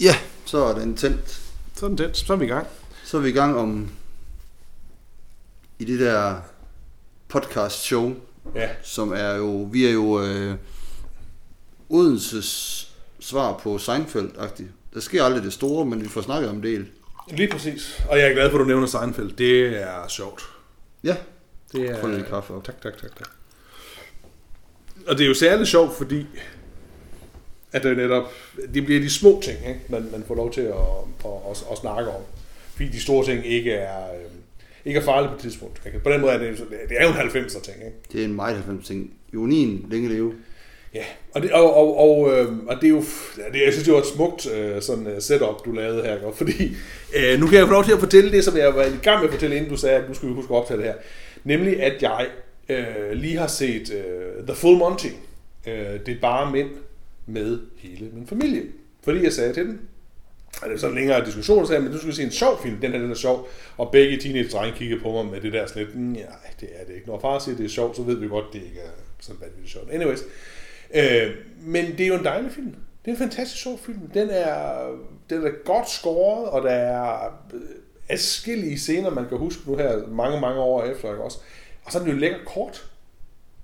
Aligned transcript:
Ja, 0.00 0.16
så 0.44 0.58
er 0.64 0.78
den 0.78 0.96
tændt. 0.96 1.40
Så 1.74 1.86
er 1.86 1.88
den 1.88 1.98
tændt. 1.98 2.16
Så 2.16 2.32
er 2.32 2.36
vi 2.36 2.44
i 2.44 2.48
gang. 2.48 2.66
Så 3.04 3.16
er 3.16 3.20
vi 3.20 3.28
i 3.28 3.32
gang 3.32 3.56
om 3.56 3.90
i 5.78 5.84
det 5.84 6.00
der 6.00 6.36
podcast 7.28 7.82
show, 7.82 8.14
Ja. 8.54 8.68
som 8.82 9.12
er 9.12 9.34
jo, 9.34 9.68
vi 9.72 9.86
er 9.86 9.90
jo 9.92 10.22
øh, 10.22 10.54
Odenses 11.88 12.82
svar 13.20 13.58
på 13.58 13.76
Seinfeld-agtigt. 13.78 14.68
Der 14.94 15.00
sker 15.00 15.24
aldrig 15.24 15.42
det 15.42 15.52
store, 15.52 15.84
men 15.86 16.02
vi 16.02 16.08
får 16.08 16.20
snakket 16.20 16.50
om 16.50 16.56
en 16.56 16.62
del. 16.62 16.86
Lige 17.30 17.48
præcis. 17.52 18.00
Og 18.10 18.18
jeg 18.18 18.28
er 18.28 18.32
glad 18.34 18.50
for, 18.50 18.58
at 18.58 18.60
du 18.60 18.64
nævner 18.64 18.86
Seinfeld. 18.86 19.32
Det 19.32 19.82
er 19.82 20.08
sjovt. 20.08 20.42
Ja, 21.04 21.16
Det 21.72 21.90
er... 21.90 22.00
Få 22.00 22.06
lidt 22.06 22.26
kaffe 22.26 22.54
op. 22.54 22.64
Tak, 22.64 22.80
tak, 22.82 22.92
tak, 23.00 23.16
tak. 23.16 23.28
Og 25.06 25.18
det 25.18 25.24
er 25.24 25.28
jo 25.28 25.34
særligt 25.34 25.68
sjovt, 25.68 25.96
fordi 25.96 26.26
at 27.76 27.82
det 27.82 27.92
er 27.92 27.96
netop, 27.96 28.32
det 28.74 28.84
bliver 28.84 29.00
de 29.00 29.10
små 29.10 29.40
ting, 29.44 29.58
ikke? 29.68 29.80
Man, 29.88 30.08
man 30.12 30.24
får 30.26 30.34
lov 30.34 30.52
til 30.52 30.60
at, 30.60 30.74
at, 31.24 31.30
at, 31.50 31.64
at 31.72 31.78
snakke 31.78 32.10
om. 32.10 32.22
Fordi 32.72 32.88
de 32.88 33.00
store 33.00 33.24
ting 33.24 33.46
ikke 33.46 33.72
er, 33.72 33.98
øh, 33.98 34.30
ikke 34.84 35.00
er 35.00 35.04
farlige 35.04 35.28
på 35.28 35.34
et 35.34 35.40
tidspunkt. 35.40 35.82
Ikke? 35.86 35.98
På 35.98 36.10
den 36.10 36.20
måde 36.20 36.32
er 36.32 36.38
det, 36.38 36.58
det 36.88 36.96
er 37.00 37.04
jo 37.04 37.10
en 37.10 37.16
90'er 37.16 37.60
ting. 37.60 37.76
Ikke? 37.76 37.96
det 38.12 38.20
er 38.20 38.24
en 38.24 38.34
meget 38.34 38.54
90 38.54 38.86
ting. 38.86 39.10
Ionien, 39.32 39.86
længe 39.90 40.08
leve. 40.08 40.32
Ja, 40.94 41.04
og 41.34 41.42
det, 41.42 41.52
og, 41.52 41.76
og, 41.76 41.98
og, 41.98 42.32
øh, 42.32 42.52
og 42.66 42.76
det 42.76 42.84
er 42.84 42.90
jo, 42.90 43.02
det, 43.52 43.60
jeg 43.64 43.72
synes, 43.72 43.84
det 43.84 43.94
var 43.94 44.00
et 44.00 44.06
smukt 44.06 44.50
øh, 44.52 44.82
sådan, 44.82 45.06
uh, 45.06 45.12
setup, 45.18 45.64
du 45.64 45.72
lavede 45.72 46.02
her, 46.02 46.14
ikke? 46.14 46.26
fordi 46.36 46.76
øh, 47.16 47.40
nu 47.40 47.46
kan 47.46 47.58
jeg 47.58 47.66
få 47.66 47.72
lov 47.72 47.84
til 47.84 47.92
at 47.92 47.98
fortælle 47.98 48.32
det, 48.32 48.44
som 48.44 48.56
jeg 48.56 48.74
var 48.74 48.84
i 48.84 48.96
gang 49.02 49.20
med 49.20 49.28
at 49.28 49.34
fortælle, 49.34 49.56
inden 49.56 49.70
du 49.70 49.76
sagde, 49.76 49.96
at 49.96 50.08
nu 50.08 50.14
skal 50.14 50.28
vi 50.28 50.34
huske 50.34 50.54
at 50.54 50.58
optage 50.58 50.78
det 50.78 50.86
her. 50.86 50.94
Nemlig, 51.44 51.82
at 51.82 52.02
jeg 52.02 52.26
øh, 52.68 53.12
lige 53.12 53.36
har 53.36 53.46
set 53.46 53.92
øh, 53.94 54.46
The 54.46 54.54
Full 54.54 54.78
Monty. 54.78 55.08
Øh, 55.66 55.74
det 56.06 56.08
er 56.08 56.20
bare 56.20 56.52
mænd 56.52 56.68
med 57.26 57.60
hele 57.76 58.10
min 58.12 58.26
familie. 58.26 58.62
Fordi 59.02 59.22
jeg 59.22 59.32
sagde 59.32 59.52
til 59.52 59.66
dem, 59.66 59.88
og 60.62 60.68
det 60.68 60.74
er 60.74 60.78
sådan 60.78 60.92
en 60.92 60.98
længere 60.98 61.24
diskussion, 61.24 61.64
så 61.64 61.68
sagde 61.68 61.82
jeg, 61.82 61.84
men 61.84 61.92
du 61.92 61.98
skal 61.98 62.14
se 62.14 62.22
en 62.22 62.30
sjov 62.30 62.62
film, 62.62 62.80
den 62.80 62.92
her 62.92 62.98
den 62.98 63.10
er 63.10 63.14
sjov. 63.14 63.48
Og 63.76 63.90
begge 63.92 64.16
teenage-drenge 64.16 64.78
kiggede 64.78 65.00
på 65.00 65.12
mig 65.12 65.26
med 65.26 65.40
det 65.40 65.52
der 65.52 65.66
sådan 65.66 65.82
lidt, 65.82 65.96
nej, 65.96 66.04
mm, 66.04 66.14
ja, 66.14 66.26
det 66.60 66.68
er 66.74 66.84
det 66.84 66.94
ikke. 66.94 67.06
Når 67.06 67.18
far 67.18 67.38
siger, 67.38 67.56
det 67.56 67.64
er 67.64 67.70
sjovt, 67.70 67.96
så 67.96 68.02
ved 68.02 68.16
vi 68.16 68.28
godt, 68.28 68.44
det 68.52 68.62
ikke 68.62 68.80
er 68.80 68.90
sådan 69.20 69.40
vanvittigt 69.40 69.72
sjovt. 69.72 69.90
Anyways, 69.90 70.22
Øh, 70.94 71.34
men 71.60 71.84
det 71.84 72.00
er 72.00 72.06
jo 72.06 72.14
en 72.14 72.24
dejlig 72.24 72.52
film. 72.52 72.74
Det 73.04 73.10
er 73.10 73.10
en 73.10 73.18
fantastisk 73.18 73.62
sjov 73.62 73.78
film. 73.78 74.10
Den 74.14 74.28
er, 74.30 74.86
den 75.30 75.46
er 75.46 75.50
godt 75.64 75.90
scoret, 75.90 76.48
og 76.48 76.62
der 76.62 76.70
er 76.70 77.26
øh, 77.54 77.60
adskillige 78.08 78.78
scener, 78.78 79.10
man 79.10 79.28
kan 79.28 79.38
huske 79.38 79.70
nu 79.70 79.76
her 79.76 80.06
mange, 80.06 80.40
mange 80.40 80.60
år 80.60 80.84
efter. 80.84 81.10
Ikke 81.10 81.24
også? 81.24 81.38
Og 81.84 81.92
så 81.92 81.98
er 81.98 82.02
den 82.02 82.12
jo 82.12 82.18
lækker 82.18 82.38
kort. 82.46 82.90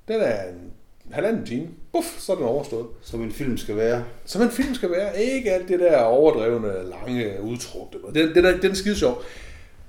Den 0.08 0.20
er 0.20 0.42
en 0.48 0.72
halvanden 1.10 1.46
time. 1.46 1.68
Buff, 1.92 2.06
så 2.18 2.32
er 2.32 2.36
den 2.36 2.44
overstået. 2.44 2.86
Som 3.02 3.22
en 3.22 3.32
film 3.32 3.58
skal 3.58 3.76
være. 3.76 4.04
Som 4.24 4.42
en 4.42 4.50
film 4.50 4.74
skal 4.74 4.90
være. 4.90 5.22
Ikke 5.22 5.52
alt 5.52 5.68
det 5.68 5.80
der 5.80 5.98
overdrevne, 5.98 6.72
lange, 6.90 7.42
udtrukte. 7.42 7.98
Den, 8.14 8.34
den, 8.34 8.44
er, 8.44 8.56
den 8.56 8.70
er 8.70 8.74
skide 8.74 8.96
sjov. 8.96 9.22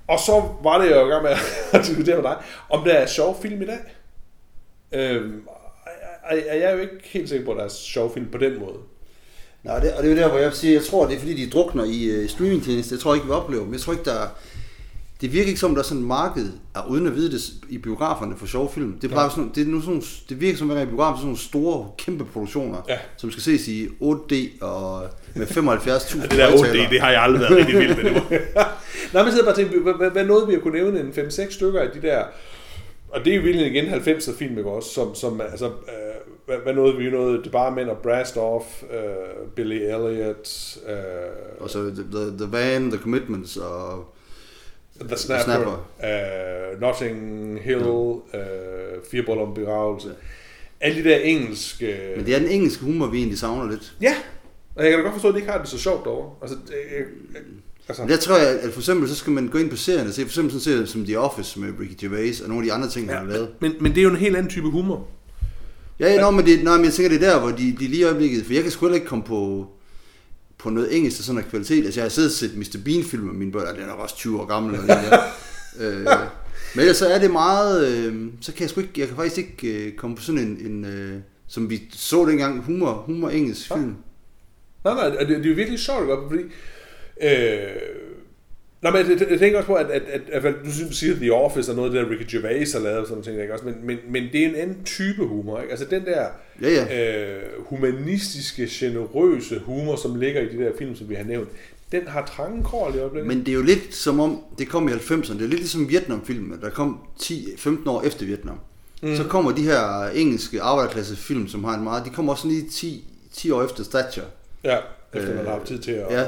Og 0.08 0.18
så 0.18 0.42
var 0.62 0.82
det 0.82 0.90
jo 0.90 1.06
i 1.06 1.08
gang 1.08 1.22
med 1.22 1.30
at 1.72 1.80
diskutere 1.86 2.16
med 2.16 2.22
dig, 2.24 2.36
om 2.70 2.84
der 2.84 2.92
er 2.92 3.06
sjov 3.06 3.42
film 3.42 3.62
i 3.62 3.66
dag. 3.66 3.78
Øhm, 4.92 5.42
jeg 6.30 6.58
er 6.58 6.72
jo 6.72 6.78
ikke 6.78 6.94
helt 7.02 7.28
sikker 7.28 7.44
på, 7.44 7.52
at 7.52 7.58
der 7.58 7.64
er 7.64 7.68
sjov 7.68 8.14
film 8.14 8.30
på 8.30 8.38
den 8.38 8.60
måde. 8.60 8.76
Nej, 9.62 9.78
det, 9.78 9.92
og 9.92 10.02
det 10.02 10.12
er 10.12 10.16
jo 10.16 10.22
der, 10.22 10.28
hvor 10.28 10.38
jeg 10.38 10.52
siger, 10.52 10.74
jeg 10.74 10.84
tror, 10.84 11.06
det 11.06 11.14
er 11.14 11.18
fordi, 11.18 11.44
de 11.44 11.50
drukner 11.50 11.84
i 11.84 12.22
uh, 12.22 12.30
streamingtjeneste. 12.30 12.94
Jeg 12.94 13.00
tror 13.00 13.14
ikke, 13.14 13.26
vi 13.26 13.32
oplever, 13.32 13.64
men 13.64 13.72
jeg 13.72 13.80
tror 13.80 13.92
ikke, 13.92 14.04
der 14.04 14.20
er, 14.20 14.28
det 15.20 15.32
virker 15.32 15.48
ikke 15.48 15.60
som, 15.60 15.74
der 15.74 15.78
er 15.78 15.84
sådan 15.84 16.00
et 16.02 16.06
marked, 16.08 16.46
og 16.74 16.90
uden 16.90 17.06
at 17.06 17.14
vide 17.16 17.32
det, 17.32 17.40
i 17.68 17.78
biograferne 17.78 18.36
for 18.36 18.46
sjove 18.46 18.68
film. 18.68 18.98
Det, 19.02 19.10
er 19.10 19.14
bare 19.14 19.30
sådan, 19.30 19.50
det, 19.54 19.62
er 19.62 19.66
nu 19.70 19.80
sådan, 19.80 20.02
det 20.28 20.40
virker 20.40 20.58
som, 20.58 20.70
at 20.70 20.82
i 20.82 20.86
biografen 20.86 21.14
er 21.14 21.16
sådan 21.18 21.26
nogle 21.26 21.38
store, 21.38 21.88
kæmpe 21.98 22.24
produktioner, 22.24 22.78
Ja. 22.88 22.98
som 23.16 23.30
skal 23.30 23.42
ses 23.42 23.68
i 23.68 23.86
8D 23.86 24.34
og 24.64 25.02
med 25.34 25.46
75.000 25.46 26.22
Det 26.22 26.30
der 26.30 26.46
8D, 26.48 26.58
højtalere. 26.58 26.90
det 26.90 27.00
har 27.00 27.10
jeg 27.10 27.22
aldrig 27.22 27.40
været 27.40 27.56
rigtig 27.56 27.78
vild 27.78 27.96
med. 27.96 28.04
Det 28.04 28.12
må- 28.12 28.20
Nej, 29.14 29.22
men 29.22 29.32
sidder 29.32 29.44
bare 29.44 29.52
og 29.52 29.56
tænker, 29.56 30.10
hvad, 30.10 30.24
nåede 30.24 30.46
vi 30.48 30.54
at 30.54 30.62
kunne 30.62 30.74
nævne 30.78 31.00
en 31.00 31.08
5-6 31.08 31.50
stykker 31.54 31.80
af 31.80 31.88
de 31.94 32.02
der, 32.02 32.24
og 33.08 33.24
det 33.24 33.32
er 33.32 33.36
jo 33.36 33.42
virkelig 33.42 33.66
igen 33.66 33.84
90'er 33.94 34.36
film, 34.38 34.58
ikke 34.58 34.70
også, 34.70 34.88
som, 34.90 35.14
som 35.14 35.40
altså, 35.40 35.66
øh, 35.66 35.72
hvad, 36.46 36.56
hvad 36.64 36.74
nåede 36.74 36.96
vi? 36.96 37.04
Vi 37.04 37.10
nåede 37.10 37.42
Det 37.42 37.52
bare 37.52 37.74
mænd 37.74 37.88
og 37.88 37.96
Brast 38.02 38.36
Off, 38.36 38.64
øh, 38.82 39.48
Billy 39.56 39.74
Elliot, 39.74 40.76
øh, 40.88 40.94
Og 41.60 41.70
så 41.70 41.78
the, 41.78 42.04
the, 42.12 42.38
the 42.38 42.52
Van, 42.52 42.90
The 42.90 43.00
Commitments 43.00 43.56
og... 43.56 44.13
The 45.00 45.16
Snapper, 45.16 45.44
Snapper. 45.44 45.88
Øh, 46.04 46.80
Notting 46.80 47.60
Hill, 47.62 47.82
øh, 48.34 48.40
Fire 49.10 49.22
boller 49.22 49.42
om 49.42 49.54
begravelse. 49.54 50.08
Alle 50.80 51.04
de 51.04 51.08
der 51.08 51.16
engelske... 51.16 51.96
Men 52.16 52.26
det 52.26 52.34
er 52.34 52.38
den 52.38 52.48
engelske 52.48 52.84
humor, 52.84 53.06
vi 53.06 53.18
egentlig 53.18 53.38
savner 53.38 53.70
lidt. 53.70 53.94
Ja, 54.00 54.14
og 54.74 54.82
jeg 54.84 54.90
kan 54.90 54.98
da 54.98 55.02
godt 55.02 55.14
forstå, 55.14 55.28
at 55.28 55.34
de 55.34 55.40
ikke 55.40 55.52
har 55.52 55.58
det 55.58 55.68
så 55.68 55.78
sjovt 55.78 56.04
derovre. 56.04 56.30
Altså, 56.42 56.56
det, 56.66 56.74
altså, 57.88 58.02
Men 58.02 58.10
der 58.10 58.16
tror 58.16 58.36
jeg, 58.38 58.60
at 58.60 58.72
for 58.72 58.80
eksempel, 58.80 59.08
så 59.08 59.14
skal 59.14 59.32
man 59.32 59.48
gå 59.48 59.58
ind 59.58 59.70
på 59.70 59.76
serien 59.76 60.06
og 60.06 60.12
se, 60.12 60.20
for 60.20 60.28
eksempel 60.28 60.52
sådan 60.52 60.60
serier 60.60 60.86
som 60.86 61.04
The 61.04 61.18
Office 61.18 61.60
med 61.60 61.68
Ricky 61.80 61.94
Gervais 62.00 62.40
og 62.40 62.48
nogle 62.48 62.62
af 62.62 62.66
de 62.66 62.72
andre 62.72 62.88
ting, 62.88 63.08
han 63.08 63.18
har 63.18 63.32
lavet. 63.32 63.48
men, 63.60 63.72
men 63.80 63.92
det 63.92 63.98
er 63.98 64.02
jo 64.02 64.10
en 64.10 64.16
helt 64.16 64.36
anden 64.36 64.50
type 64.50 64.70
humor. 64.70 65.08
Ja, 66.00 66.12
ja, 66.12 66.20
nå, 66.20 66.30
men, 66.30 66.46
det, 66.46 66.64
nej, 66.64 66.76
men 66.76 66.84
jeg 66.84 66.92
tænker, 66.92 67.18
det 67.18 67.26
er 67.26 67.30
der, 67.30 67.40
hvor 67.40 67.50
de, 67.50 67.76
de 67.80 67.86
lige 67.86 68.00
i 68.00 68.04
øjeblikket, 68.04 68.46
for 68.46 68.52
jeg 68.52 68.62
kan 68.62 68.72
sgu 68.72 68.88
ikke 68.88 69.06
komme 69.06 69.24
på, 69.24 69.66
på 70.58 70.70
noget 70.70 70.96
engelsk, 70.96 71.16
der 71.18 71.24
sådan 71.24 71.38
af 71.38 71.48
kvalitet. 71.48 71.84
Altså, 71.84 72.00
jeg 72.00 72.04
har 72.04 72.08
siddet 72.08 72.30
og 72.30 72.36
set 72.36 72.56
Mr. 72.56 72.78
Bean-film 72.84 73.22
med 73.22 73.34
mine 73.34 73.52
børn, 73.52 73.66
og 73.66 73.74
den 73.74 73.82
er 73.82 73.86
nok 73.86 73.98
også 73.98 74.16
20 74.16 74.40
år 74.40 74.44
gammel. 74.44 74.80
Og 74.80 74.86
der. 74.88 75.18
øh, 75.80 76.06
men 76.74 76.80
ellers 76.80 76.96
så 76.96 77.08
er 77.08 77.18
det 77.18 77.30
meget, 77.30 77.88
øh, 77.88 78.26
så 78.40 78.52
kan 78.52 78.62
jeg 78.62 78.70
sgu 78.70 78.80
ikke, 78.80 78.92
jeg 78.96 79.08
kan 79.08 79.16
faktisk 79.16 79.38
ikke 79.38 79.86
øh, 79.86 79.92
komme 79.92 80.16
på 80.16 80.22
sådan 80.22 80.40
en, 80.40 80.72
en 80.72 80.84
øh, 80.84 81.20
som 81.46 81.70
vi 81.70 81.82
så 81.92 82.26
dengang, 82.26 82.62
humor, 82.62 82.92
humor 82.92 83.30
engelsk 83.30 83.66
film. 83.66 83.96
Nej, 84.84 84.94
nej, 84.94 85.16
og 85.20 85.28
det, 85.28 85.28
det 85.28 85.46
er 85.46 85.50
jo 85.50 85.56
virkelig 85.56 85.78
sjovt, 85.78 86.02
ikke? 86.02 86.16
fordi... 86.28 86.42
Øh, 87.22 87.93
Nej, 88.84 88.92
men 88.92 89.10
jeg, 89.10 89.30
jeg 89.30 89.38
tænker 89.38 89.58
også 89.58 89.66
på, 89.66 89.74
at, 89.74 89.90
at, 89.90 90.02
at, 90.02 90.20
at, 90.32 90.44
at 90.44 90.54
du 90.64 90.72
synes, 90.72 90.96
siger, 90.96 91.12
at 91.14 91.20
The 91.20 91.32
Office 91.32 91.72
er 91.72 91.76
noget, 91.76 91.88
af 91.88 91.94
det 91.94 92.10
der 92.10 92.18
Ricky 92.18 92.36
Gervais 92.36 92.72
har 92.72 92.80
lavet, 92.80 92.98
og 92.98 93.06
sådan 93.06 93.22
ting, 93.22 93.40
ikke? 93.40 93.52
Også, 93.52 93.64
men, 93.64 93.74
men, 93.82 93.98
men 94.08 94.22
det 94.32 94.44
er 94.44 94.48
en 94.48 94.54
anden 94.54 94.84
type 94.84 95.24
humor, 95.26 95.60
ikke? 95.60 95.70
Altså 95.70 95.86
den 95.90 96.04
der 96.04 96.26
Ja, 96.62 96.68
ja. 96.68 97.34
øh, 97.34 97.42
humanistiske, 97.58 98.68
generøse 98.70 99.58
humor, 99.58 99.96
som 99.96 100.20
ligger 100.20 100.40
i 100.40 100.56
de 100.56 100.64
der 100.64 100.70
film, 100.78 100.96
som 100.96 101.08
vi 101.08 101.14
har 101.14 101.24
nævnt, 101.24 101.48
den 101.92 102.08
har 102.08 102.26
trange 102.36 102.64
kår 102.64 102.92
i 102.94 102.98
øjeblikket. 102.98 103.26
Men 103.26 103.38
det 103.38 103.48
er 103.48 103.54
jo 103.54 103.62
lidt 103.62 103.94
som 103.94 104.20
om, 104.20 104.44
det 104.58 104.68
kom 104.68 104.88
i 104.88 104.90
90'erne, 104.90 105.32
det 105.32 105.42
er 105.42 105.48
lidt 105.48 105.50
ligesom 105.50 105.88
Vietnamfilmen, 105.88 106.60
der 106.60 106.70
kom 106.70 106.98
10-15 107.20 107.88
år 107.90 108.02
efter 108.02 108.26
Vietnam. 108.26 108.60
Mm. 109.02 109.16
Så 109.16 109.24
kommer 109.24 109.52
de 109.52 109.62
her 109.62 110.10
engelske 110.14 110.62
arbejderklassefilm, 110.62 111.48
som 111.48 111.64
har 111.64 111.74
en 111.74 111.84
meget, 111.84 112.04
de 112.04 112.10
kommer 112.10 112.32
også 112.32 112.48
lige 112.48 112.68
10, 112.68 113.04
10 113.32 113.50
år 113.50 113.64
efter 113.64 113.84
Thatcher. 113.84 114.24
ja, 114.64 114.76
efter 115.14 115.30
øh, 115.30 115.36
man 115.36 115.44
har 115.44 115.52
haft 115.52 115.66
tid 115.66 115.78
til 115.78 115.92
at... 115.92 116.06
Ja. 116.10 116.26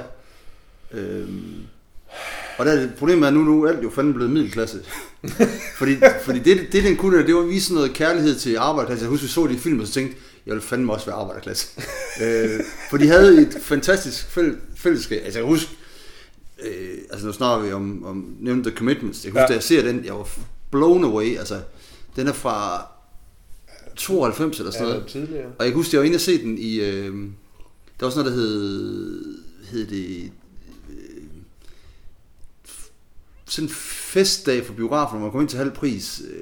Øhm, 0.92 1.54
og 2.58 2.66
der, 2.66 2.72
er 2.72 2.76
det- 2.80 2.94
problemet 2.98 3.26
er 3.26 3.30
nu, 3.30 3.40
nu 3.44 3.62
er 3.64 3.68
alt 3.68 3.82
jo 3.82 3.90
fandme 3.90 4.14
blevet 4.14 4.30
middelklasse. 4.32 4.80
fordi 5.78 5.96
fordi 6.22 6.38
det, 6.38 6.68
det, 6.72 6.84
den 6.84 6.96
kunne, 6.96 7.26
det 7.26 7.34
var 7.34 7.40
at 7.42 7.48
vise 7.48 7.74
noget 7.74 7.92
kærlighed 7.92 8.34
til 8.34 8.56
arbejderklasse. 8.56 9.02
Jeg 9.04 9.10
husker, 9.10 9.26
vi 9.26 9.32
så 9.32 9.46
de 9.46 9.58
film, 9.58 9.80
og 9.80 9.86
så 9.86 9.92
tænkte, 9.92 10.16
jeg 10.46 10.54
ville 10.54 10.66
fandme 10.66 10.92
også 10.92 11.06
være 11.06 11.16
arbejderklasse. 11.16 11.68
øh, 12.24 12.60
for 12.90 12.96
de 12.96 13.08
havde 13.08 13.42
et 13.42 13.58
fantastisk 13.62 14.26
fæl, 14.30 14.56
fællesskab. 14.76 15.20
Altså 15.24 15.38
jeg 15.38 15.46
husker, 15.48 15.70
øh, 16.66 16.98
altså 17.10 17.26
nu 17.26 17.32
snakker 17.32 17.66
vi 17.66 17.72
om, 17.72 18.04
om 18.04 18.36
nævnte 18.40 18.70
The 18.70 18.78
Commitments. 18.78 19.24
Jeg 19.24 19.30
husker, 19.30 19.40
Ja. 19.42 19.46
da 19.48 19.52
jeg 19.52 19.62
ser 19.62 19.82
den, 19.82 20.04
jeg 20.04 20.14
var 20.14 20.28
blown 20.70 21.04
away. 21.04 21.38
Altså, 21.38 21.60
den 22.16 22.26
er 22.28 22.32
fra 22.32 22.86
92 23.96 24.58
eller 24.58 24.72
sådan 24.72 24.86
Ja, 24.86 24.92
noget. 24.92 25.06
tidligere. 25.08 25.46
Og 25.58 25.64
jeg 25.64 25.66
kan 25.66 25.74
huske, 25.74 25.94
jeg 25.94 26.00
var 26.00 26.06
inde 26.06 26.16
og 26.16 26.20
se 26.20 26.42
den 26.42 26.58
i... 26.58 26.80
Øh, 26.80 27.14
der 28.00 28.06
var 28.06 28.10
sådan 28.10 28.24
noget, 28.32 28.38
der 28.38 28.42
hed... 28.44 29.38
hed 29.70 29.86
det... 29.86 30.30
Øh, 30.90 30.96
sådan 33.46 33.68
en 33.68 33.74
festdag 33.74 34.66
for 34.66 34.72
biografen, 34.72 35.18
hvor 35.18 35.26
man 35.26 35.32
kom 35.32 35.40
ind 35.40 35.48
til 35.48 35.58
halv 35.58 35.70
pris. 35.70 36.22
Øh, 36.30 36.36
Det 36.36 36.40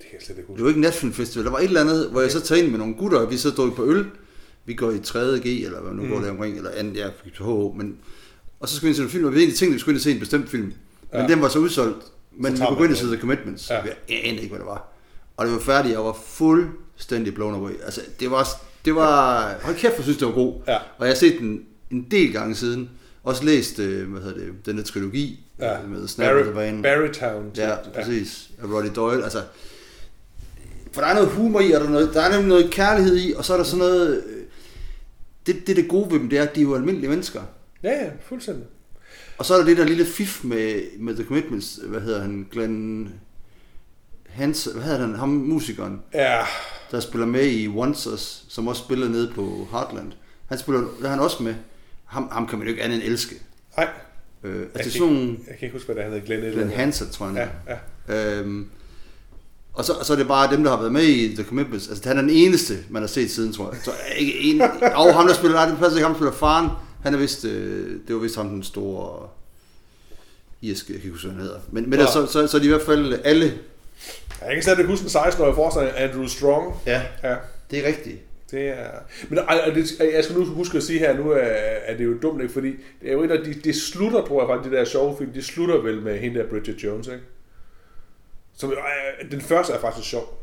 kan 0.00 0.08
jeg 0.12 0.20
slet 0.20 0.28
ikke 0.28 0.36
det 0.38 0.44
huske. 0.48 0.62
var 0.62 0.68
ikke 0.68 0.80
natfilmfestival, 0.80 1.44
der 1.44 1.50
var 1.50 1.58
et 1.58 1.64
eller 1.64 1.80
andet, 1.80 2.10
hvor 2.10 2.20
jeg 2.20 2.30
så 2.32 2.40
tager 2.40 2.62
ind 2.62 2.70
med 2.70 2.78
nogle 2.78 2.94
gutter, 2.94 3.18
og 3.18 3.30
vi 3.30 3.36
så 3.36 3.50
drog 3.50 3.74
på 3.74 3.84
øl. 3.84 4.06
Vi 4.64 4.74
går 4.74 4.90
i 4.90 4.96
3.G, 4.96 5.46
eller 5.64 5.80
hvad 5.80 5.92
nu 5.92 6.02
mm. 6.02 6.08
går 6.08 6.20
der 6.20 6.30
omkring, 6.30 6.56
eller 6.56 6.70
anden, 6.70 6.96
ja, 6.96 7.08
HH, 7.38 7.76
men... 7.76 7.96
Og 8.60 8.68
så 8.68 8.76
skulle 8.76 8.86
vi 8.86 8.88
ind 8.88 8.94
til 8.96 9.04
en 9.04 9.10
film, 9.10 9.24
og 9.24 9.32
vi 9.34 9.38
egentlig 9.38 9.58
tænkte, 9.58 9.72
at 9.72 9.74
vi 9.74 9.80
skulle 9.80 9.92
ind 9.92 9.98
og 9.98 10.02
se 10.02 10.10
en 10.12 10.18
bestemt 10.20 10.48
film. 10.50 10.62
Men 11.12 11.20
Ja. 11.20 11.26
den 11.26 11.40
var 11.42 11.48
så 11.48 11.58
udsolgt. 11.58 12.04
Men 12.36 12.52
vi 12.52 12.58
ind 12.58 12.66
og 12.66 12.78
den. 12.88 12.96
se 12.96 13.06
The 13.06 13.16
Commitments. 13.16 13.70
Ja. 13.70 13.76
Jeg 13.76 14.20
anede 14.24 14.42
ikke, 14.42 14.48
hvad 14.48 14.58
det 14.58 14.66
var. 14.66 14.88
Og 15.36 15.46
det 15.46 15.54
var 15.54 15.60
færdigt, 15.60 15.92
jeg 15.92 16.04
var 16.04 16.18
fuldstændig 16.26 17.34
blown 17.34 17.54
away. 17.54 17.70
Altså, 17.84 18.00
det 18.20 18.30
var, 18.30 18.46
det 18.84 18.94
var, 18.94 19.54
hold 19.62 19.76
kæft, 19.76 19.94
jeg 19.96 20.02
synes, 20.04 20.18
det 20.18 20.26
var 20.26 20.32
god. 20.34 20.54
Ja. 20.68 20.76
Og 20.98 21.06
jeg 21.06 21.08
har 21.08 21.14
set 21.18 21.38
den 21.38 21.60
en 21.90 22.06
del 22.10 22.32
gange 22.32 22.54
siden. 22.54 22.90
Også 23.24 23.44
læst, 23.44 23.78
øh, 23.78 24.10
hvad 24.12 24.22
hedder 24.22 24.38
det, 24.38 24.66
den 24.66 24.76
der 24.78 24.84
trilogi 24.84 25.46
Ja. 25.58 25.82
øh, 25.82 25.90
med 25.90 26.08
Snapper 26.08 26.42
the 26.42 26.52
Van. 26.54 26.82
Barrytown. 26.82 27.50
Ja, 27.56 27.76
præcis. 27.94 28.50
Af 28.62 28.64
Roddy 28.66 28.88
Doyle. 28.96 29.22
Altså, 29.24 29.42
for 30.92 31.00
der 31.00 31.08
er 31.08 31.14
noget 31.14 31.28
humor 31.28 31.60
i, 31.60 31.72
og 31.72 31.80
der 31.80 31.86
er, 31.86 31.90
noget, 31.90 32.14
der 32.14 32.22
er 32.22 32.30
nemlig 32.30 32.48
noget 32.48 32.70
kærlighed 32.70 33.16
i, 33.18 33.32
og 33.36 33.44
så 33.44 33.52
er 33.52 33.56
der 33.56 33.64
sådan 33.64 33.78
noget... 33.78 34.24
øh, 34.26 34.42
Det, 35.46 35.66
det, 35.66 35.76
det 35.76 35.88
gode 35.88 36.10
ved 36.12 36.18
dem, 36.20 36.28
det 36.28 36.38
er, 36.38 36.42
at 36.42 36.54
de 36.54 36.60
er 36.60 36.64
jo 36.64 36.74
almindelige 36.74 37.10
mennesker. 37.10 37.42
Ja, 37.82 38.04
ja, 38.04 38.10
fuldstændig. 38.28 38.64
Og 39.38 39.44
så 39.46 39.54
er 39.54 39.58
der 39.58 39.64
det 39.64 39.76
der 39.76 39.84
lille 39.84 40.04
fif 40.04 40.44
med, 40.44 40.82
med 40.98 41.14
The 41.14 41.24
Commitments, 41.24 41.80
hvad 41.86 42.00
hedder 42.00 42.20
han, 42.20 42.46
Glenn 42.52 43.10
Hans, 44.28 44.64
hvad 44.74 44.82
hedder 44.82 44.98
han, 45.00 45.14
ham 45.14 45.28
musikeren, 45.28 46.00
Ja, 46.14 46.40
der 46.90 47.00
spiller 47.00 47.26
med 47.26 47.50
i 47.50 47.68
Once 47.68 48.10
Us, 48.10 48.44
som 48.48 48.68
også 48.68 48.82
spiller 48.84 49.08
nede 49.08 49.32
på 49.34 49.68
Heartland. 49.70 50.12
Han 50.46 50.58
spiller, 50.58 50.80
der 51.00 51.06
er 51.06 51.10
han 51.10 51.20
også 51.20 51.42
med. 51.42 51.54
Ham, 52.12 52.28
ham 52.32 52.46
kan 52.46 52.58
man 52.58 52.66
jo 52.66 52.70
ikke 52.70 52.82
andet 52.82 52.96
end 52.96 53.04
elske. 53.12 53.34
Nej, 53.76 53.88
Øh, 54.44 54.60
altså, 54.60 54.68
det 54.72 54.84
jeg, 54.84 54.84
kan 54.84 54.92
sådan 54.92 55.14
ikke, 55.14 55.42
jeg 55.48 55.58
kan 55.58 55.66
ikke 55.66 55.72
huske, 55.72 55.86
hvad 55.86 55.94
det 55.96 56.02
han 56.02 56.12
hedder. 56.12 56.26
Glenn, 56.26 56.52
Glenn. 56.52 56.70
Hansard, 56.70 57.08
tror 57.08 57.26
jeg. 57.26 57.50
Ja, 57.68 57.74
ja. 58.14 58.38
Øhm, 58.38 58.68
og, 59.72 59.84
så, 59.84 59.92
og 59.92 60.06
så 60.06 60.12
er 60.12 60.16
det 60.16 60.28
bare 60.28 60.50
dem, 60.50 60.62
der 60.64 60.70
har 60.70 60.78
været 60.78 60.92
med 60.92 61.02
i 61.02 61.34
The 61.34 61.44
Commitments. 61.44 61.88
Altså, 61.88 62.08
han 62.08 62.16
er 62.16 62.20
den 62.20 62.30
eneste, 62.30 62.78
man 62.90 63.02
har 63.02 63.06
set 63.06 63.30
siden, 63.30 63.52
tror 63.52 63.72
jeg. 63.72 63.80
Så 63.84 63.90
ikke 64.16 64.38
en, 64.38 64.60
og 65.00 65.14
ham, 65.14 65.26
der 65.26 65.34
spiller, 65.34 65.56
nej, 65.56 65.66
det 65.66 65.78
passer 65.78 65.96
ikke, 65.96 66.06
ham, 66.06 66.12
der 66.12 66.18
spiller 66.18 66.32
faren. 66.32 66.68
Han 67.02 67.14
er 67.14 67.18
vist, 67.18 67.44
øh, 67.44 68.00
det 68.08 68.14
var 68.14 68.20
vist 68.20 68.36
ham, 68.36 68.48
den 68.48 68.62
store 68.62 69.28
irske, 70.62 70.92
jeg 70.92 71.00
kan 71.00 71.08
ikke 71.08 71.14
huske, 71.14 71.26
hvad 71.26 71.36
han 71.36 71.44
hedder. 71.44 71.60
Men, 71.70 71.90
men 71.90 71.98
Nå. 71.98 72.06
så, 72.06 72.26
så, 72.26 72.46
så 72.46 72.56
er 72.56 72.60
de 72.60 72.66
i 72.66 72.70
hvert 72.70 72.86
fald 72.86 73.20
alle... 73.24 73.54
Jeg 74.46 74.54
kan 74.54 74.62
stadig 74.62 74.86
huske 74.86 75.04
en 75.04 75.10
16-årig 75.10 75.54
forstander, 75.54 75.92
Andrew 75.96 76.26
Strong. 76.26 76.74
Ja, 76.86 77.02
Ja, 77.22 77.36
det 77.70 77.78
er 77.78 77.86
rigtigt. 77.86 78.18
Det 78.52 78.68
er... 78.68 78.88
Men 79.28 79.38
det, 79.74 80.00
jeg 80.14 80.24
skal 80.24 80.36
nu 80.36 80.44
huske 80.44 80.76
at 80.76 80.82
sige 80.82 80.98
her, 80.98 81.16
nu 81.16 81.30
er, 81.30 81.36
er 81.86 81.96
det 81.96 82.04
jo 82.04 82.14
dumt, 82.22 82.42
ikke? 82.42 82.54
Fordi 82.54 82.68
det 82.68 83.08
er 83.08 83.12
jo 83.12 83.22
et 83.22 83.30
af 83.30 83.44
de, 83.44 83.54
det 83.54 83.76
slutter, 83.76 84.24
tror 84.26 84.42
jeg 84.42 84.48
faktisk, 84.48 84.72
de 84.72 84.76
der 84.76 84.84
sjove 84.84 85.16
film, 85.18 85.32
de 85.32 85.42
slutter 85.42 85.82
vel 85.82 86.02
med 86.02 86.18
hende 86.18 86.38
der 86.38 86.46
Bridget 86.46 86.84
Jones, 86.84 87.06
ikke? 87.06 87.20
Som, 88.56 88.70
øh, 88.70 89.30
den 89.30 89.40
første 89.40 89.72
er 89.72 89.80
faktisk 89.80 90.08
sjov. 90.08 90.42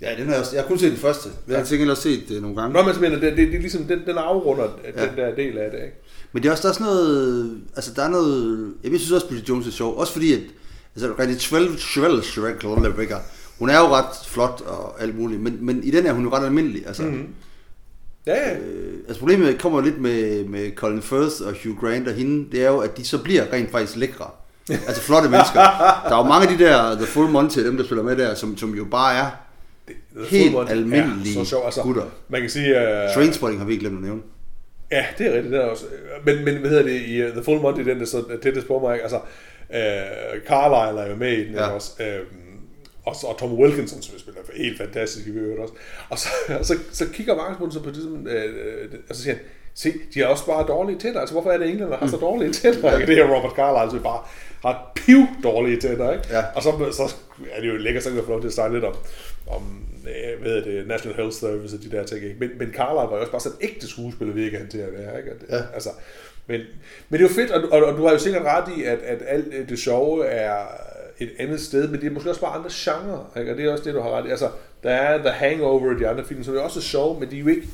Ja, 0.00 0.14
den 0.18 0.26
har 0.26 0.32
jeg, 0.32 0.40
også, 0.40 0.56
jeg 0.56 0.62
har 0.62 0.68
kun 0.68 0.78
set 0.78 0.90
den 0.90 0.98
første. 0.98 1.28
Jeg 1.48 1.58
har 1.58 1.64
sikkert 1.64 1.90
også 1.90 2.02
set 2.02 2.28
det 2.28 2.42
nogle 2.42 2.56
gange. 2.56 2.72
Nå, 2.72 2.82
men 2.82 2.92
jeg 2.92 3.00
mener, 3.00 3.18
det, 3.20 3.36
det, 3.36 3.48
det 3.48 3.54
er 3.54 3.60
ligesom, 3.60 3.84
den, 3.84 4.06
den 4.06 4.18
afrunder 4.18 4.68
ja. 4.84 5.06
Den 5.06 5.16
der 5.16 5.34
del 5.34 5.58
af 5.58 5.70
det, 5.70 5.78
ikke? 5.78 5.96
Men 6.32 6.42
det 6.42 6.48
er 6.48 6.52
også, 6.52 6.62
der 6.62 6.68
er 6.68 6.72
sådan 6.72 6.86
noget, 6.86 7.60
altså 7.76 7.92
der 7.96 8.02
er 8.02 8.08
noget, 8.08 8.74
jeg 8.84 8.90
synes 8.90 9.12
også, 9.12 9.28
Bridget 9.28 9.48
Jones 9.48 9.66
er 9.66 9.70
sjov, 9.70 9.98
også 9.98 10.12
fordi, 10.12 10.32
at, 10.32 10.40
altså 10.94 11.12
René 11.12 11.38
Schwellschwell, 11.38 12.22
hun 13.58 13.70
er 13.70 13.78
jo 13.78 13.86
ret 13.86 14.26
flot 14.26 14.60
og 14.66 15.02
alt 15.02 15.18
muligt, 15.18 15.40
men, 15.40 15.58
men 15.60 15.84
i 15.84 15.90
den 15.90 16.06
er 16.06 16.12
hun 16.12 16.24
jo 16.24 16.32
ret 16.32 16.44
almindelig, 16.44 16.86
altså. 16.86 17.02
Mhm. 17.02 17.12
Mm-hmm. 17.12 17.34
Ja, 18.26 18.48
ja. 18.48 18.56
Øh, 18.56 18.94
altså 19.08 19.18
problemet 19.18 19.58
kommer 19.60 19.80
lidt 19.80 20.00
med, 20.00 20.44
med 20.44 20.70
Colin 20.74 21.02
Firth 21.02 21.34
og 21.46 21.54
Hugh 21.64 21.80
Grant 21.80 22.08
og 22.08 22.14
hende, 22.14 22.52
det 22.52 22.64
er 22.64 22.68
jo, 22.68 22.78
at 22.78 22.96
de 22.96 23.04
så 23.04 23.22
bliver 23.22 23.52
rent 23.52 23.70
faktisk 23.70 23.96
lækre. 23.96 24.30
Altså 24.70 25.02
flotte 25.02 25.28
mennesker. 25.28 25.60
Der 26.08 26.14
er 26.14 26.16
jo 26.16 26.22
mange 26.22 26.48
af 26.48 26.56
de 26.58 26.64
der 26.64 26.94
The 26.94 27.06
Full 27.06 27.30
Monty, 27.30 27.58
dem 27.58 27.76
der 27.76 27.84
spiller 27.84 28.04
med 28.04 28.16
der, 28.16 28.34
som, 28.34 28.56
som 28.56 28.74
jo 28.74 28.84
bare 28.84 29.16
er 29.18 29.30
The 30.16 30.26
helt 30.30 30.52
Monty 30.52 30.72
almindelige 30.72 31.40
er 31.40 31.44
så 31.44 31.50
sjov. 31.50 31.64
Altså, 31.64 31.82
gutter. 31.82 32.02
Man 32.28 32.40
kan 32.40 32.50
sige... 32.50 32.76
Uh, 32.76 33.14
Trainspotting 33.14 33.60
har 33.60 33.66
vi 33.66 33.72
ikke 33.72 33.82
glemt 33.82 33.96
at 33.96 34.04
nævne. 34.04 34.22
Ja, 34.90 35.04
det 35.18 35.26
er 35.26 35.32
rigtigt, 35.32 35.52
det 35.52 35.60
er 35.60 35.66
også. 35.66 35.84
Men, 36.24 36.44
men 36.44 36.56
hvad 36.56 36.70
hedder 36.70 36.84
det, 36.84 37.00
i 37.00 37.24
uh, 37.24 37.30
The 37.30 37.42
Full 37.42 37.60
Monty, 37.60 37.80
den 37.80 38.00
der 38.00 38.06
så 38.06 38.24
tættest 38.42 38.66
på 38.66 38.78
mig, 38.78 39.02
altså, 39.02 39.16
uh, 39.16 40.48
Carlisle 40.48 41.00
er 41.00 41.10
jo 41.10 41.16
med 41.16 41.32
i 41.32 41.44
den, 41.44 41.54
ja. 41.54 41.66
også, 41.66 41.90
uh, 42.00 42.26
og, 43.08 43.16
og 43.30 43.38
Tom 43.38 43.52
Wilkinson, 43.58 44.02
som 44.02 44.18
spiller 44.18 44.40
helt 44.56 44.78
fantastisk 44.78 45.26
i 45.26 45.30
øvrigt 45.30 45.60
også. 45.60 45.74
Og 46.10 46.18
så, 46.18 46.28
og 46.58 46.64
så, 46.64 46.74
så 46.92 47.04
kigger 47.12 47.36
Markus 47.36 47.56
på 47.58 47.64
den 47.64 47.72
så 47.72 47.80
på 47.82 47.90
det, 47.90 48.02
som, 48.02 48.12
uh, 48.12 48.98
og 49.08 49.16
så 49.16 49.22
siger 49.22 49.34
han, 49.34 49.42
se, 49.74 49.92
de 50.14 50.20
har 50.20 50.26
også 50.26 50.46
bare 50.46 50.66
dårlige 50.66 50.98
tænder, 50.98 51.20
altså 51.20 51.34
hvorfor 51.34 51.50
er 51.50 51.58
det 51.58 51.68
England, 51.68 51.90
der 51.90 51.96
har 51.96 52.06
så 52.06 52.16
dårlige 52.16 52.52
tænder? 52.52 52.92
Ja. 52.92 53.06
Det 53.06 53.16
her 53.16 53.34
Robert 53.36 53.52
Carlyle, 53.52 53.90
som 53.90 54.02
bare 54.02 54.20
har 54.62 54.92
piv 54.96 55.22
dårlige 55.42 55.80
tænder, 55.80 56.12
ikke? 56.12 56.24
Ja. 56.30 56.42
Og 56.54 56.62
så, 56.62 56.70
så 56.92 57.14
er 57.52 57.60
det 57.60 57.68
jo 57.68 57.76
lækkert, 57.76 58.02
så 58.02 58.10
kan 58.10 58.22
få 58.24 58.30
lov 58.30 58.40
til 58.40 58.48
at 58.48 58.54
snakke 58.54 58.76
lidt 58.76 58.84
om, 58.84 58.94
om 59.46 59.84
øh, 60.08 60.44
hedder 60.44 60.64
det, 60.64 60.86
National 60.86 61.16
Health 61.16 61.36
Service 61.36 61.76
og 61.76 61.82
de 61.82 61.90
der 61.96 62.04
ting. 62.04 62.24
Ikke? 62.24 62.36
Men, 62.40 62.50
men 62.58 62.68
Carlisle 62.68 63.10
var 63.10 63.14
jo 63.16 63.20
også 63.20 63.30
bare 63.30 63.40
sådan 63.40 63.58
en 63.60 63.68
ægte 63.68 63.88
skuespiller, 63.88 64.34
virker 64.34 64.58
han 64.58 64.68
til 64.68 64.78
at 64.78 64.92
være. 64.92 65.18
Ikke? 65.18 65.32
Og 65.32 65.36
Det, 65.40 65.46
Ja. 65.50 65.62
altså, 65.74 65.90
men, 66.46 66.60
men 67.08 67.20
det 67.20 67.26
er 67.26 67.28
jo 67.28 67.34
fedt, 67.34 67.50
og, 67.50 67.62
og, 67.72 67.84
og 67.86 67.96
du 67.98 68.04
har 68.04 68.12
jo 68.12 68.18
sikkert 68.18 68.42
ret 68.44 68.72
i, 68.78 68.82
at, 68.82 68.98
at 68.98 69.18
alt 69.26 69.68
det 69.68 69.78
sjove 69.78 70.26
er 70.26 70.64
et 71.18 71.30
andet 71.38 71.60
sted, 71.60 71.88
men 71.88 72.00
det 72.00 72.06
er 72.06 72.10
måske 72.10 72.30
også 72.30 72.40
bare 72.40 72.54
andre 72.54 72.70
genrer, 72.72 73.38
ikke? 73.38 73.52
og 73.52 73.56
det 73.56 73.64
er 73.64 73.72
også 73.72 73.84
det, 73.84 73.94
du 73.94 74.00
har 74.00 74.10
ret 74.10 74.26
i. 74.26 74.30
Altså, 74.30 74.50
der 74.82 74.90
er 74.90 75.18
The 75.18 75.30
Hangover 75.30 75.94
og 75.94 76.00
de 76.00 76.08
andre 76.08 76.24
film, 76.24 76.44
som 76.44 76.56
er 76.56 76.60
også 76.60 76.80
sjove, 76.80 77.20
men 77.20 77.30
de 77.30 77.36
er 77.36 77.40
jo 77.40 77.46
ikke, 77.46 77.68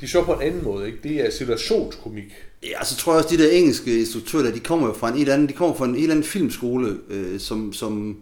de 0.00 0.04
er 0.04 0.08
sjove 0.08 0.24
på 0.24 0.32
en 0.32 0.42
anden 0.42 0.64
måde, 0.64 0.86
ikke? 0.86 0.98
Det 1.02 1.26
er 1.26 1.30
situationskomik. 1.30 2.34
Ja, 2.62 2.84
så 2.84 2.96
tror 2.96 3.12
jeg 3.12 3.24
også, 3.24 3.36
de 3.36 3.42
der 3.42 3.50
engelske 3.50 3.98
instruktører, 3.98 4.42
der, 4.42 4.52
de 4.52 4.60
kommer 4.60 4.86
jo 4.86 4.92
fra 4.92 5.08
en 5.08 5.16
eller 5.16 5.34
anden, 5.34 5.48
de 5.48 5.52
kommer 5.52 5.76
fra 5.76 5.84
en 5.84 5.94
eller 5.94 6.10
anden 6.10 6.24
filmskole, 6.24 6.98
øh, 7.08 7.40
som, 7.40 7.72
som, 7.72 8.16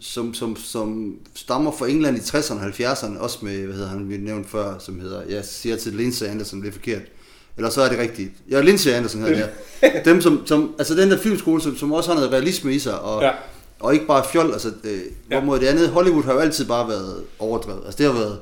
som, 0.00 0.34
som, 0.34 0.56
som 0.56 1.16
stammer 1.34 1.72
fra 1.72 1.88
England 1.88 2.16
i 2.16 2.20
60'erne 2.20 2.54
og 2.54 2.68
70'erne, 2.68 3.18
også 3.18 3.38
med, 3.42 3.64
hvad 3.64 3.74
hedder 3.74 3.88
han, 3.88 4.08
vi 4.08 4.16
nævnte 4.16 4.48
før, 4.48 4.78
som 4.78 5.00
hedder, 5.00 5.22
jeg 5.28 5.44
siger 5.44 5.76
til 5.76 5.92
Lindsay 5.92 6.26
Anderson, 6.26 6.62
det 6.62 6.68
er 6.68 6.72
forkert. 6.72 7.02
Eller 7.56 7.70
så 7.70 7.82
er 7.82 7.88
det 7.88 7.98
rigtigt. 7.98 8.30
Ja, 8.50 8.60
Lindsay 8.60 8.90
Anderson 8.90 9.20
hedder 9.22 9.48
det. 9.82 10.04
Dem, 10.04 10.20
som, 10.20 10.46
som, 10.46 10.74
altså 10.78 10.94
den 10.94 11.10
der 11.10 11.18
filmskole, 11.18 11.62
som, 11.62 11.76
som 11.76 11.92
også 11.92 12.08
har 12.10 12.16
noget 12.16 12.32
realisme 12.32 12.74
i 12.74 12.78
sig, 12.78 13.00
og, 13.00 13.22
Ja. 13.22 13.30
og 13.80 13.94
ikke 13.94 14.06
bare 14.06 14.24
fjol, 14.32 14.52
altså, 14.52 14.68
øh, 14.84 14.92
Ja. 14.94 15.00
hvorimod 15.30 15.60
det 15.60 15.66
andet, 15.66 15.88
Hollywood 15.88 16.22
har 16.24 16.32
jo 16.32 16.38
altid 16.38 16.64
bare 16.66 16.88
været 16.88 17.24
overdrevet. 17.38 17.82
Altså 17.86 17.98
det 17.98 18.06
har 18.06 18.12
været, 18.12 18.38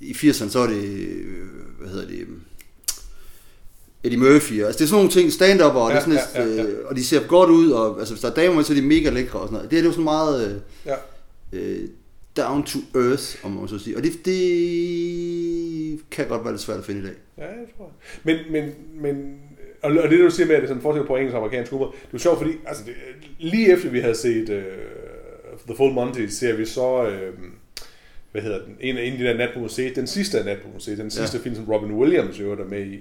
i 0.00 0.12
80'erne, 0.12 0.50
så 0.50 0.58
var 0.58 0.66
det, 0.66 0.84
øh, 0.84 1.36
hvad 1.80 1.88
hedder 1.90 2.06
det, 2.06 2.18
øh, 2.20 2.26
Eddie 4.04 4.18
Murphy, 4.18 4.64
altså 4.64 4.78
det 4.78 4.84
er 4.84 4.88
sådan 4.88 4.94
nogle 4.96 5.10
ting, 5.10 5.32
stand-up, 5.32 5.74
og, 5.74 5.90
Ja, 5.90 5.94
det 5.96 6.00
er 6.00 6.04
sådan, 6.04 6.18
ja, 6.34 6.42
ja, 6.44 6.54
ja. 6.54 6.62
Øh, 6.62 6.78
og 6.86 6.96
de 6.96 7.04
ser 7.06 7.26
godt 7.26 7.50
ud, 7.50 7.70
og 7.70 7.98
altså, 7.98 8.14
hvis 8.14 8.20
der 8.22 8.30
er 8.30 8.34
damer 8.34 8.62
så 8.62 8.72
er 8.72 8.76
de 8.76 8.82
mega 8.82 9.10
lækre 9.10 9.38
og 9.38 9.46
sådan 9.48 9.54
noget. 9.54 9.70
Det 9.70 9.78
er 9.78 9.82
jo 9.82 9.90
sådan 9.90 10.04
meget 10.04 10.46
øh, 10.50 10.56
Ja. 10.86 10.94
øh, 11.58 11.88
down 12.36 12.62
to 12.62 12.78
earth, 12.94 13.44
om 13.44 13.50
man 13.50 13.68
så 13.68 13.78
sige. 13.78 13.96
Og 13.96 14.02
det, 14.02 14.12
det 14.24 16.00
kan 16.10 16.28
godt 16.28 16.44
være 16.44 16.52
lidt 16.52 16.62
svært 16.62 16.78
at 16.78 16.84
finde 16.84 17.00
i 17.00 17.04
dag. 17.04 17.14
Ja, 17.38 17.46
jeg 17.46 17.66
tror 17.76 17.84
jeg. 17.84 17.94
Men, 18.24 18.52
men, 18.52 18.74
men 18.94 19.40
og, 19.82 19.90
og 19.90 20.10
det 20.10 20.18
du 20.18 20.30
siger 20.30 20.46
med, 20.46 20.54
at 20.54 20.62
det 20.62 20.66
er 20.66 20.70
sådan 20.70 20.82
forskel 20.82 21.06
på 21.06 21.16
engelsk 21.16 21.34
og 21.34 21.38
amerikansk 21.38 21.72
humor, 21.72 21.86
det 21.86 21.94
er 21.94 22.08
jo 22.12 22.18
sjovt, 22.18 22.38
fordi 22.38 22.52
altså, 22.66 22.84
det, 22.84 22.94
lige 23.38 23.72
efter 23.72 23.90
vi 23.90 24.00
havde 24.00 24.14
set 24.14 24.48
uh, 24.48 25.58
The 25.66 25.76
Full 25.76 25.92
Monty, 25.92 26.26
ser 26.26 26.56
vi 26.56 26.64
så, 26.64 27.02
uh, 27.02 27.44
hvad 28.32 28.42
hedder 28.42 28.64
den, 28.64 28.76
en 28.80 28.96
af, 28.96 29.02
en 29.02 29.12
af 29.12 29.18
de 29.18 29.24
der 29.24 29.36
nat 29.36 29.50
på 29.54 29.60
museet, 29.60 29.96
den 29.96 30.06
sidste 30.06 30.38
af 30.38 30.44
nat 30.44 30.58
på 30.58 30.68
museet, 30.74 30.98
den 30.98 31.10
sidste 31.10 31.38
ja. 31.38 31.42
film, 31.42 31.54
som 31.54 31.64
Robin 31.64 31.92
Williams 31.92 32.40
jo 32.40 32.52
er 32.52 32.64
med 32.64 32.86
i. 32.86 32.98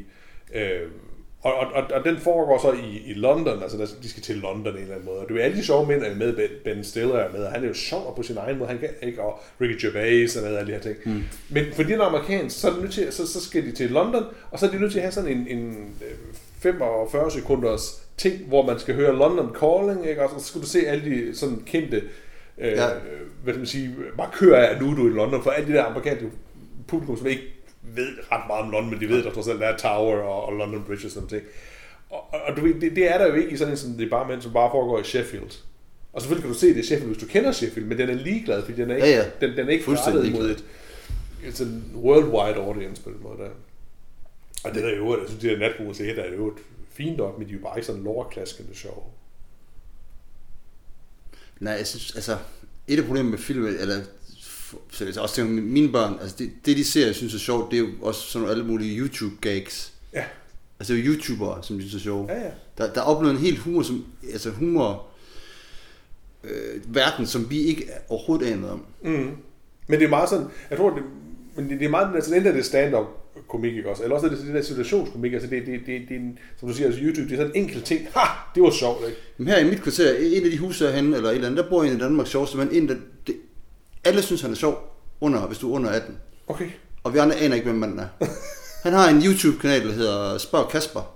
Uh, 0.56 0.92
og, 1.41 1.53
og, 1.53 1.68
og, 1.74 1.83
og, 1.94 2.03
den 2.06 2.18
foregår 2.18 2.59
så 2.62 2.71
i, 2.71 3.01
i 3.06 3.13
London, 3.13 3.63
altså 3.63 3.77
der, 3.77 3.86
de 4.03 4.09
skal 4.09 4.24
til 4.24 4.36
London 4.36 4.74
en 4.74 4.81
eller 4.81 4.95
anden 4.95 5.06
måde. 5.06 5.19
Og 5.19 5.30
det 5.30 5.39
er 5.39 5.45
alle 5.45 5.57
de 5.57 5.65
sjove 5.65 5.88
mænd 5.88 6.03
er 6.03 6.15
med, 6.15 6.36
Ben, 6.36 6.50
ben 6.63 6.83
Stiller 6.83 7.15
er 7.15 7.31
med, 7.31 7.44
og 7.44 7.51
han 7.51 7.63
er 7.63 7.68
jo 7.68 7.74
sjov 7.74 8.15
på 8.15 8.24
sin 8.24 8.38
egen 8.38 8.57
måde, 8.57 8.69
han 8.69 8.80
kan 8.80 8.89
ikke, 9.01 9.21
og 9.21 9.39
Ricky 9.62 9.81
Gervais 9.81 10.36
og 10.36 10.44
med 10.44 10.56
alle 10.56 10.68
de 10.68 10.74
her 10.74 10.81
ting. 10.81 10.95
Mm. 11.06 11.24
Men 11.50 11.65
fordi 11.74 11.91
han 11.91 12.01
er 12.01 12.06
amerikansk, 12.06 12.59
så, 12.59 12.69
er 12.69 12.74
de 12.74 12.81
nødt 12.81 12.94
til, 12.94 13.12
så, 13.12 13.27
så 13.27 13.41
skal 13.41 13.65
de 13.65 13.71
til 13.71 13.89
London, 13.89 14.24
og 14.51 14.59
så 14.59 14.65
er 14.65 14.71
de 14.71 14.80
nødt 14.80 14.91
til 14.91 15.00
at 15.00 15.03
have 15.03 15.12
sådan 15.12 15.31
en, 15.38 15.47
en 15.47 15.94
øh, 16.01 16.36
45 16.59 17.31
sekunders 17.31 18.03
ting, 18.18 18.47
hvor 18.47 18.65
man 18.65 18.80
skal 18.80 18.95
høre 18.95 19.15
London 19.15 19.56
Calling, 19.59 20.09
ikke? 20.09 20.24
og 20.24 20.41
så 20.41 20.47
skal 20.47 20.62
du 20.62 20.68
se 20.68 20.88
alle 20.88 21.06
de 21.06 21.36
sådan 21.36 21.63
kendte 21.65 22.03
øh, 22.57 22.71
ja. 22.71 22.88
Hvad 23.44 23.53
skal 23.53 23.59
man 23.59 23.68
sige, 23.68 23.95
markører 24.18 24.68
af, 24.68 24.81
nu 24.81 24.91
er 24.91 24.95
du 24.95 25.07
i 25.07 25.12
London, 25.12 25.44
for 25.44 25.51
alle 25.51 25.74
de 25.74 25.74
der 25.74 25.86
amerikanske 25.86 26.30
publikum, 26.88 27.18
som 27.18 27.27
ikke 27.27 27.44
ved 27.81 28.08
ret 28.31 28.48
meget 28.48 28.64
om 28.64 28.72
London, 28.72 28.92
men 28.92 29.00
de 29.00 29.10
ved, 29.10 29.24
der 29.24 29.31
trods 29.31 29.48
alt 29.48 29.62
er 29.62 29.78
Tower 29.78 30.18
og, 30.18 30.46
og 30.46 30.53
London 30.53 30.84
Bridge 30.84 31.08
og 31.08 31.12
sådan 31.12 31.30
noget. 31.32 31.46
Og, 32.10 32.34
og, 32.34 32.42
og 32.42 32.58
du 32.58 32.68
det, 32.68 32.96
det, 32.96 33.13
er 33.13 33.18
der 33.18 33.27
jo 33.27 33.34
ikke 33.34 33.50
i 33.50 33.58
sådan 33.58 33.74
en 33.74 33.77
som 33.77 33.94
det 33.94 34.10
bare 34.10 34.27
mænd, 34.27 34.42
som 34.42 34.53
bare 34.53 34.72
foregår 34.72 35.00
i 35.00 35.03
Sheffield. 35.03 35.51
Og 36.13 36.22
selvfølgelig 36.22 36.44
kan 36.44 36.53
du 36.53 36.60
se 36.60 36.68
det 36.68 36.77
i 36.77 36.88
Sheffield, 36.88 37.13
hvis 37.13 37.24
du 37.24 37.27
kender 37.27 37.51
Sheffield, 37.51 37.88
men 37.88 37.98
den 37.98 38.10
er 38.10 38.13
ligeglad, 38.13 38.63
fordi 38.63 38.82
den 38.82 38.92
er 38.92 38.96
ikke, 38.96 39.08
Ja, 39.08 39.18
ja. 39.18 39.48
Den, 39.48 39.58
den 39.58 39.68
er 39.68 39.72
ikke 39.72 39.86
Fuldstændig 39.86 40.32
mod 40.32 40.50
et, 40.50 40.63
et 41.46 41.58
sådan 41.58 41.84
worldwide 41.96 42.65
audience 42.65 43.01
på 43.01 43.10
den 43.10 43.24
måde 43.24 43.38
der. 43.38 43.50
Og 44.63 44.74
det 44.74 44.84
der 44.84 44.89
er 44.89 44.96
jo, 44.96 45.20
jeg 45.20 45.27
synes, 45.27 45.42
de 45.42 45.50
der 45.50 45.60
natmuseer, 45.60 46.15
der 46.15 46.24
er 46.24 46.36
jo 46.36 46.58
fint 46.92 47.18
nok, 47.18 47.38
men 47.38 47.48
de 47.48 47.53
er 47.53 47.58
jo 47.58 47.63
bare 47.63 47.77
ikke 47.77 47.86
sådan 47.86 48.03
lorklaskende 48.03 48.75
sjove. 48.75 49.03
Nej, 51.60 51.74
jeg 51.74 51.88
synes, 51.88 52.15
altså, 52.15 52.38
et 52.88 53.00
af 53.00 53.06
problemerne 53.06 53.30
med 53.30 53.39
film, 53.39 53.65
eller 53.65 53.96
så 54.92 55.22
også 55.22 55.36
til 55.36 55.46
mine 55.46 55.92
børn, 55.92 56.18
altså 56.22 56.36
det, 56.40 56.52
det, 56.66 56.78
de 56.78 56.84
ser, 56.84 57.06
jeg 57.06 57.16
synes 57.16 57.34
er 57.34 57.40
sjovt, 57.40 57.72
det 57.72 57.78
er 57.80 57.82
jo 57.82 57.90
også 58.02 58.22
sådan 58.22 58.50
alle 58.50 58.66
mulige 58.66 59.04
YouTube-gags. 59.04 59.92
Ja, 60.14 60.24
Altså 60.80 60.94
det 60.94 61.00
er 61.00 61.06
jo 61.06 61.12
YouTubere, 61.12 61.64
som 61.64 61.76
de 61.76 61.82
synes 61.82 61.96
er 61.96 62.00
sjove. 62.00 62.28
ja, 62.30 62.40
ja. 62.40 62.50
Der, 62.78 62.94
der 62.94 63.02
er 63.02 63.06
oplevet 63.06 63.36
en 63.36 63.42
helt 63.42 63.60
humor, 63.60 63.82
som, 63.82 64.06
altså 64.32 64.50
humor, 64.50 65.08
øh, 66.44 66.96
verden, 66.96 67.28
som 67.28 67.50
vi 67.50 67.60
ikke 67.60 67.84
overhovedet 68.10 68.52
aner 68.52 68.70
om. 68.70 68.86
Mm. 69.02 69.32
Men 69.88 70.00
det 70.00 70.06
er 70.06 70.10
meget 70.10 70.30
sådan, 70.30 70.46
jeg 70.70 70.78
tror, 70.78 70.90
det, 70.90 71.04
men 71.56 71.70
det, 71.70 71.80
det 71.80 71.86
er 71.86 71.90
meget, 71.90 72.16
altså 72.16 72.36
enten 72.36 72.52
er 72.52 72.56
det 72.56 72.66
stand-up 72.66 73.06
komik, 73.48 73.76
ikke 73.76 73.90
også? 73.90 74.04
Eller 74.04 74.16
også 74.16 74.28
er 74.28 74.32
det 74.32 74.40
det 74.40 74.54
der 74.54 74.62
situationskomik, 74.62 75.34
altså 75.34 75.50
det, 75.50 75.66
det, 75.66 75.80
det, 75.86 76.02
det, 76.10 76.16
er 76.16 76.20
en, 76.20 76.40
som 76.60 76.70
du 76.70 76.76
siger, 76.76 76.88
altså 76.88 77.02
YouTube, 77.04 77.30
det 77.30 77.34
er 77.34 77.38
sådan 77.38 77.52
en 77.56 77.64
enkelt 77.64 77.86
ting, 77.86 78.08
ha, 78.16 78.22
det 78.56 78.64
var 78.64 78.72
sjovt, 78.72 79.08
ikke? 79.08 79.20
Men 79.38 79.48
her 79.48 79.58
i 79.58 79.70
mit 79.70 79.82
kvarter, 79.82 80.18
en 80.18 80.46
af 80.46 80.52
de 80.52 80.58
huse 80.58 80.86
herhenne, 80.86 81.16
eller 81.16 81.30
et 81.30 81.36
eller 81.36 81.48
andet, 81.48 81.64
der 81.64 81.70
bor 81.70 81.84
en 81.84 81.92
af 81.92 82.00
Danmarks 82.00 82.30
sjoveste, 82.30 82.58
men 82.58 82.70
en, 82.72 82.88
der, 82.88 82.96
det, 83.28 83.36
alle 84.03 84.22
synes, 84.22 84.41
han 84.41 84.51
er 84.51 84.56
sjov, 84.56 84.96
under, 85.22 85.48
hvis 85.48 85.58
du 85.58 85.72
er 85.72 85.75
under 85.75 85.89
18. 85.89 86.18
Okay. 86.48 86.70
Og 87.03 87.13
vi 87.13 87.20
andre 87.20 87.36
aner 87.36 87.56
ikke, 87.56 87.65
hvem 87.65 87.79
manden 87.79 88.00
er. 88.00 88.08
Han 88.84 88.94
har 88.94 89.10
en 89.10 89.22
YouTube-kanal, 89.25 89.88
der 89.88 89.94
hedder 89.94 90.38
Spørg 90.38 90.70
Kasper. 90.70 91.15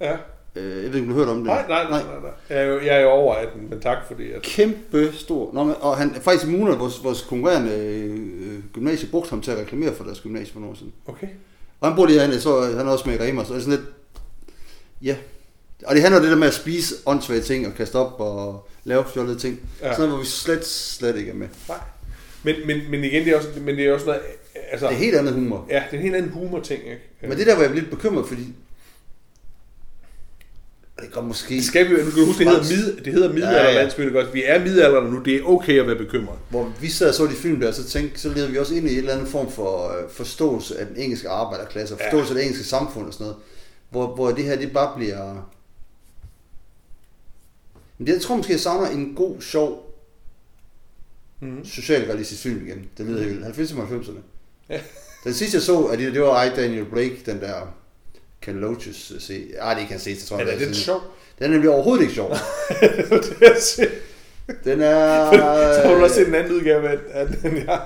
Ja. 0.00 0.16
Øh, 0.56 0.84
jeg 0.84 0.92
ved 0.92 0.94
ikke, 0.94 0.98
om 0.98 1.06
du 1.06 1.12
har 1.12 1.24
hørt 1.24 1.28
om 1.28 1.36
det. 1.36 1.46
Nej, 1.46 1.68
nej, 1.68 1.90
nej, 1.90 2.02
nej, 2.02 2.20
nej. 2.20 2.30
Jeg 2.48 2.58
er 2.58 2.62
jo, 2.62 2.80
jeg 2.80 2.96
er 2.96 3.00
jo 3.00 3.08
over 3.08 3.34
18, 3.34 3.70
men 3.70 3.80
tak 3.80 3.98
for 4.06 4.14
det. 4.14 4.30
At... 4.30 4.42
Kæmpe 4.42 5.12
stor. 5.12 5.50
Nå, 5.52 5.64
men, 5.64 5.74
og 5.80 5.96
han, 5.96 6.14
faktisk 6.14 6.44
i 6.44 6.50
Muna, 6.50 6.74
vores, 6.76 7.04
vores 7.04 7.22
konkurrerende 7.22 7.72
øh, 7.72 8.58
gymnasie, 8.72 9.08
brugte 9.10 9.30
ham 9.30 9.40
til 9.40 9.50
at 9.50 9.58
reklamere 9.58 9.94
for 9.94 10.04
deres 10.04 10.20
gymnasie 10.20 10.52
for 10.52 10.60
nogle 10.60 10.72
år 10.72 10.76
siden. 10.76 10.92
Okay. 11.06 11.28
Og 11.80 11.88
han 11.88 11.96
bor 11.96 12.06
lige 12.06 12.18
herinde, 12.18 12.40
så 12.40 12.62
han 12.62 12.86
er 12.86 12.90
også 12.90 13.08
med 13.08 13.20
i 13.20 13.22
Rema, 13.22 13.44
så 13.44 13.52
er 13.52 13.54
det 13.54 13.64
sådan 13.64 13.78
lidt... 13.78 13.90
Ja. 15.02 15.16
Og 15.86 15.94
det 15.94 16.02
handler 16.02 16.20
det 16.20 16.30
der 16.30 16.36
med 16.36 16.48
at 16.48 16.54
spise 16.54 16.94
åndssvage 17.06 17.40
ting 17.40 17.66
og 17.66 17.74
kaste 17.74 17.96
op 17.96 18.20
og 18.20 18.68
lave 18.84 19.04
fjollede 19.14 19.38
ting. 19.38 19.60
Ja. 19.80 19.84
Sådan 19.84 19.98
noget, 19.98 20.10
hvor 20.10 20.20
vi 20.20 20.26
slet, 20.26 20.66
slet 20.66 21.16
ikke 21.16 21.30
er 21.30 21.34
med. 21.34 21.48
Nej. 21.68 21.78
Men, 22.42 22.54
men, 22.66 22.80
men 22.90 23.04
igen, 23.04 23.24
det 23.24 23.32
er 23.32 23.36
også, 23.36 23.48
men 23.60 23.76
det 23.76 23.86
er 23.86 23.92
også 23.92 24.06
noget 24.06 24.20
altså, 24.70 24.86
Det 24.86 24.94
er 24.94 24.98
helt 24.98 25.16
andet 25.16 25.34
humor. 25.34 25.66
ja, 25.70 25.74
det 25.74 25.92
er 25.92 25.96
en 25.96 26.02
helt 26.02 26.14
anden 26.14 26.30
humor-ting, 26.30 26.82
ikke? 26.84 27.00
Men 27.22 27.38
det 27.38 27.46
der 27.46 27.56
var 27.56 27.62
jeg 27.62 27.74
lidt 27.74 27.90
bekymret, 27.90 28.28
fordi... 28.28 28.46
Det 31.00 31.12
går 31.12 31.20
måske... 31.20 31.54
Det 31.54 31.64
skal 31.64 31.88
vi, 31.88 31.90
nu 31.90 32.10
kan 32.10 32.20
du 32.20 32.26
huske, 32.26 32.44
det 32.44 32.52
hedder, 32.52 32.62
mid, 32.62 33.04
det 33.04 33.12
hedder 33.12 33.32
middelalderlandsby, 33.32 34.14
ja, 34.14 34.18
ja. 34.18 34.26
Vi 34.32 34.42
er 34.46 34.64
middelalderen 34.64 35.10
nu, 35.12 35.18
det 35.18 35.36
er 35.36 35.42
okay 35.42 35.80
at 35.80 35.86
være 35.86 35.96
bekymret. 35.96 36.38
Hvor 36.48 36.72
vi 36.80 36.88
sad 36.88 37.08
og 37.08 37.14
så 37.14 37.26
de 37.26 37.30
film 37.30 37.60
der, 37.60 37.72
så 37.72 37.84
tænkte, 37.84 38.20
så 38.20 38.28
leder 38.28 38.48
vi 38.48 38.58
også 38.58 38.74
ind 38.74 38.88
i 38.88 38.92
en 38.92 38.98
eller 38.98 39.12
anden 39.12 39.26
form 39.26 39.52
for 39.52 39.98
øh, 39.98 40.10
forståelse 40.10 40.78
af 40.78 40.86
den 40.86 40.96
engelske 40.96 41.28
arbejderklasse, 41.28 41.94
og 41.94 42.00
forståelse 42.02 42.32
ja. 42.32 42.38
af 42.38 42.42
det 42.42 42.42
engelske 42.42 42.68
samfund 42.68 43.06
og 43.06 43.12
sådan 43.12 43.24
noget. 43.24 43.36
Hvor, 43.90 44.14
hvor 44.14 44.30
det 44.30 44.44
her, 44.44 44.56
det 44.56 44.72
bare 44.72 44.92
bliver... 44.96 45.50
Men 48.00 48.06
det, 48.06 48.12
jeg 48.12 48.22
tror 48.22 48.36
måske, 48.36 48.52
jeg 48.52 48.60
savner 48.60 48.90
en 48.90 49.14
god, 49.14 49.40
sjov, 49.40 49.86
Mm. 51.42 51.64
socialrealistisk 51.64 52.42
film 52.42 52.66
igen. 52.66 52.88
Det 52.98 53.06
lyder 53.06 53.24
helt 53.24 53.44
90'erne 53.44 53.80
og 53.80 53.88
90'erne. 53.88 54.18
Ja. 54.68 54.80
Den 55.24 55.34
sidste 55.34 55.56
jeg 55.56 55.62
så, 55.62 55.84
at 55.84 55.98
det, 55.98 56.14
det 56.14 56.22
var 56.22 56.44
I, 56.44 56.48
Daniel 56.56 56.84
Blake, 56.84 57.22
den 57.26 57.40
der 57.40 57.74
Ken 58.42 58.60
Loaches 58.60 59.10
øh, 59.10 59.20
se. 59.20 59.46
Ej, 59.58 59.74
det 59.74 59.88
kan 59.88 60.00
se, 60.00 60.10
det 60.14 60.18
tror 60.22 60.38
jeg. 60.38 60.48
Er 60.48 60.58
det 60.58 60.66
den 60.66 60.74
sjov? 60.74 61.00
Den 61.38 61.46
er 61.46 61.48
nemlig 61.48 61.70
overhovedet 61.70 62.02
ikke 62.02 62.14
sjov. 62.14 62.30
det 63.10 63.42
er. 63.42 63.86
Den 64.64 64.80
er... 64.80 65.30
Så 65.74 65.82
har 65.88 65.94
du 65.94 66.02
også 66.04 66.14
set 66.14 66.28
en 66.28 66.34
anden 66.34 66.52
udgave 66.52 66.88
af 67.12 67.26
den, 67.28 67.56
ja. 67.56 67.78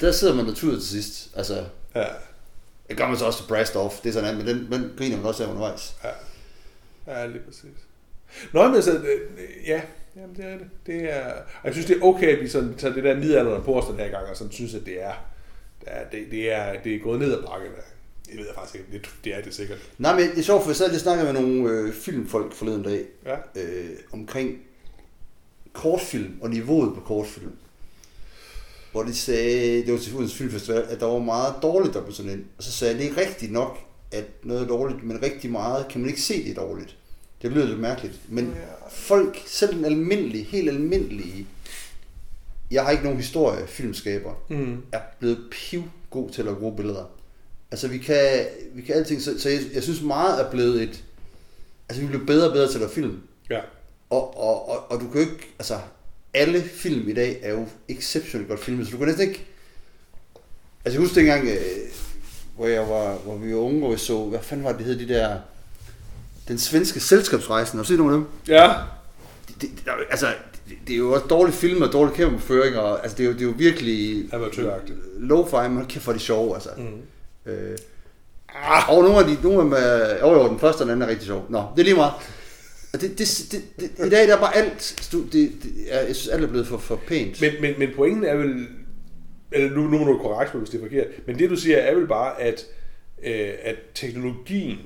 Der 0.00 0.12
sidder 0.12 0.34
man 0.34 0.44
naturligt 0.44 0.80
til 0.82 0.90
sidst. 0.90 1.28
Altså, 1.36 1.64
Ja, 1.94 2.04
det 2.88 2.96
gør 2.96 3.08
man 3.08 3.16
så 3.18 3.24
også 3.24 3.38
til 3.38 3.48
Brast 3.48 3.76
Off, 3.76 4.00
det 4.02 4.08
er 4.08 4.12
sådan 4.12 4.28
andet, 4.28 4.44
men 4.46 4.56
den, 4.56 4.72
den 4.82 4.90
griner 4.98 5.16
man 5.16 5.26
også 5.26 5.44
af 5.44 5.48
undervejs. 5.48 5.94
ja, 7.06 7.26
lige 7.26 7.40
præcis. 7.48 7.64
Nå, 8.52 8.68
men 8.68 8.82
så, 8.82 8.92
øh, 8.92 9.20
ja, 9.66 9.80
jamen 10.16 10.36
det 10.36 10.44
er 10.44 10.58
det. 10.58 10.66
Det 10.86 11.16
er, 11.16 11.24
og 11.32 11.64
jeg 11.64 11.72
synes, 11.72 11.86
det 11.86 11.96
er 11.96 12.02
okay, 12.04 12.36
at 12.36 12.40
vi 12.42 12.48
sådan 12.48 12.74
tager 12.78 12.94
det 12.94 13.04
der 13.04 13.16
middelalderen 13.16 13.62
på 13.62 13.74
os 13.80 13.86
den 13.88 13.96
her 13.96 14.08
gang, 14.10 14.26
og 14.26 14.36
sådan 14.36 14.52
synes, 14.52 14.74
at 14.74 14.86
det 14.86 15.02
er, 15.02 15.12
det 15.80 15.88
er, 15.88 16.08
det, 16.12 16.26
det 16.30 16.52
er, 16.52 16.82
det 16.84 16.94
er 16.94 16.98
gået 16.98 17.18
ned 17.20 17.32
ad 17.32 17.42
bakken. 17.42 17.70
Det 18.26 18.38
ved 18.38 18.46
jeg 18.46 18.54
faktisk 18.54 18.74
ikke. 18.74 18.92
Det, 18.92 19.10
det 19.24 19.34
er 19.36 19.40
det 19.42 19.54
sikkert. 19.54 19.78
Nej, 19.98 20.20
men 20.20 20.30
det 20.30 20.38
er 20.38 20.42
sjovt, 20.42 20.62
for 20.62 20.70
jeg 20.70 20.76
sad 20.76 20.88
lige 20.90 21.00
snakkede 21.00 21.32
med 21.32 21.42
nogle 21.42 21.70
øh, 21.70 21.92
filmfolk 21.92 22.52
forleden 22.54 22.82
dag, 22.82 23.04
Ja. 23.26 23.36
øh, 23.62 23.90
omkring 24.12 24.58
kortfilm 25.72 26.38
og 26.40 26.50
niveauet 26.50 26.94
på 26.94 27.00
kortfilm. 27.00 27.52
Hvor 28.92 29.02
de 29.02 29.14
sagde, 29.14 29.82
det 29.86 29.92
var 29.92 29.98
til 29.98 30.12
Fodens 30.12 30.34
Filmfestival, 30.34 30.82
at 30.88 31.00
der 31.00 31.06
var 31.06 31.18
meget 31.18 31.54
dårligt, 31.62 31.94
der 31.94 32.02
blev 32.02 32.14
sådan 32.14 32.32
ind. 32.32 32.44
Og 32.58 32.62
så 32.64 32.72
sagde 32.72 32.94
jeg, 32.94 33.02
det 33.02 33.10
er 33.10 33.16
rigtigt 33.20 33.52
nok, 33.52 33.78
at 34.12 34.24
noget 34.42 34.62
er 34.62 34.66
dårligt, 34.66 35.04
men 35.04 35.22
rigtig 35.22 35.50
meget 35.50 35.88
kan 35.88 36.00
man 36.00 36.10
ikke 36.10 36.22
se, 36.22 36.44
det 36.44 36.50
er 36.50 36.54
dårligt. 36.54 36.96
Det 37.42 37.52
lyder 37.52 37.66
lidt 37.66 37.80
mærkeligt. 37.80 38.18
Men 38.28 38.44
Ja. 38.46 38.88
folk, 38.90 39.42
selv 39.46 39.74
den 39.74 39.84
almindelige, 39.84 40.44
helt 40.44 40.68
almindelige, 40.68 41.46
jeg 42.70 42.82
har 42.84 42.90
ikke 42.90 43.04
nogen 43.04 43.18
historie, 43.18 43.66
filmskaber, 43.66 44.34
Mm. 44.48 44.82
er 44.92 45.00
blevet 45.18 45.38
piv 45.50 45.82
god 46.10 46.30
til 46.30 46.48
at 46.48 46.56
bruge 46.58 46.76
billeder. 46.76 47.04
Altså 47.70 47.88
vi 47.88 47.98
kan, 47.98 48.46
vi 48.74 48.82
kan 48.82 48.94
alting, 48.94 49.22
så, 49.22 49.38
så 49.40 49.48
jeg, 49.48 49.60
jeg 49.74 49.82
synes 49.82 50.02
meget 50.02 50.46
er 50.46 50.50
blevet 50.50 50.82
et, 50.82 51.04
altså 51.88 52.02
vi 52.02 52.06
bliver 52.08 52.26
bedre 52.26 52.46
og 52.48 52.52
bedre 52.52 52.68
til 52.68 52.74
at 52.74 52.80
lave 52.80 52.90
film. 52.92 53.20
Ja. 53.50 53.60
Og, 54.10 54.36
og, 54.38 54.68
og, 54.68 54.90
og 54.90 55.00
du 55.00 55.08
kan 55.10 55.22
jo 55.22 55.30
ikke, 55.30 55.48
altså 55.58 55.78
alle 56.34 56.62
film 56.62 57.08
i 57.08 57.12
dag 57.12 57.38
er 57.42 57.52
jo 57.52 57.66
exceptionelt 57.88 58.48
godt 58.48 58.60
filmet, 58.60 58.86
så 58.86 58.92
du 58.92 58.98
kan 58.98 59.06
næsten 59.06 59.28
ikke, 59.28 59.46
altså 60.84 60.98
jeg 60.98 61.00
husker 61.00 61.14
dengang, 61.20 61.48
øh, 61.48 61.56
hvor 62.56 62.66
jeg 62.66 62.88
var, 62.88 63.14
hvor 63.16 63.36
vi 63.36 63.54
var 63.54 63.60
unge, 63.60 63.78
hvor 63.78 63.90
vi 63.92 63.96
så, 63.98 64.24
hvad 64.24 64.40
fanden 64.42 64.64
var 64.64 64.70
det, 64.70 64.78
det 64.78 64.86
hed, 64.86 64.98
de 64.98 65.14
der, 65.14 65.38
den 66.50 66.58
svenske 66.58 67.00
selskabsrejsen, 67.00 67.78
har 67.78 67.82
du 67.82 67.88
set 67.88 67.98
nogle 67.98 68.12
af 68.12 68.18
dem? 68.18 68.26
Ja. 68.48 68.72
Det, 69.48 69.60
det, 69.60 69.92
altså, 70.10 70.26
det, 70.68 70.76
det 70.86 70.92
er 70.92 70.98
jo 70.98 71.12
også 71.12 71.26
dårligt 71.26 71.56
film 71.56 71.82
og 71.82 71.92
dårlig 71.92 72.14
kameraføring, 72.14 72.76
og 72.76 73.02
altså 73.02 73.16
det 73.16 73.24
er 73.24 73.28
jo, 73.28 73.32
det 73.32 73.40
er 73.40 73.44
jo 73.44 73.54
virkelig 73.56 74.28
Amatøragtigt. 74.34 74.98
low-fi, 75.18 75.68
men 75.68 75.86
kæft 75.86 76.04
for 76.04 76.12
de 76.12 76.18
sjove, 76.18 76.54
altså. 76.54 76.68
Mm. 76.76 77.52
Øh, 77.52 77.78
ah, 78.48 78.90
og 78.90 79.02
nogle 79.02 79.18
af 79.18 79.24
de, 79.24 79.36
nogle 79.42 79.58
af 79.58 79.64
dem 79.64 79.72
er, 79.72 80.28
jo 80.28 80.42
jo, 80.42 80.48
den 80.48 80.58
første 80.58 80.80
og 80.80 80.86
den 80.86 80.90
anden 80.90 81.02
er 81.02 81.10
rigtig 81.10 81.26
sjov. 81.26 81.46
Nå, 81.48 81.64
det 81.74 81.80
er 81.80 81.84
lige 81.84 81.96
meget. 81.96 82.12
Det, 82.92 83.18
det, 83.18 83.48
det, 83.52 83.62
det, 83.80 84.06
I 84.06 84.10
dag 84.10 84.28
der 84.28 84.36
er 84.36 84.40
bare 84.40 84.56
alt, 84.56 85.08
det, 85.12 85.32
det, 85.32 85.52
jeg 85.90 86.16
synes 86.16 86.28
alt 86.28 86.44
er 86.44 86.48
blevet 86.48 86.66
for, 86.66 86.78
for 86.78 87.00
pænt. 87.08 87.40
Men, 87.40 87.52
men, 87.60 87.74
men 87.78 87.88
pointen 87.96 88.24
er 88.24 88.36
vel, 88.36 88.66
eller 89.52 89.70
nu, 89.70 89.82
nu 89.82 89.98
må 89.98 90.04
du 90.04 90.18
korrekt 90.18 90.54
mig, 90.54 90.58
hvis 90.58 90.70
det 90.70 90.78
er 90.78 90.82
forkert, 90.82 91.06
men 91.26 91.38
det 91.38 91.50
du 91.50 91.56
siger 91.56 91.76
er 91.76 91.94
vel 91.94 92.06
bare, 92.06 92.40
at, 92.40 92.66
øh, 93.24 93.50
at 93.62 93.76
teknologien 93.94 94.78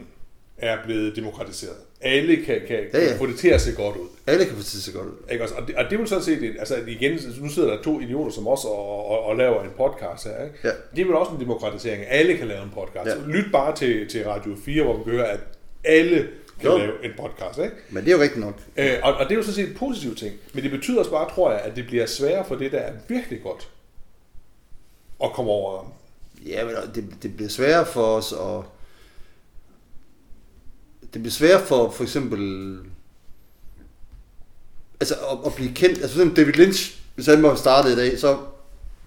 er 0.64 0.78
blevet 0.84 1.16
demokratiseret. 1.16 1.76
Alle 2.00 2.36
kan, 2.36 2.60
kan, 2.68 2.78
Ja, 2.92 3.00
ja. 3.02 3.08
kan 3.08 3.18
få 3.18 3.26
det 3.26 3.38
til 3.38 3.48
at 3.48 3.60
se 3.60 3.72
godt 3.72 3.96
ud. 3.96 4.08
Alle 4.26 4.44
kan 4.44 4.52
få 4.54 4.58
det 4.58 4.66
så 4.66 4.92
godt 4.92 5.06
ud. 5.06 5.12
Ikke 5.30 5.44
også? 5.44 5.54
Og, 5.54 5.66
det, 5.66 5.74
og 5.76 5.84
det 5.84 5.92
er 5.92 5.98
vel 5.98 6.08
sådan 6.08 6.24
set, 6.24 6.42
et- 6.42 6.56
altså 6.58 6.76
igen, 6.86 7.18
nu 7.40 7.48
sidder 7.48 7.76
der 7.76 7.82
to 7.82 8.00
idioter 8.00 8.32
som 8.32 8.48
os 8.48 8.64
og, 8.64 9.06
og, 9.10 9.24
og 9.24 9.36
laver 9.36 9.62
en 9.62 9.70
podcast 9.76 10.24
her. 10.24 10.44
Ikke? 10.44 10.56
Ja. 10.64 10.70
Det 10.96 11.02
er 11.02 11.06
vel 11.06 11.14
også 11.14 11.32
en 11.32 11.40
demokratisering. 11.40 12.04
Alle 12.08 12.36
kan 12.36 12.46
lave 12.48 12.62
en 12.62 12.70
podcast. 12.74 13.06
Ja. 13.06 13.14
Ja. 13.14 13.26
Lyt 13.26 13.52
bare 13.52 13.76
til, 13.76 14.08
til 14.08 14.24
Radio 14.24 14.56
4, 14.64 14.82
hvor 14.84 14.96
vi 14.96 15.02
kan 15.04 15.12
høre, 15.12 15.28
at 15.30 15.40
alle 15.84 16.28
kan 16.60 16.70
jo. 16.70 16.78
lave 16.78 17.04
en 17.04 17.10
podcast. 17.18 17.58
Ikke? 17.58 17.74
Men 17.90 18.04
det 18.04 18.12
er 18.12 18.16
jo 18.16 18.22
rigtigt 18.22 18.40
nok. 18.44 18.54
Øh, 18.76 18.92
og, 19.02 19.14
og 19.14 19.24
det 19.24 19.32
er 19.32 19.36
jo 19.36 19.42
sådan 19.42 19.54
set 19.54 19.68
en 19.68 19.76
positiv 19.76 20.14
ting. 20.16 20.34
Men 20.54 20.62
det 20.62 20.70
betyder 20.70 20.98
også 20.98 21.10
bare, 21.10 21.30
tror 21.34 21.50
jeg, 21.50 21.60
at 21.60 21.76
det 21.76 21.86
bliver 21.86 22.06
sværere 22.06 22.44
for 22.44 22.54
det, 22.54 22.72
der 22.72 22.78
er 22.78 22.92
virkelig 23.08 23.40
godt 23.42 23.68
at 25.24 25.30
komme 25.32 25.50
over. 25.50 25.92
Ja, 26.46 26.64
men 26.64 26.74
det, 26.94 27.04
det 27.22 27.36
bliver 27.36 27.48
sværere 27.48 27.86
for 27.86 28.02
os 28.16 28.32
at... 28.32 28.64
Det 31.14 31.22
bliver 31.22 31.32
sværere 31.32 31.66
for 31.66 31.90
for 31.90 32.02
eksempel... 32.02 32.78
Altså 35.00 35.14
at, 35.14 35.38
at 35.46 35.54
blive 35.54 35.74
kendt. 35.74 35.98
Altså 35.98 36.16
for 36.16 36.22
eksempel 36.22 36.36
David 36.36 36.52
Lynch, 36.52 37.00
hvis 37.14 37.26
han 37.26 37.42
var 37.42 37.54
startet 37.54 37.92
i 37.92 37.96
dag, 37.96 38.18
så 38.18 38.38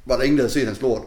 var 0.05 0.15
der 0.17 0.23
ingen, 0.23 0.37
der 0.37 0.43
havde 0.43 0.53
set 0.53 0.67
hans 0.67 0.81
lort. 0.81 1.03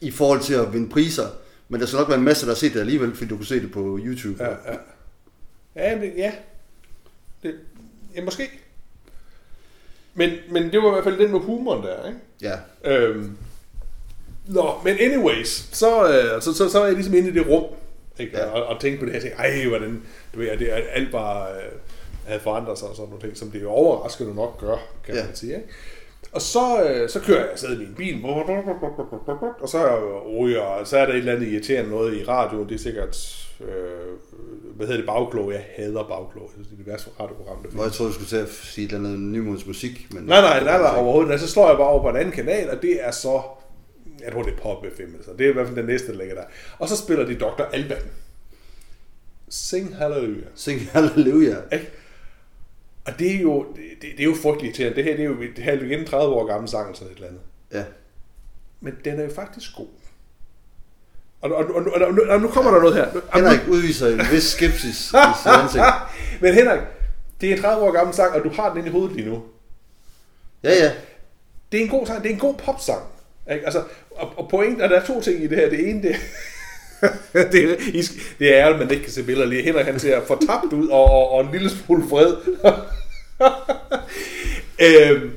I 0.00 0.10
forhold 0.10 0.40
til 0.40 0.54
at 0.54 0.72
vinde 0.72 0.88
priser. 0.88 1.28
Men 1.68 1.80
der 1.80 1.86
skal 1.86 1.96
nok 1.96 2.08
være 2.08 2.18
en 2.18 2.24
masse, 2.24 2.46
der 2.46 2.52
har 2.52 2.56
set 2.56 2.74
det 2.74 2.80
alligevel, 2.80 3.16
fordi 3.16 3.28
du 3.28 3.36
kunne 3.36 3.46
se 3.46 3.60
det 3.60 3.72
på 3.72 3.98
YouTube. 4.02 4.44
Ja, 4.44 4.50
ja. 4.50 4.76
Ja, 5.76 6.00
det, 6.00 6.12
ja. 6.16 6.32
Det, 7.42 7.54
ja, 8.14 8.24
måske. 8.24 8.50
Men, 10.14 10.30
men 10.50 10.62
det 10.62 10.82
var 10.82 10.88
i 10.88 10.90
hvert 10.90 11.04
fald 11.04 11.18
den 11.18 11.30
med 11.30 11.40
humoren 11.40 11.82
der, 11.82 12.06
ikke? 12.06 12.18
ja. 12.42 12.58
Øhm, 12.84 13.36
nå, 14.46 14.80
men 14.84 14.96
anyways, 15.00 15.68
så, 15.72 16.08
øh, 16.08 16.42
så, 16.42 16.54
så, 16.54 16.68
så 16.68 16.80
er 16.80 16.86
jeg 16.86 16.94
ligesom 16.94 17.14
inde 17.14 17.28
i 17.28 17.32
det 17.32 17.48
rum, 17.48 17.64
ikke? 18.18 18.38
Ja. 18.38 18.44
Og, 18.50 18.66
og 18.66 18.80
tænkte 18.80 19.00
på 19.00 19.04
det 19.04 19.12
her, 19.12 19.18
og 19.18 19.22
tænkte, 19.22 19.38
ej, 19.62 19.68
hvordan, 19.68 20.02
du 20.34 20.38
ved, 20.38 20.48
at 20.48 20.58
det, 20.58 20.66
at 20.66 20.82
alt 20.92 21.12
bare 21.12 21.48
øh, 21.50 21.62
havde 22.26 22.40
forandret 22.40 22.78
sig 22.78 22.88
og 22.88 22.96
sådan 22.96 23.08
nogle 23.10 23.22
ting, 23.26 23.36
som 23.36 23.50
det 23.50 23.62
jo 23.62 23.70
overraskende 23.70 24.34
nok 24.34 24.60
gør, 24.60 24.76
kan 25.06 25.14
Ja. 25.14 25.24
man 25.24 25.34
sige, 25.34 25.54
ikke? 25.54 25.68
Og 26.32 26.40
så, 26.42 26.82
øh, 26.84 27.08
så 27.08 27.20
kører 27.20 27.40
jeg 27.40 27.50
afsted 27.52 27.74
i 27.76 27.78
min 27.78 27.94
bil, 27.96 28.24
og 29.60 29.68
så 29.68 29.78
ryger, 30.40 30.60
og 30.60 30.86
så 30.86 30.98
er 30.98 31.06
der 31.06 31.12
et 31.12 31.18
eller 31.18 31.32
andet 31.32 31.48
irriterende 31.48 31.90
noget 31.90 32.14
i 32.14 32.24
radioen, 32.24 32.68
det 32.68 32.74
er 32.74 32.78
sikkert, 32.78 33.38
øh, 33.60 33.66
hvad 34.76 34.86
hedder 34.86 35.00
det, 35.00 35.06
bagklog, 35.06 35.52
jeg 35.52 35.64
hader 35.76 36.02
bagklog, 36.02 36.42
jeg 36.42 36.50
synes, 36.52 36.68
det 36.68 36.74
er 36.74 36.76
det 36.76 36.86
værste 36.86 37.10
radioprogram, 37.20 37.62
der 37.62 37.70
Hvor 37.70 37.82
jeg 37.82 37.92
troede, 37.92 38.10
du 38.10 38.14
skulle 38.14 38.28
til 38.28 38.36
at 38.36 38.48
sige 38.48 38.84
et 38.86 38.92
eller 38.92 39.08
andet 39.08 39.20
nymods 39.20 39.66
musik. 39.66 40.06
Men 40.10 40.22
Nej, 40.24 40.40
nej, 40.40 40.64
nej, 40.64 40.78
nej, 40.78 40.96
overhovedet. 40.96 41.40
Så 41.40 41.48
slår 41.48 41.68
jeg 41.68 41.76
bare 41.76 41.88
over 41.88 42.02
på 42.02 42.08
en 42.08 42.16
anden 42.16 42.32
kanal, 42.32 42.70
og 42.70 42.82
det 42.82 42.98
er 43.06 43.10
så... 43.10 43.40
Jeg 44.24 44.32
tror, 44.32 44.42
det 44.42 44.52
er 44.52 44.56
Pop 44.56 44.84
FM, 44.96 45.14
altså. 45.16 45.30
Det 45.38 45.46
er 45.46 45.50
i 45.50 45.52
hvert 45.52 45.66
fald 45.66 45.76
den 45.76 45.86
næste, 45.86 46.12
der 46.12 46.18
ligger 46.18 46.34
der. 46.34 46.44
Og 46.78 46.88
så 46.88 46.96
spiller 46.96 47.24
de 47.26 47.34
Dr. 47.34 47.62
Alban. 47.72 48.02
Sing 49.48 49.96
Hallelujah. 49.96 50.46
Sing 50.54 50.80
halleluja. 50.92 51.56
Ikke? 51.72 51.90
Og 53.04 53.18
det 53.18 53.36
er 53.36 53.40
jo, 53.40 53.66
det, 53.76 54.02
det, 54.16 54.20
er 54.20 54.24
jo 54.24 54.34
frygteligt 54.42 54.78
irriterende. 54.78 54.96
Det 54.96 55.04
her 55.04 55.16
det 55.16 55.22
er 55.24 55.28
jo, 55.28 55.42
det 55.56 55.64
her 55.64 55.72
er 55.72 55.76
jo 55.76 55.84
igen 55.84 55.98
en 56.00 56.06
30 56.06 56.34
år 56.34 56.46
gammel 56.46 56.68
sang, 56.70 56.96
sådan 56.96 57.10
et 57.12 57.14
eller 57.16 57.28
andet. 57.28 57.42
Ja. 57.72 57.84
Men 58.80 58.94
den 59.04 59.20
er 59.20 59.24
jo 59.24 59.30
faktisk 59.34 59.76
god. 59.76 59.86
Og, 61.40 61.52
og, 61.54 61.64
og, 61.64 61.74
og, 61.74 62.00
og, 62.02 62.18
og 62.28 62.40
nu 62.40 62.48
kommer 62.48 62.70
der 62.70 62.80
noget 62.80 62.94
her. 62.96 63.14
Nu- 63.14 63.20
Henrik 63.34 63.60
udviser 63.68 64.08
en 64.08 64.20
vis 64.32 64.42
skepsis 64.42 64.88
i 65.10 65.16
sit 65.42 65.52
ansigt. 65.52 65.84
Men 66.40 66.54
Henrik, 66.54 66.80
det 67.40 67.50
er 67.52 67.56
en 67.56 67.62
30 67.62 67.84
år 67.84 67.92
gammel 67.92 68.14
sang, 68.14 68.32
og 68.34 68.44
du 68.44 68.48
har 68.48 68.68
den 68.68 68.78
inde 68.78 68.88
i 68.88 68.92
hovedet 68.92 69.16
lige 69.16 69.28
nu. 69.28 69.42
Ja, 70.62 70.70
ja. 70.70 70.92
det 71.72 71.80
er 71.80 71.84
en 71.84 71.90
god 71.90 72.06
sang, 72.06 72.22
det 72.22 72.30
er 72.30 72.34
en 72.34 72.40
god 72.40 72.54
popsang. 72.54 73.02
Ikke? 73.50 73.64
Altså, 73.64 73.82
og, 74.10 74.32
og 74.36 74.48
pointen, 74.48 74.80
og 74.80 74.90
der 74.90 75.00
er 75.00 75.06
to 75.06 75.20
ting 75.20 75.42
i 75.42 75.46
det 75.46 75.58
her. 75.58 75.70
Det 75.70 75.88
ene, 75.88 76.02
det, 76.02 76.16
det, 77.52 77.64
er, 77.64 77.76
det 78.38 78.56
er, 78.56 78.66
at 78.66 78.78
man 78.78 78.90
ikke 78.90 79.02
kan 79.02 79.12
se 79.12 79.22
billeder 79.22 79.46
lige. 79.46 79.62
Henrik, 79.62 79.86
han 79.86 79.98
ser 79.98 80.24
fortabt 80.26 80.72
ud, 80.72 80.88
og, 80.88 81.04
og, 81.04 81.30
og 81.30 81.44
en 81.44 81.52
lille 81.52 81.70
smule 81.70 82.08
fred. 82.08 82.36
øhm, 85.10 85.30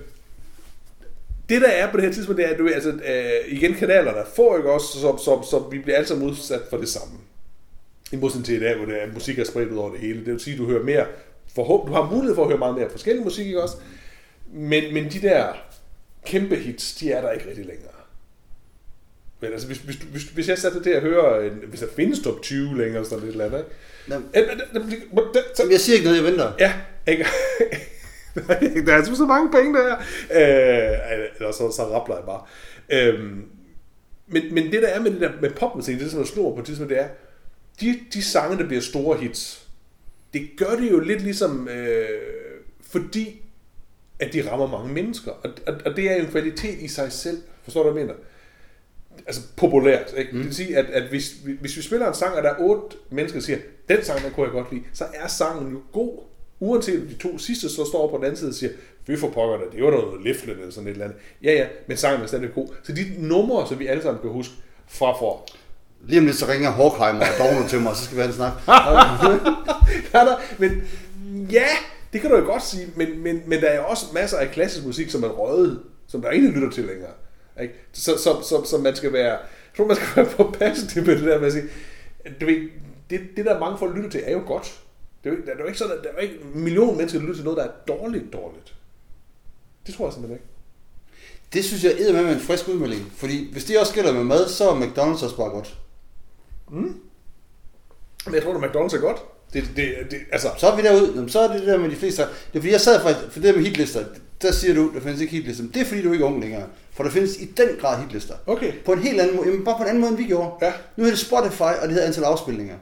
det 1.50 1.62
der 1.62 1.68
er 1.68 1.92
på 1.92 1.98
det 1.98 2.06
her 2.06 2.14
tidspunkt, 2.14 2.38
det 2.38 2.46
er, 2.46 2.50
at 2.50 2.60
du, 2.60 2.70
altså, 2.70 2.90
øh, 2.90 3.58
igen 3.58 3.74
kanalerne 3.74 4.26
får 4.36 4.58
ikke 4.58 4.72
også, 4.72 5.00
som, 5.00 5.20
som, 5.20 5.44
som 5.44 5.72
vi 5.72 5.80
bliver 5.80 5.96
alle 5.96 6.08
sammen 6.08 6.30
udsat 6.30 6.62
for 6.70 6.78
det 6.78 6.90
samme. 6.90 7.14
I 8.12 8.16
modsætning 8.16 8.46
til 8.46 8.56
i 8.56 8.60
dag, 8.60 8.76
hvor 8.76 8.86
det 8.86 9.04
er, 9.04 9.14
musik 9.14 9.40
er 9.40 9.44
spredt 9.44 9.72
ud 9.72 9.78
over 9.78 9.92
det 9.92 10.00
hele. 10.00 10.20
Det 10.20 10.34
vil 10.34 10.40
sige, 10.40 10.54
at 10.54 10.60
du 10.60 10.66
hører 10.66 10.84
mere, 10.84 11.06
forhåb, 11.56 11.88
du 11.88 11.94
har 11.94 12.12
mulighed 12.12 12.36
for 12.36 12.42
at 12.42 12.50
høre 12.50 12.58
meget 12.58 12.76
mere 12.76 12.90
forskellig 12.90 13.24
musik, 13.24 13.46
ikke 13.46 13.64
også? 13.64 13.76
Men, 14.54 14.94
men 14.94 15.12
de 15.12 15.22
der 15.22 15.46
kæmpe 16.26 16.56
hits, 16.56 16.96
de 16.96 17.12
er 17.12 17.22
der 17.22 17.32
ikke 17.32 17.50
rigtig 17.50 17.66
længere. 17.66 17.95
Men 19.40 19.52
altså, 19.52 19.68
hvis, 19.68 19.78
hvis, 19.78 19.96
hvis, 19.96 20.24
hvis 20.24 20.50
jeg 20.50 20.58
satte 20.58 20.84
til 20.84 20.90
at 20.90 21.02
høre, 21.02 21.48
en, 21.48 21.54
hvis 21.68 21.80
der 21.80 21.88
findes 21.96 22.20
top 22.20 22.42
20 22.42 22.78
længere, 22.78 23.06
sådan 23.06 23.20
lidt 23.20 23.32
eller 23.32 23.46
andet, 23.46 23.60
ikke? 23.60 23.72
Jamen, 25.60 25.72
jeg 25.72 25.80
siger 25.80 25.96
ikke 25.96 26.06
noget, 26.06 26.24
jeg 26.24 26.32
venter. 26.32 26.52
Ja, 26.60 26.74
ikke? 27.08 27.26
der 28.86 28.94
er 28.94 29.04
så 29.04 29.26
mange 29.26 29.52
penge 29.52 29.78
der. 29.78 29.96
Øh, 30.32 31.28
eller 31.36 31.52
så, 31.52 31.72
så 31.72 31.90
rappler 31.92 32.16
jeg 32.16 32.26
bare. 32.26 32.42
Øhm, 32.90 33.46
men, 34.28 34.54
men 34.54 34.72
det 34.72 34.82
der 34.82 34.88
er 34.88 35.00
med 35.00 35.12
det 35.12 35.22
der 35.22 35.32
med 35.42 35.50
popmusik, 35.50 35.96
det 35.96 36.02
er 36.02 36.06
sådan 36.06 36.18
noget 36.18 36.30
snor 36.30 36.56
på 36.56 36.62
det, 36.62 36.78
som 36.78 36.88
det 36.88 37.00
er, 37.00 37.08
de, 37.82 38.00
de 38.14 38.24
sange, 38.24 38.58
der 38.58 38.68
bliver 38.68 38.82
store 38.82 39.18
hits, 39.18 39.68
det 40.34 40.50
gør 40.58 40.76
det 40.76 40.92
jo 40.92 41.00
lidt 41.00 41.22
ligesom, 41.22 41.68
øh, 41.68 42.10
fordi 42.82 43.42
at 44.20 44.34
de 44.34 44.52
rammer 44.52 44.68
mange 44.68 44.94
mennesker. 44.94 45.32
Og, 45.32 45.50
og, 45.68 45.74
og 45.86 45.96
det 45.96 46.12
er 46.12 46.16
en 46.16 46.28
kvalitet 46.28 46.80
i 46.80 46.88
sig 46.88 47.12
selv. 47.12 47.38
Forstår 47.64 47.84
du, 47.84 47.92
hvad 47.92 48.02
jeg 48.02 48.08
mener? 48.08 48.20
Altså 49.28 49.42
populært. 49.58 50.14
Ikke? 50.18 50.32
Mm. 50.32 50.38
Det 50.38 50.46
vil 50.46 50.56
sige, 50.56 50.78
at, 50.78 50.86
at 50.86 51.04
hvis, 51.04 51.36
hvis 51.62 51.78
vi 51.78 51.82
spiller 51.82 52.08
en 52.08 52.14
sang, 52.14 52.36
og 52.36 52.44
der 52.44 52.50
er 52.50 52.60
otte 52.60 52.98
mennesker, 53.10 53.40
der 53.40 53.46
siger, 53.46 53.58
den 53.90 54.04
sang, 54.04 54.24
der 54.24 54.30
kunne 54.30 54.46
jeg 54.46 54.52
godt 54.52 54.72
lide, 54.72 54.84
så 54.94 55.06
er 55.14 55.28
sangen 55.28 55.72
jo 55.72 55.80
god. 55.94 56.20
Uanset 56.60 57.02
om 57.02 57.08
de 57.08 57.14
to 57.14 57.38
sidste 57.38 57.70
så 57.70 57.86
står 57.86 58.10
på 58.10 58.18
den 58.18 58.26
anden 58.26 58.38
side 58.38 58.50
og 58.50 58.54
siger, 58.54 58.72
vi 59.08 59.18
får 59.18 59.30
pokker 59.30 59.58
det, 59.58 59.68
det 59.74 59.84
var 59.84 59.92
noget 59.92 60.24
liflet 60.24 60.58
eller 60.58 60.72
sådan 60.72 60.88
et 60.88 60.92
eller 60.92 61.06
andet. 61.06 61.20
Ja, 61.44 61.54
ja, 61.54 61.66
men 61.88 61.98
sangen 61.98 62.22
er 62.22 62.28
stadig 62.28 62.50
god. 62.56 62.68
Så 62.84 62.92
de 62.94 63.06
numre, 63.18 63.68
som 63.68 63.80
vi 63.80 63.88
alle 63.88 64.04
sammen 64.04 64.22
kan 64.22 64.32
huske 64.32 64.54
fra 64.88 65.20
for 65.20 65.48
Lige 66.08 66.20
om 66.20 66.26
lidt 66.26 66.38
så 66.38 66.48
ringer 66.48 66.70
Horkheimer 66.70 67.20
og 67.20 67.28
Dogno 67.40 67.68
til 67.68 67.80
mig, 67.80 67.92
og 67.92 67.98
så 67.98 68.04
skal 68.04 68.18
vi 68.18 68.22
have 68.22 68.30
en 68.30 68.36
snak. 68.36 68.54
ja, 70.14 70.20
der, 70.20 70.36
men 70.58 70.88
ja, 71.52 71.68
det 72.14 72.22
kan 72.22 72.30
du 72.30 72.38
jo 72.38 72.46
godt 72.46 72.64
sige, 72.64 72.88
men, 72.96 73.24
men, 73.24 73.42
men 73.48 73.62
der 73.62 73.68
er 73.68 73.80
også 73.80 74.06
masser 74.14 74.38
af 74.38 74.52
klassisk 74.52 74.86
musik, 74.86 75.10
som 75.10 75.24
er 75.24 75.28
røget, 75.28 75.80
som 76.08 76.22
der 76.22 76.32
ingen 76.32 76.52
lytter 76.52 76.70
til 76.70 76.84
længere. 76.84 77.12
Ikke? 77.62 77.74
Så, 77.94 78.18
så, 78.18 78.42
så, 78.44 78.64
så, 78.66 78.78
man 78.78 78.96
skal 78.96 79.14
være, 79.14 79.32
jeg 79.32 79.40
tror, 79.78 79.88
man 79.88 79.96
skal 79.96 80.08
være 80.16 80.34
påpasselig 80.36 81.06
med 81.06 81.16
det 81.16 81.24
der 81.24 81.40
med 81.40 81.48
at 81.48 81.54
sige, 81.54 81.66
du 82.42 82.46
ved, 82.46 82.70
det, 83.10 83.22
det 83.38 83.46
der 83.46 83.60
mange 83.60 83.78
folk 83.78 83.96
lytter 83.96 84.10
til, 84.10 84.22
er 84.26 84.32
jo 84.32 84.44
godt. 84.48 84.82
Det 85.24 85.30
er 85.30 85.36
jo, 85.36 85.42
der 85.46 85.52
er 85.52 85.58
jo 85.60 85.66
ikke 85.66 85.80
sådan, 85.80 85.98
der 86.04 86.10
er 86.10 86.22
ikke 86.22 86.36
en 86.54 86.64
million 86.64 86.98
mennesker, 86.98 87.20
der 87.20 87.26
lytter 87.26 87.36
til 87.36 87.44
noget, 87.44 87.58
der 87.58 87.64
er 87.64 87.72
dårligt, 87.88 88.34
dårligt. 88.34 88.76
Det 89.88 89.96
tror 89.96 90.06
jeg 90.06 90.14
simpelthen 90.14 90.40
ikke. 90.40 90.50
Det 91.54 91.66
synes 91.66 91.84
jeg 91.84 91.92
er 92.10 92.24
med 92.24 92.34
en 92.34 92.40
frisk 92.40 92.68
udmelding. 92.68 93.12
Fordi 93.16 93.52
hvis 93.52 93.66
det 93.66 93.80
også 93.80 93.94
gælder 93.94 94.14
med 94.14 94.24
mad, 94.24 94.48
så 94.48 94.70
er 94.70 94.80
McDonald's 94.80 95.24
også 95.24 95.38
bare 95.38 95.50
godt. 95.50 95.78
Mm. 96.72 97.00
Men 98.26 98.36
jeg 98.36 98.44
tror, 98.44 98.54
at 98.54 98.70
McDonald's 98.70 98.96
er 98.96 99.02
godt. 99.02 99.18
Det, 99.54 99.64
det, 99.76 99.96
det, 100.12 100.20
altså. 100.32 100.50
Så 100.58 100.68
er 100.68 100.76
vi 100.76 100.82
derude. 100.82 101.30
Så 101.30 101.40
er 101.40 101.48
det 101.52 101.60
det 101.60 101.68
der 101.68 101.78
med 101.78 101.90
de 101.90 101.96
fleste. 101.96 102.22
Det 102.22 102.30
er 102.54 102.60
fordi, 102.60 102.72
jeg 102.72 102.82
sad 102.82 103.02
faktisk, 103.02 103.32
for 103.32 103.40
det 103.40 103.44
der 103.44 103.56
med 103.56 103.66
hitlister, 103.66 104.06
der 104.42 104.52
siger 104.52 104.74
du, 104.74 104.92
der 104.94 105.00
findes 105.00 105.22
ikke 105.22 105.32
hitlister. 105.32 105.64
Men 105.64 105.74
det 105.74 105.82
er 105.82 105.86
fordi, 105.86 106.02
du 106.02 106.12
ikke 106.12 106.26
er 106.26 106.28
ung 106.28 106.42
længere. 106.42 106.68
For 106.96 107.04
der 107.04 107.12
findes 107.12 107.38
i 107.38 107.46
den 107.46 107.68
grad 107.80 108.02
hitlister. 108.02 108.36
Okay. 108.46 108.74
På 108.86 108.94
en 108.94 109.00
helt 109.00 109.22
anden 109.22 109.36
måde. 109.36 109.48
Jamen, 109.48 109.66
bare 109.66 109.78
på 109.78 109.84
en 109.84 109.90
anden 109.90 110.02
måde, 110.02 110.10
end 110.10 110.18
vi 110.18 110.24
gjorde. 110.24 110.52
Ja. 110.62 110.74
Nu 110.98 111.04
er 111.04 111.10
det 111.10 111.20
Spotify, 111.20 111.62
og 111.62 111.82
det 111.82 111.92
hedder 111.92 112.08
antal 112.08 112.24
afspilninger. 112.24 112.76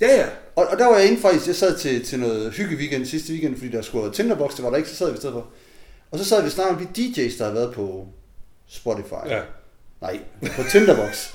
Ja, 0.00 0.16
ja. 0.16 0.26
Og, 0.56 0.66
og 0.66 0.78
der 0.78 0.86
var 0.86 0.98
jeg 0.98 1.08
inde 1.08 1.20
faktisk, 1.20 1.46
jeg 1.46 1.56
sad 1.56 1.78
til, 1.78 2.04
til 2.04 2.20
noget 2.20 2.52
hygge 2.52 2.76
weekend 2.76 3.06
sidste 3.06 3.32
weekend, 3.32 3.56
fordi 3.56 3.70
der 3.70 3.82
skulle 3.82 4.12
Tinderbox, 4.12 4.56
det 4.56 4.64
var 4.64 4.70
der 4.70 4.76
ikke, 4.76 4.88
så 4.88 4.96
sad 4.96 5.10
vi 5.10 5.14
i 5.14 5.16
stedet 5.16 5.32
for. 5.34 5.46
Og 6.10 6.18
så 6.18 6.24
sad 6.24 6.42
vi 6.42 6.50
snart 6.50 6.70
om 6.70 6.86
de 6.94 7.02
DJ's, 7.02 7.38
der 7.38 7.44
har 7.44 7.52
været 7.52 7.74
på 7.74 8.06
Spotify. 8.68 9.26
Ja. 9.26 9.40
Nej, 10.00 10.20
på 10.56 10.62
Tinderbox. 10.70 11.34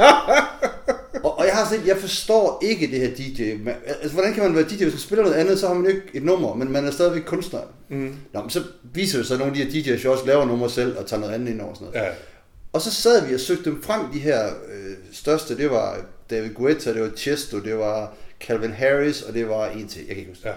og, 1.24 1.38
og 1.40 1.46
jeg 1.46 1.54
har 1.54 1.70
set, 1.70 1.88
jeg 1.88 1.98
forstår 1.98 2.60
ikke 2.64 2.88
det 2.88 3.00
her 3.00 3.16
DJ. 3.16 3.64
Man, 3.64 3.76
altså, 3.86 4.14
hvordan 4.14 4.34
kan 4.34 4.44
man 4.44 4.56
være 4.56 4.64
DJ, 4.64 4.84
hvis 4.84 4.94
man 4.94 5.00
spiller 5.00 5.24
noget 5.24 5.38
andet, 5.38 5.60
så 5.60 5.68
har 5.68 5.74
man 5.74 5.84
jo 5.84 5.90
ikke 5.90 6.02
et 6.14 6.24
nummer, 6.24 6.54
men 6.54 6.72
man 6.72 6.86
er 6.86 6.92
stadigvæk 6.92 7.24
kunstner. 7.24 7.60
Mm. 7.90 8.16
Nå, 8.34 8.42
men 8.42 8.50
så 8.50 8.64
viser 8.84 9.18
det 9.18 9.28
sig, 9.28 9.36
at 9.36 9.40
nogle 9.40 9.62
af 9.62 9.68
de 9.72 9.82
her 9.82 9.96
DJ's 9.96 10.04
jo 10.04 10.12
også 10.12 10.26
laver 10.26 10.46
numre 10.46 10.70
selv 10.70 10.98
og 10.98 11.06
tager 11.06 11.20
noget 11.20 11.34
andet 11.34 11.52
ind 11.52 11.62
over 11.62 11.74
sådan 11.74 11.88
noget. 11.88 12.08
Ja. 12.08 12.12
Og 12.74 12.82
så 12.82 12.92
sad 12.92 13.28
vi 13.28 13.34
og 13.34 13.40
søgte 13.40 13.66
dem 13.66 13.84
frem, 13.84 14.12
de 14.14 14.20
her 14.20 14.46
øh, 14.48 14.96
største, 15.12 15.58
det 15.58 15.70
var 15.70 16.06
David 16.30 16.54
Guetta, 16.54 16.94
det 16.94 17.02
var 17.02 17.12
Chesto, 17.18 17.60
det 17.60 17.78
var 17.78 18.14
Calvin 18.40 18.72
Harris, 18.72 19.22
og 19.22 19.34
det 19.34 19.50
var 19.50 19.68
en 19.68 19.88
til, 19.88 20.00
jeg 20.00 20.08
kan 20.08 20.18
ikke 20.18 20.32
huske. 20.32 20.50
Ja. 20.50 20.56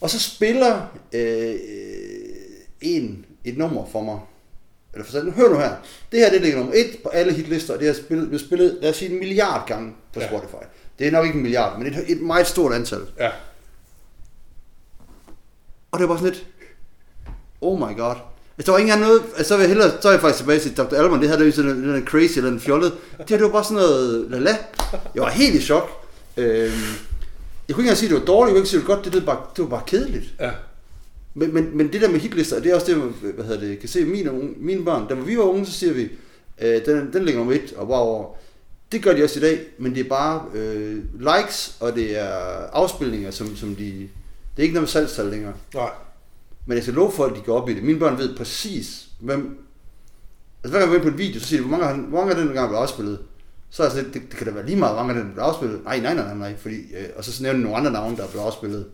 Og 0.00 0.10
så 0.10 0.20
spiller 0.20 0.98
øh, 1.12 1.54
en 2.80 3.26
et 3.44 3.58
nummer 3.58 3.86
for 3.92 4.02
mig. 4.02 4.18
Eller 4.94 5.04
for 5.04 5.12
sådan, 5.12 5.32
hør 5.32 5.48
nu 5.48 5.56
her. 5.56 5.74
Det 6.12 6.20
her 6.20 6.30
det 6.30 6.40
ligger 6.40 6.58
nummer 6.58 6.74
et 6.74 6.98
på 7.02 7.08
alle 7.08 7.32
hitlister, 7.32 7.74
og 7.74 7.78
det 7.80 7.86
har 7.86 7.94
spillet, 7.94 8.28
bliver 8.28 8.40
spillet, 8.40 8.78
lad 8.82 8.90
os 8.90 8.96
sige, 8.96 9.10
en 9.10 9.18
milliard 9.18 9.66
gange 9.68 9.92
på 10.14 10.20
Ja. 10.20 10.28
Spotify. 10.28 10.64
Det 10.98 11.06
er 11.06 11.10
nok 11.10 11.24
ikke 11.26 11.36
en 11.36 11.42
milliard, 11.42 11.78
men 11.78 11.86
et, 11.86 12.04
et 12.08 12.20
meget 12.20 12.46
stort 12.46 12.72
antal. 12.72 13.00
Ja. 13.18 13.30
Og 15.90 15.98
det 15.98 16.08
var 16.08 16.14
bare 16.14 16.18
sådan 16.18 16.32
lidt, 16.34 16.46
oh 17.60 17.78
my 17.78 17.96
god. 17.96 18.14
Altså, 18.58 18.66
der 18.66 18.72
var 18.72 18.78
ikke 18.78 18.92
engang 18.92 19.08
noget, 19.08 19.22
altså, 19.36 19.48
så 19.48 19.56
vil 19.56 19.62
jeg 19.62 19.68
hellere, 19.68 19.90
så 20.00 20.08
er 20.08 20.12
jeg 20.12 20.20
faktisk 20.20 20.38
tilbage 20.38 20.60
til 20.60 20.76
Dr. 20.76 20.94
Alban, 20.96 21.20
det 21.20 21.28
her, 21.28 21.36
der 21.36 21.42
er 21.42 21.46
jo 21.46 21.52
sådan 21.52 21.76
noget 21.76 22.04
crazy 22.08 22.38
eller 22.38 22.50
en 22.50 22.60
fjollet. 22.60 22.92
Det 23.18 23.30
her, 23.30 23.36
det 23.36 23.44
var 23.46 23.52
bare 23.52 23.64
sådan 23.64 23.76
noget, 23.76 24.30
lala. 24.30 24.56
Jeg 25.14 25.22
var 25.22 25.28
helt 25.30 25.54
i 25.54 25.60
chok. 25.60 25.90
Øhm, 26.36 26.46
jeg 26.46 26.70
kunne 26.70 26.72
ikke 27.68 27.78
engang 27.80 27.96
sige, 27.96 28.06
at 28.08 28.10
det 28.10 28.20
var 28.20 28.26
dårligt, 28.26 28.48
jeg 28.50 28.54
kunne 28.54 28.60
ikke 28.60 28.68
sige, 28.70 28.78
at 28.78 28.82
det 28.82 28.88
var 28.88 28.94
godt, 28.94 29.04
det, 29.04 29.12
det, 29.12 29.26
var 29.26 29.34
bare, 29.34 29.44
det 29.56 29.62
var 29.64 29.70
bare 29.70 29.82
kedeligt. 29.86 30.24
Ja. 30.40 30.50
Men, 31.34 31.54
men, 31.54 31.76
men 31.76 31.92
det 31.92 32.00
der 32.00 32.10
med 32.10 32.20
hitlister, 32.20 32.60
det 32.60 32.70
er 32.70 32.74
også 32.74 32.86
det, 32.86 32.98
man, 32.98 33.14
hvad 33.34 33.44
hedder 33.44 33.60
det, 33.60 33.78
kan 33.78 33.88
se 33.88 34.04
mine, 34.04 34.30
mine 34.56 34.84
børn, 34.84 35.08
da 35.08 35.14
vi 35.14 35.36
var 35.38 35.42
unge, 35.42 35.66
så 35.66 35.72
siger 35.72 35.92
vi, 35.92 36.08
øh, 36.60 36.86
den, 36.86 37.12
den 37.12 37.24
ligger 37.24 37.38
nummer 37.38 37.54
et, 37.54 37.72
og 37.76 37.88
bare 37.88 38.00
over. 38.00 38.34
Det 38.92 39.02
gør 39.02 39.12
de 39.14 39.24
også 39.24 39.38
i 39.38 39.42
dag, 39.42 39.60
men 39.78 39.94
det 39.94 40.04
er 40.04 40.08
bare 40.08 40.44
øh, 40.54 40.98
likes, 41.18 41.76
og 41.80 41.94
det 41.94 42.18
er 42.18 42.28
afspilninger, 42.72 43.30
som, 43.30 43.56
som 43.56 43.74
de, 43.76 43.90
det 44.56 44.58
er 44.58 44.62
ikke 44.62 44.74
noget 44.74 44.82
med 44.82 44.88
salgstal 44.88 45.26
længere. 45.26 45.52
Nej. 45.74 45.90
Men 46.66 46.74
jeg 46.76 46.82
skal 46.82 46.94
love 46.94 47.12
for, 47.12 47.24
at 47.24 47.36
de 47.36 47.40
går 47.40 47.60
op 47.62 47.68
i 47.68 47.74
det. 47.74 47.82
Mine 47.82 47.98
børn 47.98 48.18
ved 48.18 48.36
præcis, 48.36 49.06
hvem... 49.20 49.58
Altså 50.64 50.70
hver 50.70 50.78
gang 50.78 50.82
jeg 50.82 50.88
går 50.88 50.94
ind 50.94 51.02
på 51.02 51.08
en 51.22 51.28
video, 51.28 51.40
så 51.40 51.46
siger 51.46 51.62
de, 51.62 51.68
hvor 51.68 51.78
mange, 51.78 51.94
har- 51.94 52.02
hvor 52.08 52.18
mange 52.20 52.34
af 52.36 52.44
den 52.46 52.54
gang 52.54 52.68
blev 52.68 52.78
afspillet? 52.78 53.18
Så 53.70 53.82
er 53.82 53.86
jeg 53.86 53.92
sådan 53.92 54.04
lidt, 54.04 54.14
det, 54.14 54.22
det, 54.30 54.38
kan 54.38 54.46
da 54.46 54.52
være 54.52 54.66
lige 54.66 54.76
meget, 54.78 54.94
hvor 54.94 55.02
mange 55.02 55.18
af 55.18 55.24
den 55.24 55.32
blev 55.34 55.44
afspillet. 55.44 55.84
Nej, 55.84 56.00
nej, 56.00 56.14
nej, 56.14 56.24
nej, 56.24 56.34
nej. 56.36 56.56
Fordi, 56.56 56.74
øh, 56.76 57.08
og 57.16 57.24
så 57.24 57.42
nævner 57.42 57.56
de 57.58 57.62
nogle 57.62 57.76
andre 57.78 57.92
navne, 57.92 58.16
der 58.16 58.26
blev 58.28 58.40
afspillet. 58.42 58.86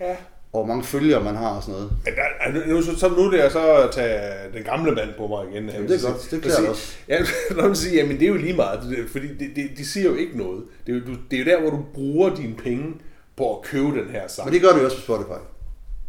Ja. 0.00 0.16
Og 0.56 0.64
hvor 0.64 0.74
mange 0.74 0.84
følgere 0.84 1.24
man 1.24 1.36
har 1.36 1.48
og 1.48 1.62
sådan 1.62 1.72
noget. 1.74 1.90
Men 2.04 2.14
der, 2.14 2.60
er- 2.60 2.68
nu, 2.74 2.82
så, 2.82 2.98
så 2.98 3.08
nu 3.08 3.16
er 3.16 3.30
det 3.30 3.38
jeg 3.38 3.52
så 3.52 3.72
at 3.74 3.90
tage 3.90 4.20
den 4.54 4.62
gamle 4.64 4.92
mand 4.92 5.08
på 5.18 5.26
mig 5.26 5.44
igen. 5.52 5.68
Jamen, 5.68 5.88
det 5.88 6.04
er 6.04 6.10
godt. 6.10 6.28
Det 6.30 6.42
klæder 6.42 6.68
også. 6.70 6.96
Ja, 7.08 7.18
når 7.56 7.66
man 7.66 7.76
siger, 7.76 7.94
jamen 8.02 8.16
det 8.20 8.24
er 8.24 8.28
jo 8.28 8.34
lige 8.36 8.56
meget, 8.56 8.80
det- 8.82 9.10
fordi 9.10 9.28
det, 9.28 9.48
det, 9.56 9.70
de 9.78 9.86
siger 9.86 10.06
jo 10.10 10.14
ikke 10.14 10.38
noget. 10.38 10.62
Det 10.86 10.92
er, 10.94 10.98
jo, 10.98 11.04
det 11.30 11.40
er 11.40 11.44
jo 11.44 11.50
der, 11.50 11.60
hvor 11.60 11.70
du 11.70 11.84
bruger 11.94 12.34
dine 12.34 12.54
penge 12.64 12.94
på 13.36 13.56
at 13.56 13.62
købe 13.64 13.86
den 13.86 14.08
her 14.10 14.28
sang. 14.28 14.46
Men 14.46 14.54
det 14.54 14.62
gør 14.62 14.70
du 14.70 14.78
jo 14.78 14.84
også 14.84 14.96
på 14.96 15.02
Spotify. 15.02 15.40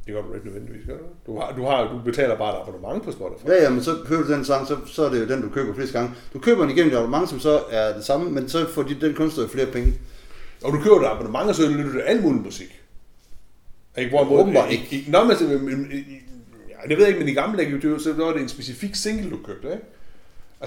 Det 0.06 0.14
gør 0.16 0.22
du 0.22 0.34
ikke 0.34 0.46
nødvendigvis, 0.46 0.86
gør 0.88 0.94
du? 0.98 1.32
Du, 1.34 1.40
har, 1.40 1.54
du, 1.58 1.64
har, 1.66 1.82
du 1.94 2.00
betaler 2.06 2.38
bare 2.38 2.54
et 2.56 2.62
abonnement 2.68 3.04
på 3.04 3.12
Spotify. 3.12 3.48
Ja, 3.48 3.64
ja, 3.64 3.70
men 3.70 3.84
så 3.84 3.92
hører 4.08 4.22
du 4.24 4.34
den 4.34 4.46
sang, 4.46 4.68
så, 4.68 4.78
så 4.86 5.06
er 5.06 5.10
det 5.10 5.20
jo 5.20 5.28
den, 5.28 5.42
du 5.42 5.50
køber 5.50 5.74
flest 5.76 5.94
gange. 5.94 6.10
Du 6.34 6.40
køber 6.40 6.62
den 6.62 6.72
igennem 6.72 6.94
et 6.94 6.98
abonnement, 6.98 7.30
som 7.30 7.40
så 7.40 7.60
er 7.72 7.94
det 7.94 8.06
samme, 8.06 8.32
men 8.32 8.50
så 8.50 8.66
får 8.70 8.84
de, 8.84 8.98
den 9.02 9.14
kunstner 9.14 9.48
flere 9.48 9.66
penge. 9.66 9.94
Og 10.64 10.74
du 10.74 10.80
køber 10.80 11.00
et 11.02 11.06
abonnement, 11.06 11.50
og 11.50 11.56
så 11.56 11.68
lytter 11.70 11.84
du 11.86 11.92
til 11.92 12.00
al 12.00 12.22
mulig 12.22 12.42
musik. 12.42 12.77
Ikke? 13.98 14.10
Hvorimod, 14.10 14.40
Åbenbart 14.40 14.72
i- 14.72 14.88
i- 14.92 15.06
Nå, 15.08 15.24
men, 15.24 15.38
ja, 16.70 16.90
det 16.90 16.98
ved 16.98 17.06
jeg 17.06 17.08
ikke, 17.08 17.20
men 17.20 17.28
i 17.30 17.34
gamle 17.34 17.58
dage, 17.58 17.82
det 17.82 17.92
var- 17.92 17.98
så 17.98 18.14
var 18.14 18.34
det 18.34 18.42
en 18.42 18.50
specifik 18.50 18.96
single, 18.96 19.30
du 19.30 19.38
købte, 19.46 19.68
ikke? 19.68 19.84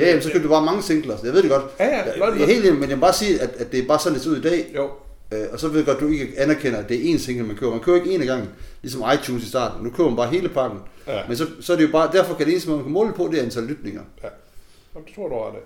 Ja, 0.01 0.09
jamen, 0.09 0.23
så 0.23 0.31
køber 0.33 0.43
du 0.43 0.49
bare 0.49 0.65
mange 0.65 0.83
singler. 0.83 1.17
Jeg 1.25 1.33
ved 1.33 1.43
det 1.43 1.51
godt. 1.51 1.65
Ja, 1.81 1.85
ja, 1.87 1.97
jeg, 2.05 2.41
er 2.43 2.47
helt 2.47 2.67
enig, 2.67 2.73
men 2.81 2.83
jeg 2.91 2.97
vil 2.97 3.01
bare 3.01 3.13
sige, 3.13 3.41
at, 3.41 3.51
at 3.51 3.73
det 3.73 3.81
er 3.83 3.87
bare 3.87 3.99
sådan, 3.99 4.15
det 4.15 4.23
ser 4.23 4.31
ud 4.31 4.37
i 4.37 4.41
dag. 4.43 4.67
Jo. 4.77 4.91
Øh, 5.33 5.47
og 5.53 5.61
så 5.61 5.69
ved 5.69 5.77
jeg 5.77 5.87
godt, 5.87 5.97
at 5.97 6.03
du 6.03 6.09
ikke 6.09 6.29
anerkender, 6.37 6.79
at 6.79 6.89
det 6.89 7.11
er 7.11 7.15
én 7.15 7.19
single, 7.19 7.45
man 7.47 7.57
køber. 7.57 7.73
Man 7.73 7.81
køber 7.81 7.99
ikke 7.99 8.15
en 8.15 8.21
af 8.21 8.27
gangen, 8.27 8.49
ligesom 8.83 9.05
iTunes 9.15 9.45
i 9.45 9.49
starten. 9.49 9.85
Nu 9.85 9.91
køber 9.91 10.09
man 10.11 10.17
bare 10.17 10.31
hele 10.31 10.49
pakken. 10.49 10.79
Ja. 11.07 11.21
Men 11.29 11.37
så, 11.37 11.47
så 11.61 11.73
er 11.73 11.77
det 11.77 11.85
jo 11.87 11.93
bare, 11.93 12.11
derfor 12.13 12.35
kan 12.35 12.47
det 12.47 12.53
eneste, 12.53 12.71
man 12.71 12.83
kan 12.83 12.93
måle 12.93 13.13
på, 13.13 13.29
det 13.33 13.39
er 13.39 13.43
antal 13.43 13.63
lytninger. 13.63 14.03
Ja. 14.23 14.29
Jamen, 14.95 15.07
det 15.07 15.15
tror 15.15 15.23
jeg, 15.25 15.31
du 15.31 15.37
ret 15.45 15.55
af. 15.55 15.65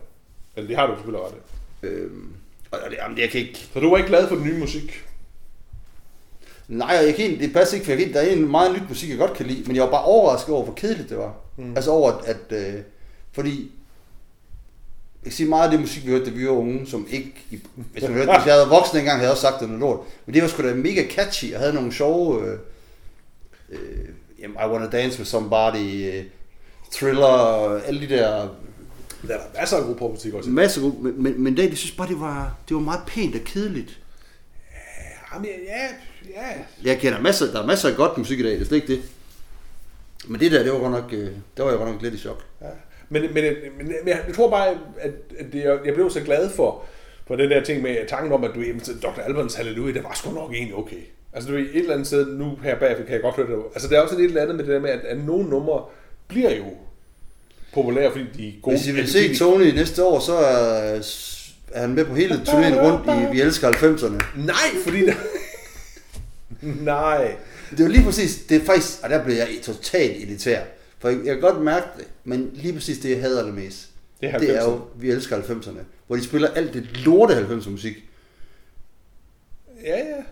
Eller 0.57 0.69
det 0.69 0.77
har 0.77 0.87
du 0.87 0.93
selvfølgelig 0.97 1.21
ret 1.27 1.33
af. 1.83 1.89
Øhm, 1.89 2.33
og 2.71 2.79
det, 2.91 2.97
jamen, 3.03 3.19
jeg 3.19 3.31
kan 3.31 3.41
ikke... 3.41 3.67
Så 3.75 3.81
du 3.81 3.91
var 3.91 3.97
ikke 3.97 4.09
glad 4.09 4.29
for 4.29 4.35
den 4.35 4.45
nye 4.45 4.59
musik? 4.59 5.05
Nej, 6.69 6.97
og 6.99 7.07
jeg 7.07 7.15
kan 7.15 7.25
ikke, 7.25 7.45
det 7.45 7.53
passer 7.53 7.75
ikke, 7.75 7.85
for 7.85 7.93
jeg 7.93 8.01
kan, 8.01 8.13
der 8.13 8.21
er 8.21 8.33
en 8.33 8.51
meget 8.51 8.73
nyt 8.73 8.89
musik, 8.89 9.11
jeg 9.11 9.19
godt 9.19 9.33
kan 9.35 9.47
lide, 9.47 9.65
men 9.67 9.77
jeg 9.77 9.85
var 9.85 9.91
bare 9.91 10.05
overrasket 10.05 10.55
over, 10.55 10.65
hvor 10.65 10.75
kedeligt 10.75 11.09
det 11.09 11.19
var. 11.19 11.35
Mm. 11.57 11.77
Altså 11.77 11.91
over, 11.91 12.13
at... 12.13 12.37
Øh, 12.51 12.75
fordi... 13.33 13.71
Jeg 15.23 15.31
kan 15.31 15.37
sige 15.37 15.49
meget 15.49 15.65
af 15.65 15.71
det 15.71 15.81
musik, 15.81 16.07
vi 16.07 16.11
hørte, 16.11 16.25
da 16.25 16.31
vi 16.31 16.47
var 16.47 16.53
unge, 16.53 16.87
som 16.87 17.07
ikke... 17.11 17.35
Hvis, 17.75 18.03
man 18.03 18.13
hørte, 18.13 18.33
hvis 18.33 18.47
jeg 18.47 18.55
havde 18.55 18.69
voksen 18.69 18.99
engang, 18.99 19.17
havde 19.17 19.23
jeg 19.23 19.31
også 19.31 19.43
sagt, 19.43 19.61
det 19.61 19.69
noget 19.69 19.81
lort. 19.81 20.01
Men 20.27 20.35
det 20.35 20.43
var 20.43 20.49
sgu 20.49 20.63
da 20.63 20.75
mega 20.75 21.09
catchy, 21.11 21.55
og 21.55 21.61
havde 21.61 21.73
nogle 21.73 21.93
sjove... 21.93 22.47
Øh, 22.47 22.59
øh, 23.71 23.79
jamen, 24.43 24.57
I 24.57 24.69
Wanna 24.69 24.91
Dance 24.91 25.19
With 25.19 25.31
Somebody, 25.31 26.13
øh, 26.13 26.25
Thriller, 26.93 27.27
og 27.27 27.87
alle 27.87 28.01
de 28.01 28.09
der 28.09 28.49
Der 29.29 29.35
er 29.35 29.39
der 29.39 29.61
masser 29.61 29.77
af 29.77 29.85
god 29.85 29.95
popmusik 29.95 30.35
også. 30.35 30.51
Masser 30.51 30.81
af 30.81 30.91
gode, 30.91 31.03
men, 31.03 31.23
men, 31.23 31.43
men 31.43 31.57
det, 31.57 31.69
jeg 31.69 31.77
synes 31.77 31.97
bare, 31.97 32.09
det 32.09 32.21
var, 32.21 32.57
det 32.69 32.75
var 32.75 32.81
meget 32.81 33.01
pænt 33.07 33.35
og 33.35 33.41
kedeligt. 33.45 34.01
Jamen, 35.35 35.49
ja, 35.67 35.87
ja. 36.31 36.91
Jeg 36.91 36.99
kender 36.99 37.21
masser, 37.21 37.53
der 37.53 37.63
er 37.63 37.67
masser 37.67 37.89
af 37.89 37.97
godt 37.97 38.19
musik 38.19 38.39
i 38.39 38.43
dag, 38.43 38.53
det 38.53 38.61
er 38.61 38.65
slet 38.65 38.77
ikke 38.77 38.93
det. 38.93 39.03
Men 40.29 40.41
det 40.41 40.53
der, 40.53 40.63
det 40.63 40.73
var 40.73 40.79
godt 40.79 40.93
nok, 40.93 41.13
øh, 41.13 41.29
der 41.57 41.63
var 41.63 41.71
jeg 41.71 41.79
godt 41.79 41.91
nok 41.91 42.03
lidt 42.03 42.15
i 42.15 42.19
chok. 42.19 42.45
ja. 42.61 42.67
Men, 43.09 43.23
men, 43.23 43.45
men, 43.79 43.87
men 43.87 44.09
jeg, 44.09 44.25
tror 44.35 44.51
bare, 44.51 44.69
at, 45.01 45.11
at 45.39 45.47
det, 45.53 45.65
jeg 45.85 45.95
blev 45.95 46.11
så 46.11 46.21
glad 46.21 46.51
for, 46.51 46.85
for 47.27 47.37
den 47.37 47.51
der 47.51 47.65
ting 47.65 47.83
med 47.83 47.97
tanken 48.09 48.33
om, 48.33 48.45
at 48.45 48.51
du 48.55 48.61
ved, 48.61 49.01
Dr. 49.01 49.21
Albans 49.21 49.55
Hallelujah, 49.55 49.95
det 49.95 50.05
var 50.05 50.13
sgu 50.15 50.31
nok 50.31 50.53
egentlig 50.53 50.75
okay. 50.75 51.03
Altså 51.33 51.51
du 51.51 51.57
ved, 51.57 51.63
et 51.63 51.77
eller 51.77 51.93
andet 51.93 52.07
sted, 52.07 52.27
nu 52.27 52.59
her 52.63 52.79
bagefter 52.79 53.05
kan 53.05 53.15
jeg 53.15 53.23
godt 53.23 53.37
høre 53.37 53.47
det. 53.47 53.65
Altså 53.75 53.89
der 53.89 53.99
er 53.99 54.01
også 54.01 54.15
et 54.17 54.25
eller 54.25 54.43
andet 54.43 54.57
med 54.57 54.65
det 54.65 54.73
der 54.73 54.81
med, 54.81 54.91
at, 54.91 55.01
at 55.01 55.19
nogle 55.19 55.49
numre 55.49 55.85
bliver 56.29 56.57
jo 56.57 56.65
populære, 57.75 58.11
fordi 58.11 58.25
de 58.37 58.49
er 58.49 58.53
gode. 58.63 58.77
Hvis 58.77 58.87
I 58.87 58.93
vil 58.93 59.09
se 59.09 59.35
Tony 59.35 59.65
næste 59.65 60.05
år, 60.05 60.21
så 60.21 60.33
er, 60.33 61.01
er 61.73 61.81
han 61.81 61.95
med 61.95 62.05
på 62.05 62.15
hele 62.15 62.35
turnéen 62.35 62.81
rundt 62.81 63.07
i 63.07 63.33
Vi 63.33 63.41
Elsker 63.41 63.71
90'erne. 63.71 64.25
Nej, 64.37 64.83
fordi... 64.85 65.07
Der... 65.07 65.15
Nej. 66.85 67.37
Det 67.71 67.81
jo 67.81 67.89
lige 67.89 68.05
præcis, 68.05 68.37
det 68.49 68.61
er 68.63 68.65
faktisk, 68.65 68.93
og 69.03 69.11
der 69.11 69.25
blev 69.25 69.37
jeg 69.37 69.49
totalt 69.63 70.17
irriteret. 70.29 70.67
For 70.99 71.09
jeg, 71.09 71.19
jeg 71.25 71.35
kan 71.35 71.41
godt 71.41 71.63
mærke 71.63 71.87
det, 71.99 72.07
men 72.25 72.51
lige 72.55 72.73
præcis 72.73 72.99
det, 72.99 73.11
jeg 73.11 73.21
hader 73.21 73.39
allermest, 73.39 73.89
Det 74.21 74.29
er 74.35 74.39
det 74.39 74.51
er 74.57 74.61
90'erne. 74.61 74.71
jo, 74.71 74.81
vi 74.97 75.11
elsker 75.11 75.37
90'erne. 75.39 75.79
Hvor 76.07 76.17
de 76.17 76.25
spiller 76.25 76.49
alt 76.49 76.75
det 76.75 76.83
lorte 77.05 77.35
90'er 77.35 77.71
musik. 77.71 77.95
Ja, 79.85 79.99
ja. 79.99 80.23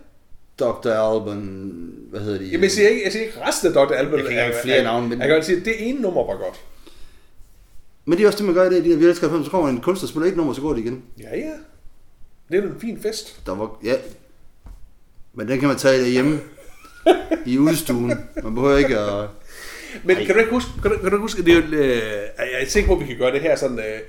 Dr. 0.59 0.89
Alban, 0.89 1.39
hvad 2.09 2.19
hedder 2.19 2.39
de? 2.39 2.45
Jamen, 2.45 2.63
jeg 2.63 2.71
siger 2.71 2.89
ikke, 2.89 3.03
jeg 3.03 3.11
siger 3.11 3.25
ikke 3.25 3.41
resten 3.47 3.67
af 3.67 3.73
Dr. 3.73 3.93
Alban. 3.93 4.19
Jeg 4.19 4.27
kan 4.29 4.45
ikke 4.45 4.57
flere 4.63 4.75
jeg, 4.75 4.83
navne, 4.83 5.09
men- 5.09 5.19
Jeg 5.19 5.27
kan 5.27 5.35
godt 5.35 5.45
sige, 5.45 5.57
at 5.59 5.65
det 5.65 5.89
ene 5.89 6.01
nummer 6.01 6.25
var 6.25 6.37
godt. 6.37 6.61
Men 8.05 8.17
det 8.17 8.23
er 8.23 8.27
også 8.27 8.37
det, 8.37 8.45
man 8.45 8.55
gør 8.55 8.63
i 8.69 8.69
dag. 8.73 8.83
De 8.83 8.89
der, 8.89 8.97
vi 8.97 9.05
elsker 9.05 9.29
90'er, 9.29 9.43
så 9.43 9.49
kommer 9.51 9.69
en 9.69 9.81
kunstner, 9.81 10.09
spiller 10.09 10.29
et 10.29 10.37
nummer, 10.37 10.53
så 10.53 10.61
går 10.61 10.73
det 10.73 10.79
igen. 10.81 11.03
Ja, 11.19 11.37
ja. 11.37 11.51
Det 12.51 12.57
er 12.59 12.63
jo 12.63 12.69
en 12.69 12.79
fin 12.79 12.99
fest. 13.01 13.45
Der 13.45 13.55
var, 13.55 13.79
ja. 13.83 13.95
Men 15.33 15.47
den 15.47 15.59
kan 15.59 15.67
man 15.67 15.77
tage 15.77 16.01
derhjemme. 16.01 16.39
I 17.45 17.57
udstuen. 17.57 18.13
Man 18.43 18.55
behøver 18.55 18.77
ikke 18.77 18.99
at... 18.99 19.29
Men 20.03 20.17
Ej. 20.17 20.25
kan 20.25 20.35
du 20.35 20.39
ikke 20.39 20.53
huske, 20.53 20.69
kan 20.81 20.91
du, 20.91 20.97
kan 20.97 21.11
du 21.11 21.17
huske, 21.17 21.45
det 21.45 21.53
er 21.53 21.55
jo, 21.55 21.61
øh, 21.61 21.97
jeg 22.37 22.61
er 22.61 22.65
sikker 22.65 22.87
på, 22.87 22.93
at 22.93 23.01
vi 23.01 23.05
kan 23.05 23.17
gøre 23.17 23.31
det 23.31 23.41
her 23.41 23.55
sådan, 23.55 23.79
øh, 23.79 23.99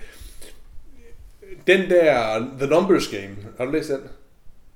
den 1.66 1.90
der 1.90 2.38
The 2.58 2.66
Numbers 2.66 3.08
Game, 3.08 3.36
har 3.58 3.64
du 3.64 3.70
læst 3.70 3.88
den? 3.88 4.00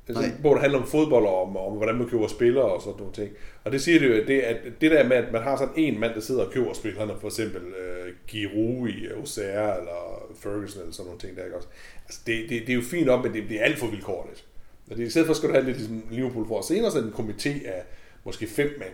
Altså, 0.08 0.22
Nej. 0.22 0.32
hvor 0.40 0.52
det 0.52 0.60
handler 0.60 0.78
om 0.78 0.86
fodbold 0.86 1.26
og 1.26 1.42
om, 1.42 1.56
om, 1.56 1.72
hvordan 1.72 1.94
man 1.94 2.08
køber 2.08 2.28
spillere 2.28 2.64
og 2.64 2.82
sådan 2.82 2.98
nogle 2.98 3.12
ting. 3.12 3.30
Og 3.64 3.72
det 3.72 3.82
siger 3.82 3.98
det 3.98 4.08
jo, 4.08 4.24
det, 4.26 4.40
at 4.40 4.56
det 4.80 4.90
der 4.90 5.08
med, 5.08 5.16
at 5.16 5.32
man 5.32 5.42
har 5.42 5.56
sådan 5.56 5.74
en 5.76 6.00
mand, 6.00 6.14
der 6.14 6.20
sidder 6.20 6.44
og 6.44 6.52
køber 6.52 6.72
spillerne, 6.72 7.12
for 7.20 7.28
eksempel 7.28 7.62
øh, 7.62 8.14
Giroud 8.26 8.88
i 8.88 9.06
Auxerre 9.06 9.78
eller 9.78 10.32
Ferguson 10.40 10.80
eller 10.80 10.92
sådan 10.92 11.06
nogle 11.06 11.20
ting 11.20 11.36
der, 11.36 11.44
ikke 11.44 11.56
også? 11.56 11.68
Altså, 12.06 12.20
det, 12.26 12.42
det, 12.48 12.60
det 12.60 12.70
er 12.70 12.74
jo 12.74 12.82
fint 12.82 13.08
op, 13.08 13.24
men 13.24 13.34
det 13.34 13.46
bliver 13.46 13.62
alt 13.62 13.78
for 13.78 13.86
vilkårligt. 13.86 14.44
Det, 14.88 14.98
I 14.98 15.10
stedet 15.10 15.26
for 15.26 15.34
skal 15.34 15.48
du 15.48 15.54
have 15.54 15.64
lidt 15.64 15.76
ligesom 15.76 16.02
Liverpool 16.10 16.48
for, 16.48 16.60
senere 16.60 16.90
sådan 16.90 17.08
en 17.08 17.14
komité 17.14 17.68
af 17.68 17.82
måske 18.24 18.46
fem 18.46 18.76
mænd, 18.78 18.92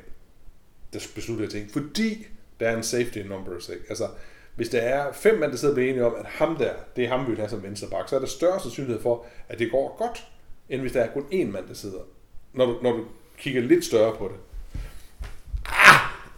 der 0.92 0.98
beslutter 1.14 1.48
ting, 1.48 1.70
fordi 1.72 2.26
der 2.61 2.68
er 2.68 2.76
en 2.76 2.83
safety 2.83 3.16
in 3.16 3.26
numbers. 3.26 3.68
Ikke? 3.68 3.85
Altså, 3.88 4.09
hvis 4.57 4.68
der 4.68 4.78
er 4.80 5.12
fem 5.12 5.38
mand, 5.38 5.50
der 5.50 5.57
sidder 5.57 5.72
og 5.72 5.76
bliver 5.76 5.90
enige 5.90 6.04
om, 6.04 6.14
at 6.18 6.26
ham 6.26 6.57
der, 6.57 6.72
det 6.96 7.04
er 7.04 7.09
ham, 7.09 7.26
vi 7.26 7.30
vil 7.30 7.38
have 7.38 7.48
som 7.48 7.62
venstreback, 7.62 8.09
så 8.09 8.16
er 8.16 8.20
der 8.20 8.26
større 8.26 8.61
sandsynlighed 8.61 9.02
for, 9.02 9.26
at 9.48 9.59
det 9.59 9.70
går 9.70 9.96
godt, 9.98 10.26
end 10.68 10.80
hvis 10.80 10.92
der 10.92 11.00
er 11.00 11.12
kun 11.12 11.22
én 11.33 11.46
mand, 11.46 11.68
der 11.68 11.74
sidder. 11.74 12.00
Når 12.52 12.66
du, 12.66 12.78
når 12.83 12.92
du 12.92 13.04
kigger 13.38 13.62
lidt 13.62 13.85
større 13.85 14.16
på 14.16 14.24
det. 14.28 14.37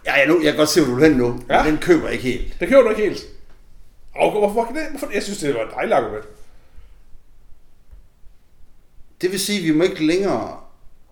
Ja, 0.05 0.13
jeg, 0.13 0.27
nu, 0.27 0.41
jeg 0.43 0.51
kan 0.51 0.57
godt 0.57 0.69
se, 0.69 0.85
hvor 0.85 0.95
du 0.95 1.01
hen 1.01 1.11
nu. 1.11 1.43
Ja. 1.49 1.63
Men 1.63 1.71
den 1.71 1.81
køber 1.81 2.09
ikke 2.09 2.23
helt. 2.23 2.59
Det 2.59 2.67
kører 2.67 2.81
du 2.81 2.89
ikke 2.89 3.01
helt. 3.01 3.25
Og 4.15 4.31
hvorfor, 4.31 4.53
hvorfor, 4.53 4.73
det? 4.73 4.81
hvorfor? 4.89 5.09
Jeg 5.13 5.23
synes, 5.23 5.39
det 5.39 5.55
var 5.55 5.61
et 5.61 5.71
dejligt 5.73 5.93
argument. 5.93 6.25
Det 9.21 9.31
vil 9.31 9.39
sige, 9.39 9.59
at 9.59 9.65
vi 9.65 9.71
må 9.71 9.83
ikke 9.83 10.05
længere 10.05 10.57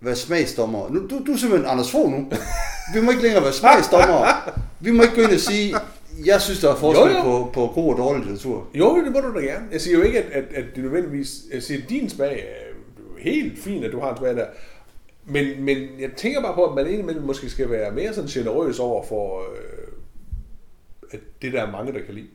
være 0.01 0.15
smagsdommer. 0.15 0.89
Nu, 0.89 0.99
du, 1.07 1.23
du 1.27 1.31
er 1.33 1.37
simpelthen 1.37 1.69
Anders 1.69 1.91
Fogh 1.91 2.11
nu. 2.11 2.31
Vi 2.93 3.01
må 3.01 3.11
ikke 3.11 3.23
længere 3.23 3.43
være 3.43 3.53
smagsdommer. 3.53 4.49
Vi 4.79 4.91
må 4.91 5.03
ikke 5.03 5.15
gå 5.15 5.21
ind 5.21 5.31
og 5.31 5.39
sige, 5.39 5.75
jeg 6.25 6.41
synes, 6.41 6.59
der 6.59 6.71
er 6.71 6.75
forskel 6.75 7.11
Jo, 7.11 7.17
jo. 7.17 7.23
på, 7.23 7.51
på 7.53 7.67
god 7.67 7.91
og 7.93 7.97
dårlig 7.97 8.25
litteratur. 8.25 8.67
Jo, 8.73 9.03
det 9.03 9.11
må 9.11 9.19
du 9.19 9.35
da 9.35 9.39
gerne. 9.39 9.65
Jeg 9.71 9.81
siger 9.81 9.97
jo 9.97 10.03
ikke, 10.03 10.19
at, 10.21 10.31
at, 10.31 10.43
at 10.53 10.65
det 10.75 10.83
nødvendigvis... 10.83 11.35
Jeg 11.53 11.63
siger, 11.63 11.83
at 11.83 11.89
din 11.89 12.09
smag 12.09 12.39
er 12.39 12.73
helt 13.21 13.59
fint, 13.59 13.85
at 13.85 13.91
du 13.91 13.99
har 13.99 14.11
en 14.11 14.17
smag 14.17 14.35
der. 14.35 14.45
Men, 15.25 15.63
men 15.63 15.77
jeg 15.99 16.09
tænker 16.17 16.41
bare 16.41 16.53
på, 16.53 16.63
at 16.63 16.75
man 16.75 16.87
indimellem 16.87 17.23
måske 17.23 17.49
skal 17.49 17.69
være 17.69 17.91
mere 17.91 18.13
sådan 18.13 18.29
generøs 18.29 18.79
over 18.79 19.03
for, 19.05 19.39
øh, 19.39 19.87
at 21.11 21.19
det 21.41 21.53
der 21.53 21.61
er 21.63 21.71
mange, 21.71 21.93
der 21.93 21.99
kan 22.05 22.13
lide. 22.13 22.27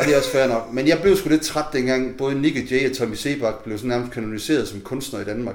Og 0.00 0.06
det 0.06 0.12
er 0.14 0.18
også 0.18 0.30
fair 0.30 0.46
nok. 0.46 0.72
Men 0.72 0.88
jeg 0.88 0.98
blev 1.02 1.16
sgu 1.16 1.28
lidt 1.28 1.42
træt 1.42 1.64
dengang, 1.72 2.16
både 2.18 2.40
Nick 2.40 2.72
Jay 2.72 2.90
og 2.90 2.96
Tommy 2.96 3.14
Sebak 3.14 3.54
blev 3.64 3.78
sådan 3.78 3.88
nærmest 3.88 4.12
kanoniseret 4.12 4.68
som 4.68 4.80
kunstnere 4.80 5.22
i 5.22 5.24
Danmark. 5.24 5.54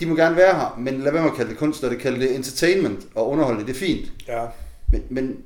De 0.00 0.06
må 0.06 0.16
gerne 0.16 0.36
være 0.36 0.54
her, 0.54 0.76
men 0.78 1.00
lad 1.00 1.12
være 1.12 1.22
med 1.22 1.30
at 1.30 1.36
kalde 1.36 1.50
det 1.50 1.58
kunst, 1.58 1.82
det 1.82 1.98
kalde 1.98 2.20
det 2.20 2.34
entertainment 2.34 3.06
og 3.14 3.28
underholdning. 3.28 3.68
Det 3.68 3.74
er 3.74 3.80
fint. 3.80 4.12
Ja. 4.28 4.44
Men, 4.92 5.02
men, 5.10 5.36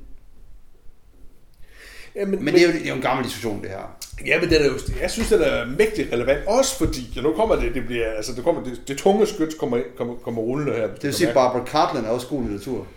ja 2.15 2.25
men, 2.25 2.45
men 2.45 2.53
det, 2.53 2.63
er 2.63 2.67
jo, 2.67 2.73
det 2.73 2.83
er 2.83 2.89
jo 2.89 2.95
en 2.95 3.01
gammel 3.01 3.25
diskussion, 3.25 3.61
det 3.61 3.69
her. 3.69 3.97
Ja, 4.25 4.41
men 4.41 4.49
den 4.49 4.61
er 4.61 4.65
jo, 4.65 4.79
jeg 5.01 5.11
synes, 5.11 5.29
den 5.29 5.41
er 5.41 5.65
mægtig 5.65 6.13
relevant, 6.13 6.47
også 6.47 6.77
fordi, 6.77 7.13
ja, 7.15 7.21
nu 7.21 7.33
kommer 7.33 7.55
det, 7.55 7.73
det 7.75 7.85
bliver, 7.85 8.11
altså, 8.11 8.31
det, 8.33 8.43
kommer, 8.43 8.63
det, 8.63 8.81
det 8.87 8.97
tunge 8.97 9.27
skyt 9.27 9.57
kommer, 9.59 9.81
kommer, 9.97 10.15
kommer 10.15 10.41
rullende 10.41 10.73
her. 10.73 10.87
Det 10.87 11.03
vil 11.03 11.13
sige, 11.13 11.27
at 11.27 11.33
Barbara 11.33 11.65
Cartland 11.65 12.05
er 12.05 12.09
også 12.09 12.27
god 12.27 12.41
litteratur. 12.41 12.87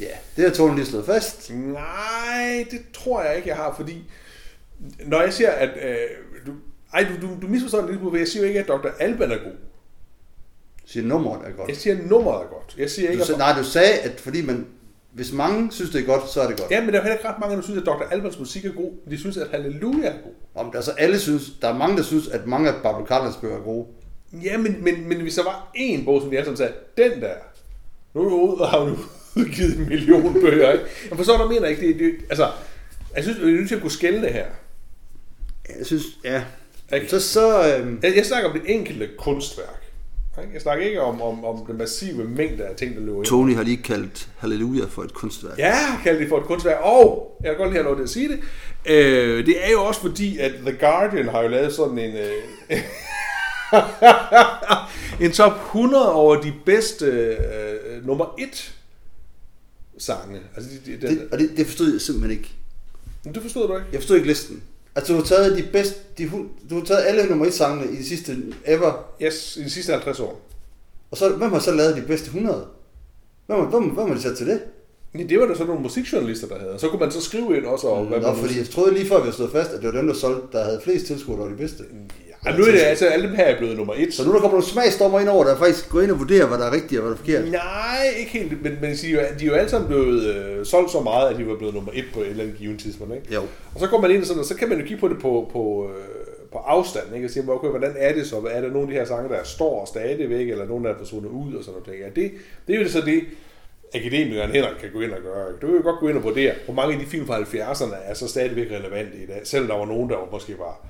Ja, 0.00 0.16
det 0.36 0.44
har 0.44 0.50
Tone 0.50 0.76
lige 0.76 0.86
slået 0.86 1.06
fast. 1.06 1.50
Nej, 1.54 2.66
det 2.70 2.80
tror 2.92 3.22
jeg 3.22 3.36
ikke, 3.36 3.48
jeg 3.48 3.56
har, 3.56 3.74
fordi 3.76 4.04
når 5.06 5.20
jeg 5.20 5.32
siger, 5.32 5.50
at 5.50 5.70
øh, 5.82 5.96
du, 6.46 6.52
ej, 6.94 7.06
du, 7.08 7.26
du, 7.26 7.40
du 7.42 7.46
misforstår 7.46 7.80
det 7.80 7.90
lidt, 7.90 8.00
for 8.00 8.16
jeg 8.16 8.28
siger 8.28 8.42
jo 8.42 8.48
ikke, 8.48 8.60
at 8.60 8.68
Dr. 8.68 8.88
Alban 9.00 9.32
er 9.32 9.38
god. 9.38 9.52
Siger 10.86 11.06
nummeret 11.06 11.48
er 11.48 11.52
godt. 11.56 11.68
Jeg 11.68 11.76
siger, 11.76 11.96
nummeret 12.06 12.42
er 12.42 12.48
godt. 12.48 12.74
Jeg 12.78 12.90
siger 12.90 13.10
ikke, 13.10 13.24
Du, 13.24 13.32
at... 13.32 13.38
nej, 13.38 13.58
du 13.58 13.64
sagde, 13.64 13.98
at 13.98 14.20
fordi 14.20 14.42
man, 14.46 14.66
hvis 15.12 15.32
mange 15.32 15.72
synes, 15.72 15.90
det 15.90 16.00
er 16.00 16.06
godt, 16.06 16.30
så 16.30 16.40
er 16.40 16.46
det 16.46 16.60
godt. 16.60 16.70
Ja, 16.70 16.80
men 16.80 16.92
der 16.92 16.98
er 16.98 17.02
heller 17.02 17.16
ikke 17.16 17.28
ret 17.28 17.40
mange, 17.40 17.56
der 17.56 17.62
synes, 17.62 17.80
at 17.80 17.86
Dr. 17.86 18.02
Albans 18.10 18.38
musik 18.38 18.64
er 18.64 18.72
god. 18.72 18.92
De 19.10 19.18
synes, 19.18 19.36
at 19.36 19.48
Halleluja 19.50 20.08
er 20.08 20.12
god. 20.12 20.32
Om 20.54 20.72
altså 20.74 20.90
alle 20.90 21.18
synes, 21.18 21.52
der 21.62 21.68
er 21.68 21.78
mange, 21.78 21.96
der 21.96 22.02
synes, 22.02 22.28
at 22.28 22.46
mange 22.46 22.68
af 22.68 22.82
Barbara 22.82 23.06
Cartlands 23.06 23.36
bøger 23.36 23.56
er 23.56 23.62
gode. 23.62 23.86
Ja, 24.32 24.58
men, 24.58 24.84
men, 24.84 25.08
men 25.08 25.20
hvis 25.20 25.34
der 25.34 25.44
var 25.44 25.72
én 25.76 26.04
bog, 26.04 26.20
som 26.20 26.30
de 26.30 26.36
alle 26.36 26.44
sammen 26.44 26.56
sagde, 26.56 26.72
den 26.96 27.20
der, 27.20 27.34
nu 28.14 28.20
er 28.20 28.28
du 28.28 28.36
ude 28.36 28.60
og 28.60 28.68
har 28.68 28.78
du 28.78 28.96
udgivet 29.36 29.78
en 29.78 29.88
million 29.88 30.34
bøger, 30.34 30.72
ikke? 30.72 30.84
Jeg 31.10 31.16
forstår, 31.16 31.36
hvad 31.36 31.46
du 31.46 31.52
mener, 31.52 31.68
ikke? 31.68 31.88
Det, 31.88 31.98
det, 31.98 32.12
altså, 32.30 32.50
jeg 33.16 33.22
synes, 33.22 33.38
vi 33.40 33.50
er 33.50 33.56
nødt 33.56 33.68
til 33.68 33.74
at 33.74 33.80
kunne 33.80 33.90
skælne 33.90 34.22
det 34.22 34.32
her. 34.32 34.46
Jeg 35.78 35.86
synes, 35.86 36.04
ja. 36.24 36.42
Ikke? 36.94 37.08
Så, 37.08 37.20
så 37.20 37.76
øhm, 37.76 38.00
Jeg, 38.02 38.16
jeg 38.16 38.26
snakker 38.26 38.50
om 38.50 38.60
det 38.60 38.74
enkelte 38.74 39.08
kunstværk. 39.18 39.82
ikke? 40.40 40.54
Jeg 40.54 40.62
snakker 40.62 40.86
ikke 40.86 41.00
om, 41.00 41.22
om, 41.22 41.44
om 41.44 41.66
den 41.66 41.78
massive 41.78 42.24
mængde 42.24 42.64
af 42.64 42.76
ting, 42.76 42.94
der 42.94 43.00
løber 43.00 43.16
ind. 43.16 43.26
Tony 43.26 43.54
har 43.54 43.62
lige 43.62 43.76
kaldt 43.76 44.28
Halleluja 44.38 44.84
for 44.88 45.02
et 45.02 45.14
kunstværk. 45.14 45.58
Ja, 45.58 45.76
kalde 46.02 46.20
det 46.20 46.28
for 46.28 46.38
et 46.38 46.44
kunstværk. 46.44 46.78
Og, 46.82 47.36
jeg 47.44 47.50
kan 47.50 47.58
godt 47.58 47.70
lide 47.70 47.78
at 47.78 47.84
have 47.84 47.90
lov 47.90 47.96
til 47.96 48.02
at 48.02 48.10
sige 48.10 48.28
det, 48.28 48.40
øh, 48.86 49.46
det 49.46 49.66
er 49.66 49.70
jo 49.70 49.84
også 49.84 50.00
fordi, 50.00 50.38
at 50.38 50.52
The 50.66 50.76
Guardian 50.80 51.28
har 51.28 51.42
jo 51.42 51.48
lavet 51.48 51.72
sådan 51.72 51.98
en... 51.98 52.16
Øh, 52.16 52.78
en 55.24 55.32
top 55.32 55.52
100 55.52 56.12
over 56.12 56.40
de 56.40 56.52
bedste 56.66 57.06
øh, 57.06 58.06
nummer 58.06 58.34
1 58.38 58.74
sange. 60.02 60.40
Altså, 60.56 60.70
de, 60.86 60.92
de, 60.92 61.00
de, 61.00 61.06
Det, 61.14 61.28
og 61.32 61.38
det, 61.38 61.50
det 61.56 61.66
forstod 61.66 61.92
jeg 61.92 62.00
simpelthen 62.00 62.30
ikke. 62.38 62.50
det, 63.24 63.34
det 63.34 63.42
forstod 63.42 63.68
du 63.68 63.74
ikke? 63.76 63.86
Jeg 63.92 64.00
forstod 64.00 64.16
ikke 64.16 64.28
listen. 64.28 64.62
Altså, 64.94 65.12
du 65.12 65.18
har 65.18 65.24
taget 65.26 65.58
de 65.58 65.64
bedste, 65.72 65.94
de, 66.18 66.30
du 66.70 66.74
har 66.78 66.84
taget 66.84 67.04
alle 67.06 67.26
nummer 67.26 67.46
et 67.46 67.54
sangene 67.54 67.92
i 67.92 67.96
de 67.96 68.04
sidste 68.04 68.36
ever, 68.66 69.04
Yes, 69.22 69.56
i 69.56 69.64
de 69.64 69.70
sidste 69.70 69.92
50 69.92 70.20
år. 70.20 70.40
og 71.10 71.16
så, 71.16 71.28
hvem 71.28 71.52
har 71.52 71.58
så 71.58 71.74
lavet 71.74 71.96
de 71.96 72.02
bedste 72.02 72.26
100? 72.26 72.66
Hvem, 73.46 73.58
hvem, 73.66 73.82
hvem 73.82 74.06
har 74.08 74.14
de 74.14 74.22
sat 74.22 74.36
til 74.36 74.46
det? 74.46 74.60
Men 75.12 75.28
det 75.28 75.40
var 75.40 75.46
der 75.46 75.54
så 75.56 75.64
nogle 75.64 75.82
musikjournalister, 75.82 76.48
der 76.48 76.58
havde. 76.58 76.78
Så 76.78 76.88
kunne 76.88 77.00
man 77.00 77.10
så 77.10 77.20
skrive 77.20 77.56
ind 77.56 77.66
også, 77.66 77.86
og 77.86 78.06
hvad 78.06 78.20
Nå, 78.20 78.26
man 78.32 78.36
fordi 78.36 78.58
jeg 78.58 78.68
troede 78.68 78.94
lige 78.94 79.06
før, 79.08 79.16
vi 79.16 79.22
havde 79.22 79.36
slået 79.36 79.52
fast, 79.52 79.70
at 79.70 79.82
det 79.82 79.86
var 79.92 79.98
dem, 79.98 80.06
der 80.06 80.14
solgte, 80.14 80.46
der 80.58 80.64
havde 80.64 80.80
flest 80.84 81.06
tilskuere, 81.06 81.38
der 81.38 81.44
var 81.44 81.50
de 81.52 81.58
bedste. 81.58 81.84
Ja, 82.44 82.56
nu 82.56 82.64
er 82.64 82.70
det 82.70 82.78
altså, 82.78 83.06
alle 83.06 83.26
dem 83.28 83.36
her 83.36 83.44
er 83.44 83.58
blevet 83.58 83.76
nummer 83.76 83.94
1. 83.96 84.14
Så 84.14 84.24
nu 84.24 84.32
der 84.32 84.38
kommer 84.38 84.50
nogle 84.50 84.66
smagsdommer 84.66 85.20
ind 85.20 85.28
over, 85.28 85.44
der 85.44 85.56
faktisk 85.56 85.88
går 85.88 86.00
ind 86.00 86.10
og 86.10 86.18
vurderer, 86.18 86.46
hvad 86.46 86.58
der 86.58 86.66
er 86.66 86.72
rigtigt 86.72 87.00
og 87.00 87.06
hvad 87.06 87.10
der 87.10 87.14
er 87.14 87.24
forkert. 87.24 87.52
Nej, 87.52 88.14
ikke 88.18 88.30
helt, 88.30 88.62
men, 88.62 88.78
men 88.80 88.94
de, 88.94 89.06
er 89.06 89.12
jo, 89.12 89.20
de 89.38 89.44
er 89.44 89.48
jo 89.48 89.54
alle 89.54 89.70
sammen 89.70 89.88
blevet 89.88 90.34
øh, 90.34 90.66
solgt 90.66 90.90
så 90.90 91.00
meget, 91.00 91.30
at 91.30 91.36
de 91.36 91.46
var 91.46 91.56
blevet 91.56 91.74
nummer 91.74 91.92
et 91.94 92.04
på 92.14 92.20
et 92.20 92.26
eller 92.26 92.44
andet 92.44 92.58
givet 92.58 92.80
tidspunkt. 92.80 93.14
Ikke? 93.14 93.34
Jo. 93.34 93.40
Og 93.74 93.80
så 93.80 93.86
går 93.86 94.00
man 94.00 94.10
ind 94.10 94.24
sådan, 94.24 94.40
og 94.40 94.46
så 94.46 94.56
kan 94.56 94.68
man 94.68 94.78
jo 94.78 94.86
kigge 94.86 95.00
på 95.00 95.08
det 95.08 95.18
på, 95.18 95.50
på, 95.52 95.90
øh, 95.90 96.04
på 96.52 96.58
afstand, 96.58 97.14
ikke? 97.14 97.26
og 97.26 97.30
sige, 97.30 97.52
okay, 97.52 97.68
hvordan 97.68 97.94
er 97.98 98.12
det 98.12 98.26
så? 98.26 98.36
Er 98.50 98.60
der 98.60 98.68
nogle 98.68 98.82
af 98.82 98.86
de 98.88 98.94
her 98.94 99.04
sange, 99.04 99.28
der 99.28 99.44
står 99.44 99.84
stadigvæk, 99.84 100.50
eller 100.50 100.66
nogen, 100.66 100.84
der 100.84 100.90
er 100.90 100.98
forsvundet 100.98 101.30
ud, 101.30 101.54
og 101.54 101.64
sådan 101.64 101.80
noget. 101.86 102.00
Ja, 102.00 102.06
det, 102.20 102.32
det 102.66 102.76
er 102.76 102.80
jo 102.80 102.88
så 102.88 103.00
det, 103.00 103.22
akademikeren 103.94 104.50
Henrik 104.50 104.76
kan 104.80 104.90
gå 104.92 105.00
ind 105.00 105.12
og 105.12 105.22
gøre. 105.22 105.46
Du 105.62 105.66
kan 105.66 105.76
jo 105.76 105.82
godt 105.82 106.00
gå 106.00 106.08
ind 106.08 106.16
og 106.16 106.22
vurdere, 106.22 106.54
hvor 106.64 106.74
mange 106.74 106.94
af 106.94 107.00
de 107.00 107.06
film 107.06 107.26
fra 107.26 107.40
70'erne 107.40 107.94
er 108.04 108.14
så 108.14 108.28
stadigvæk 108.28 108.70
relevante 108.70 109.16
i 109.22 109.26
dag, 109.26 109.40
selvom 109.44 109.68
der 109.68 109.76
var 109.76 109.86
nogen, 109.86 110.10
der 110.10 110.16
var 110.16 110.28
måske 110.32 110.58
var 110.58 110.86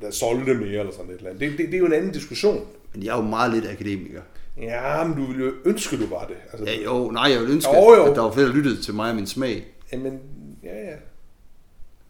der 0.00 0.10
solgte 0.10 0.54
mere 0.54 0.78
eller 0.80 0.92
sådan 0.92 1.10
et 1.10 1.16
eller 1.16 1.30
andet. 1.30 1.40
Det, 1.40 1.58
det, 1.58 1.66
det 1.66 1.74
er 1.74 1.78
jo 1.78 1.86
en 1.86 1.92
anden 1.92 2.12
diskussion. 2.12 2.66
Men 2.94 3.02
jeg 3.02 3.12
er 3.12 3.16
jo 3.22 3.28
meget 3.28 3.52
lidt 3.54 3.64
akademiker. 3.68 4.20
Ja, 4.60 5.04
men 5.04 5.16
du 5.16 5.26
ville 5.26 5.44
jo 5.44 5.52
ønske, 5.64 5.96
du 5.96 6.06
var 6.06 6.24
det. 6.26 6.36
Altså, 6.52 6.66
Ja, 6.74 6.84
jo, 6.84 7.10
nej, 7.10 7.30
jeg 7.32 7.40
vil 7.40 7.50
ønske, 7.50 7.70
Jo, 7.76 7.94
jo. 7.94 8.04
at 8.10 8.16
der 8.16 8.22
var 8.22 8.32
flere, 8.32 8.46
der 8.46 8.54
lyttede 8.54 8.82
til 8.82 8.94
mig 8.94 9.10
og 9.10 9.16
min 9.16 9.26
smag. 9.26 9.66
Jamen, 9.92 10.18
ja, 10.64 10.76
ja. 10.90 10.94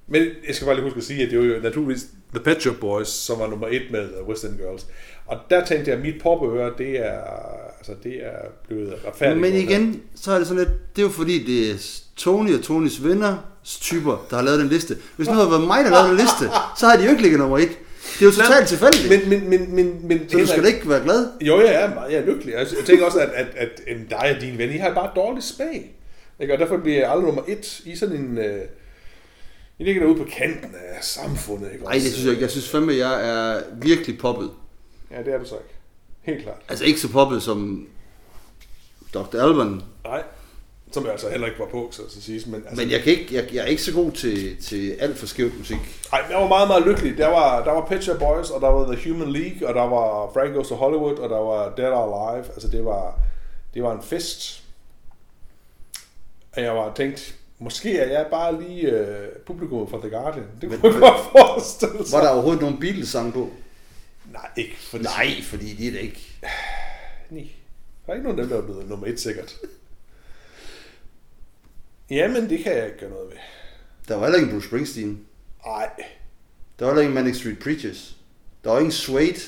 Men 0.07 0.23
jeg 0.47 0.55
skal 0.55 0.65
bare 0.67 0.75
lige 0.77 0.85
huske 0.85 0.97
at 0.97 1.03
sige, 1.05 1.23
at 1.25 1.31
det 1.31 1.39
var 1.39 1.45
jo 1.45 1.61
naturligvis 1.63 2.07
The 2.35 2.41
Pet 2.45 2.63
Shop 2.63 2.75
Boys, 2.81 3.09
som 3.09 3.39
var 3.39 3.47
nummer 3.47 3.67
et 3.69 3.83
med 3.91 4.09
West 4.29 4.45
End 4.45 4.57
Girls. 4.57 4.87
Og 5.27 5.39
der 5.51 5.65
tænkte 5.65 5.91
jeg, 5.91 5.99
at 5.99 6.05
mit 6.05 6.23
popøre, 6.23 6.73
det 6.79 7.07
er, 7.07 7.21
altså, 7.79 7.93
det 8.03 8.27
er 8.27 8.39
blevet 8.69 8.95
retfærdigt. 9.07 9.41
Men 9.41 9.55
igen, 9.55 10.03
så 10.15 10.33
er 10.33 10.39
det 10.39 10.47
sådan 10.47 10.65
lidt, 10.65 10.97
det 10.97 11.03
er 11.03 11.07
jo 11.07 11.13
fordi, 11.13 11.45
det 11.45 11.71
er 11.71 12.01
Tony 12.17 12.55
og 12.55 12.63
Tonys 12.63 13.05
venner 13.05 13.50
typer, 13.65 14.27
der 14.31 14.37
har 14.37 14.43
lavet 14.43 14.61
den 14.61 14.69
liste. 14.69 14.97
Hvis 15.17 15.29
nu 15.29 15.35
havde 15.35 15.51
været 15.51 15.67
mig, 15.67 15.85
der 15.85 15.91
lavede 15.91 16.09
den 16.09 16.17
liste, 16.17 16.51
så 16.79 16.87
havde 16.87 17.01
de 17.01 17.05
jo 17.05 17.11
ikke 17.11 17.23
ligget 17.23 17.41
nummer 17.41 17.59
et. 17.59 17.79
Det 18.19 18.23
er 18.23 18.27
jo 18.27 18.33
totalt 18.33 18.69
tilfældigt. 18.69 19.09
Men, 19.09 19.29
men, 19.29 19.51
men, 19.51 19.75
men, 19.75 20.09
men 20.09 20.31
så 20.31 20.39
du 20.39 20.47
skal 20.47 20.63
da 20.63 20.69
ikke 20.69 20.89
være 20.89 21.05
glad. 21.05 21.29
Jo, 21.41 21.61
jeg 21.61 21.75
er, 21.75 22.07
jeg 22.07 22.19
er 22.19 22.27
lykkelig. 22.27 22.53
Jeg 22.53 22.67
jeg 22.79 22.87
tænker 22.87 23.05
også, 23.05 23.19
at, 23.19 23.29
at, 23.29 23.47
at, 23.57 23.69
at 23.87 23.97
dig 24.11 24.35
og 24.37 24.41
dine 24.41 24.59
venner, 24.59 24.75
I 24.75 24.79
har 24.79 24.95
bare 24.95 25.11
dårlig 25.17 25.43
smag. 25.43 25.97
Ikke? 26.41 26.55
Og 26.55 26.59
derfor 26.59 26.77
bliver 26.77 26.99
jeg 26.99 27.11
aldrig 27.11 27.27
nummer 27.27 27.43
et 27.49 27.81
i 27.85 27.97
sådan 27.97 28.17
en... 28.17 28.39
Øh, 28.39 28.61
I 29.79 29.85
ligger 29.85 30.03
derude 30.03 30.19
på 30.19 30.27
kanten 30.39 30.75
af 30.75 31.05
samfundet. 31.05 31.73
Ikke? 31.73 31.85
Nej, 31.85 31.93
det 31.93 32.03
synes 32.03 32.25
jeg 32.25 32.31
ikke. 32.31 32.43
Jeg 32.43 32.51
synes 32.51 32.69
fandme, 32.69 32.93
jeg 32.93 33.29
er 33.29 33.61
virkelig 33.75 34.19
poppet. 34.19 34.51
Ja, 35.11 35.19
det 35.19 35.35
er 35.35 35.39
du 35.39 35.45
så 35.45 35.55
ikke. 35.55 35.75
Helt 36.23 36.43
klart. 36.43 36.57
Altså 36.69 36.85
ikke 36.85 37.01
så 37.01 37.09
poppet 37.09 37.43
som 37.43 37.87
Dr. 39.15 39.37
Alban. 39.37 39.83
Nej, 40.05 40.23
som 40.93 41.03
jeg 41.05 41.13
altså 41.13 41.31
heller 41.31 41.47
ikke 41.47 41.59
var 41.59 41.67
på, 41.67 41.89
så 41.93 42.03
at 42.03 42.11
sige. 42.23 42.43
Men, 42.51 42.63
altså, 42.69 42.83
Men 42.83 42.91
jeg, 42.91 43.01
kan 43.01 43.13
ikke, 43.13 43.35
jeg, 43.35 43.49
jeg 43.55 43.63
er 43.63 43.67
ikke 43.67 43.83
så 43.83 43.93
god 43.93 44.13
til, 44.13 44.63
til 44.63 44.91
alt 45.01 45.19
for 45.19 45.27
skævt 45.27 45.59
musik. 45.59 45.77
Ej, 46.13 46.25
jeg 46.31 46.39
var 46.39 46.49
meget, 46.49 46.69
meget 46.69 46.87
lykkelig. 46.87 47.17
Der 47.19 47.27
var, 47.29 47.65
der 47.65 47.73
var 47.73 47.87
Pet 47.87 48.05
Shop 48.05 48.19
Boys, 48.19 48.51
og 48.51 48.61
der 48.61 48.69
var 48.69 48.95
The 48.95 49.11
Human 49.13 49.33
League, 49.33 49.69
og 49.69 49.75
der 49.75 49.83
var 49.83 50.31
Frank 50.35 50.55
Goes 50.55 50.69
to 50.69 50.75
Hollywood, 50.75 51.19
og 51.19 51.31
der 51.31 51.39
var 51.39 51.75
Dead 51.77 51.93
or 51.93 52.29
Alive. 52.29 52.47
Altså, 52.53 52.69
det 52.69 52.85
var, 52.85 53.19
det 53.75 53.83
var 53.83 53.93
en 53.97 54.03
fest. 54.03 54.63
Og 56.57 56.63
jeg 56.63 56.75
var 56.75 56.93
tænkt, 56.95 57.35
måske 57.59 57.99
er 57.99 58.13
jeg 58.13 58.27
bare 58.31 58.63
lige 58.63 59.01
uh, 59.01 59.43
publikum 59.47 59.91
fra 59.91 59.99
The 59.99 60.11
Guardian. 60.11 60.45
Det 60.61 60.69
kunne 60.71 60.81
Men- 60.83 60.93
jeg 60.93 61.01
godt 61.01 61.21
forestille 61.33 62.07
sig. 62.07 62.17
Var 62.19 62.25
der 62.25 62.31
overhovedet 62.31 62.61
nogen 62.63 62.81
Beatles-sang 62.81 63.33
på? 63.33 63.49
Nej, 64.33 64.49
ikke. 64.57 64.77
For 64.81 64.99
Nej, 64.99 65.43
fordi 65.43 65.75
de 65.75 65.89
er 65.89 65.93
da 65.93 65.99
ikke... 65.99 66.21
Nej. 67.31 67.47
Der 68.07 68.13
er 68.13 68.17
ikke 68.17 68.25
nogen 68.29 68.39
af 68.39 68.47
dem, 68.47 68.49
der 68.51 68.59
er 68.63 68.67
blevet 68.67 68.89
nummer 68.89 69.07
et, 69.07 69.21
sikkert. 69.21 69.57
Jamen, 72.11 72.51
det 72.51 72.65
kan 72.65 72.77
jeg 72.77 72.87
ikke 72.87 72.99
gøre 72.99 73.11
noget 73.11 73.31
ved. 73.31 73.37
Der 74.09 74.17
var 74.17 74.23
heller 74.23 74.39
ikke 74.39 74.53
Bruce 74.53 74.67
Springsteen. 74.67 75.27
Nej. 75.67 75.91
Der 76.79 76.85
var 76.85 76.93
heller 76.93 77.03
ikke 77.03 77.15
Manic 77.15 77.37
Street 77.37 77.59
Preachers. 77.59 78.17
Der 78.65 78.71
var 78.71 78.79
ingen 78.79 78.93
Suede. 78.93 79.41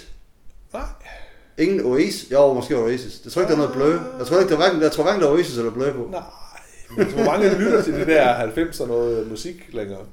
Nej. 0.72 0.82
Ingen 1.58 1.86
Oasis. 1.86 2.30
Jo, 2.32 2.52
måske 2.52 2.76
Oasis. 2.76 3.20
Jeg 3.24 3.32
tror 3.32 3.42
ikke, 3.42 3.54
der 3.54 3.58
er 3.58 3.62
noget 3.62 3.74
blø. 3.76 4.18
Jeg 4.18 4.26
tror 4.26 4.38
ikke, 4.38 4.48
der 4.48 4.54
er 4.54 4.62
hverken, 4.62 4.82
jeg 4.82 4.92
tror 4.92 5.02
hverken, 5.02 5.22
der 5.22 5.28
er 5.28 5.32
Oasis 5.32 5.58
eller 5.58 5.70
blø 5.70 5.92
på. 5.92 6.08
Nej. 6.10 6.20
Men 6.96 7.06
hvor 7.06 7.24
mange 7.24 7.58
lytter 7.58 7.82
til 7.82 7.94
det 7.94 8.06
der 8.06 8.46
90'er 8.46 8.86
noget 8.86 9.28
musik 9.28 9.68
længere? 9.72 10.06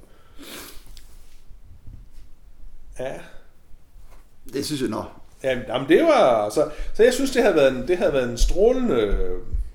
Ja. 2.99 3.13
Det 4.53 4.65
synes 4.65 4.81
jeg, 4.81 4.89
nå. 4.89 5.03
Jamen, 5.43 5.63
jamen 5.67 5.89
det 5.89 6.03
var... 6.03 6.49
Så, 6.49 6.69
så 6.93 7.03
jeg 7.03 7.13
synes, 7.13 7.31
det 7.31 7.41
havde 7.41 7.55
været 7.55 7.75
en, 7.75 7.87
det 7.87 7.97
havde 7.97 8.13
været 8.13 8.29
en 8.29 8.37
strålende, 8.37 9.17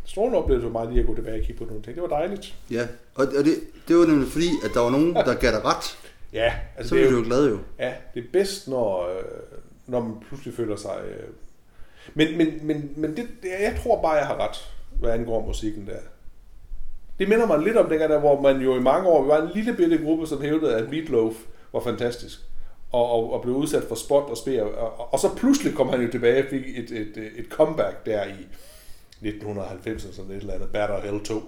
strålende 0.05 0.39
oplevelse 0.39 0.67
for 0.67 0.73
mig 0.73 0.89
lige 0.89 1.01
at 1.01 1.07
gå 1.07 1.15
tilbage 1.15 1.41
og 1.41 1.47
kigge 1.47 1.59
på 1.59 1.65
nogle 1.65 1.83
ting. 1.83 1.95
Det 1.95 2.03
var 2.03 2.09
dejligt. 2.09 2.55
Ja, 2.71 2.87
og, 3.15 3.27
det, 3.27 3.55
det 3.89 3.97
var 3.97 4.07
nemlig 4.07 4.29
fordi, 4.29 4.49
at 4.65 4.71
der 4.75 4.81
var 4.81 4.91
nogen, 4.91 5.15
der 5.15 5.35
gav 5.35 5.51
dig 5.51 5.65
ret. 5.65 5.99
Ja, 6.33 6.53
altså 6.77 6.89
Så 6.89 6.95
det 6.95 7.05
er 7.05 7.11
jo, 7.11 7.17
du 7.17 7.23
jo 7.23 7.25
glad 7.27 7.49
jo. 7.49 7.59
Ja, 7.79 7.93
det 8.15 8.21
er 8.21 8.27
bedst, 8.33 8.69
når, 8.69 9.09
øh, 9.09 9.25
når 9.87 10.01
man 10.01 10.13
pludselig 10.29 10.55
føler 10.55 10.77
sig... 10.77 10.97
Øh... 11.09 11.29
Men, 12.15 12.39
men, 12.39 12.49
men, 12.63 12.91
men 12.97 13.17
det, 13.17 13.29
det, 13.43 13.49
jeg 13.61 13.77
tror 13.83 14.03
bare, 14.03 14.13
jeg 14.13 14.27
har 14.27 14.49
ret, 14.49 14.71
hvad 15.01 15.11
angår 15.11 15.47
musikken 15.47 15.87
der. 15.87 15.99
Det 17.19 17.29
minder 17.29 17.47
mig 17.47 17.59
lidt 17.59 17.77
om 17.77 17.89
dengang, 17.89 18.11
der, 18.11 18.21
hvor 18.21 18.41
man 18.41 18.61
jo 18.61 18.77
i 18.77 18.81
mange 18.81 19.09
år, 19.09 19.23
vi 19.23 19.29
var 19.29 19.43
en 19.43 19.51
lille 19.55 19.75
bitte 19.75 19.99
gruppe, 19.99 20.27
som 20.27 20.43
hævdede, 20.43 20.77
at 20.77 20.91
Meatloaf 20.91 21.35
var 21.73 21.81
fantastisk. 21.81 22.39
Og, 22.93 23.11
og, 23.11 23.33
og 23.33 23.43
blev 23.43 23.55
udsat 23.55 23.83
for 23.89 23.95
spot 23.95 24.31
og 24.31 24.37
spær. 24.37 24.63
Og, 24.63 24.99
og, 24.99 25.13
og 25.13 25.19
så 25.19 25.29
pludselig 25.37 25.75
kom 25.75 25.89
han 25.89 26.03
jo 26.03 26.11
tilbage 26.11 26.43
og 26.43 26.51
fik 26.51 26.79
et, 26.79 26.91
et, 26.91 27.17
et 27.37 27.47
comeback 27.51 28.07
der 28.07 28.25
i 28.25 28.47
1990 29.29 30.03
eller 30.03 30.15
sådan 30.17 30.31
et 30.31 30.37
eller 30.37 30.55
andet, 30.55 30.69
or 30.91 31.01
Hell 31.05 31.21
2. 31.25 31.43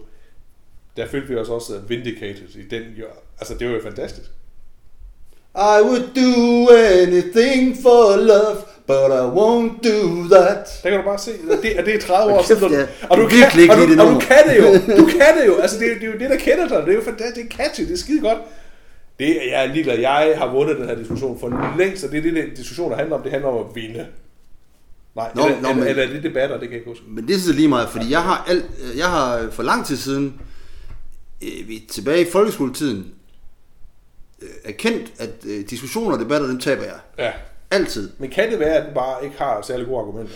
Der 0.97 1.07
følte 1.09 1.29
vi 1.29 1.37
os 1.37 1.49
også 1.49 1.73
vindicated 1.89 2.49
i 2.57 2.69
den. 2.71 2.83
Altså, 3.41 3.55
det 3.55 3.69
var 3.69 3.75
jo 3.75 3.81
fantastisk. 3.83 4.31
I 5.55 5.79
would 5.89 6.07
do 6.23 6.71
anything 7.03 7.77
for 7.83 8.17
love, 8.17 8.57
but 8.87 9.11
I 9.23 9.25
won't 9.41 9.75
do 9.91 10.29
that. 10.37 10.81
Der 10.83 10.91
kan 10.91 10.99
du 10.99 11.05
bare 11.05 11.19
se, 11.19 11.31
at 11.51 11.59
det, 11.63 11.69
at 11.71 11.87
det 11.87 11.95
er 11.95 12.01
30 12.01 12.33
år 12.35 12.43
siden. 12.43 12.73
ja. 12.73 12.87
Og 13.11 13.17
du, 13.17 13.29
kan, 13.29 13.71
og, 13.71 13.77
du, 13.77 14.03
og 14.03 14.15
du 14.15 14.19
kan 14.21 14.43
det 14.49 14.57
jo. 14.59 14.67
Du 15.01 15.07
kan 15.07 15.31
det 15.41 15.47
jo. 15.47 15.57
Altså, 15.57 15.79
det, 15.79 15.93
er- 15.93 15.95
det 15.95 16.03
er 16.09 16.13
jo 16.13 16.19
det, 16.19 16.31
der 16.31 16.37
kender 16.37 16.69
dig. 16.69 16.83
Det 16.87 16.89
er 16.91 16.95
jo 16.95 17.03
fantastisk. 17.05 17.37
Det 17.49 17.55
er 17.61 17.65
catchy. 17.65 17.83
Det 17.85 17.93
er 17.93 17.97
skide 17.97 18.21
godt. 18.21 18.39
Det 19.19 19.29
er 19.47 19.51
jeg 19.51 19.65
er 19.67 19.73
ligeglad. 19.73 19.99
Jeg 19.99 20.35
har 20.39 20.53
vundet 20.53 20.77
den 20.77 20.87
her 20.89 20.95
diskussion 20.95 21.39
for 21.41 21.75
længst, 21.79 22.05
og 22.05 22.11
det 22.11 22.19
er 22.19 22.23
det, 22.23 22.35
den 22.35 22.55
diskussion, 22.57 22.91
der 22.91 22.97
handler 22.97 23.17
om. 23.17 23.23
Det 23.23 23.31
handler 23.33 23.49
om 23.49 23.67
at 23.69 23.75
vinde. 23.75 24.07
Nej, 25.17 25.33
Nå, 25.35 25.45
eller, 25.47 25.61
nå, 25.61 25.69
eller, 25.69 25.75
men- 25.81 25.89
eller, 25.89 26.03
er 26.03 26.07
det 26.13 26.23
debatter, 26.23 26.59
det 26.59 26.69
kan 26.69 26.71
jeg 26.71 26.79
ikke 26.79 26.91
huske. 26.91 27.05
Men 27.09 27.29
det 27.29 27.37
er 27.37 27.41
så 27.41 27.53
lige 27.53 27.69
meget, 27.69 27.89
fordi 27.89 28.11
jeg 28.11 28.23
har, 28.23 28.45
alt, 28.49 28.65
jeg 28.97 29.11
har 29.11 29.51
for 29.51 29.63
lang 29.63 29.87
tid 29.87 29.97
siden, 29.97 30.41
øh, 31.43 31.69
vi 31.69 31.85
tilbage 31.91 32.27
i 32.29 32.31
folkeskoletiden, 32.31 33.07
øh, 34.43 34.49
erkendt, 34.65 35.13
at 35.19 35.31
øh, 35.47 35.65
diskussioner 35.71 36.13
og 36.17 36.19
debatter, 36.23 36.47
dem 36.47 36.61
taber 36.61 36.83
jeg. 36.83 36.99
Ja. 37.19 37.33
Altid. 37.71 38.11
Men 38.19 38.31
kan 38.31 38.51
det 38.51 38.59
være, 38.59 38.75
at 38.77 38.87
den 38.87 38.95
bare 38.95 39.25
ikke 39.25 39.37
har 39.39 39.63
særlig 39.63 39.87
gode 39.87 39.99
argumenter? 40.01 40.35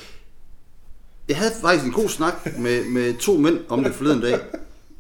Jeg 1.29 1.37
havde 1.37 1.53
faktisk 1.61 1.85
en 1.87 1.93
god 1.93 2.09
snak 2.09 2.59
med, 2.59 2.85
med 2.85 3.14
to 3.19 3.37
mænd 3.37 3.59
om 3.69 3.85
det 3.85 3.95
forleden 3.95 4.21
dag. 4.21 4.38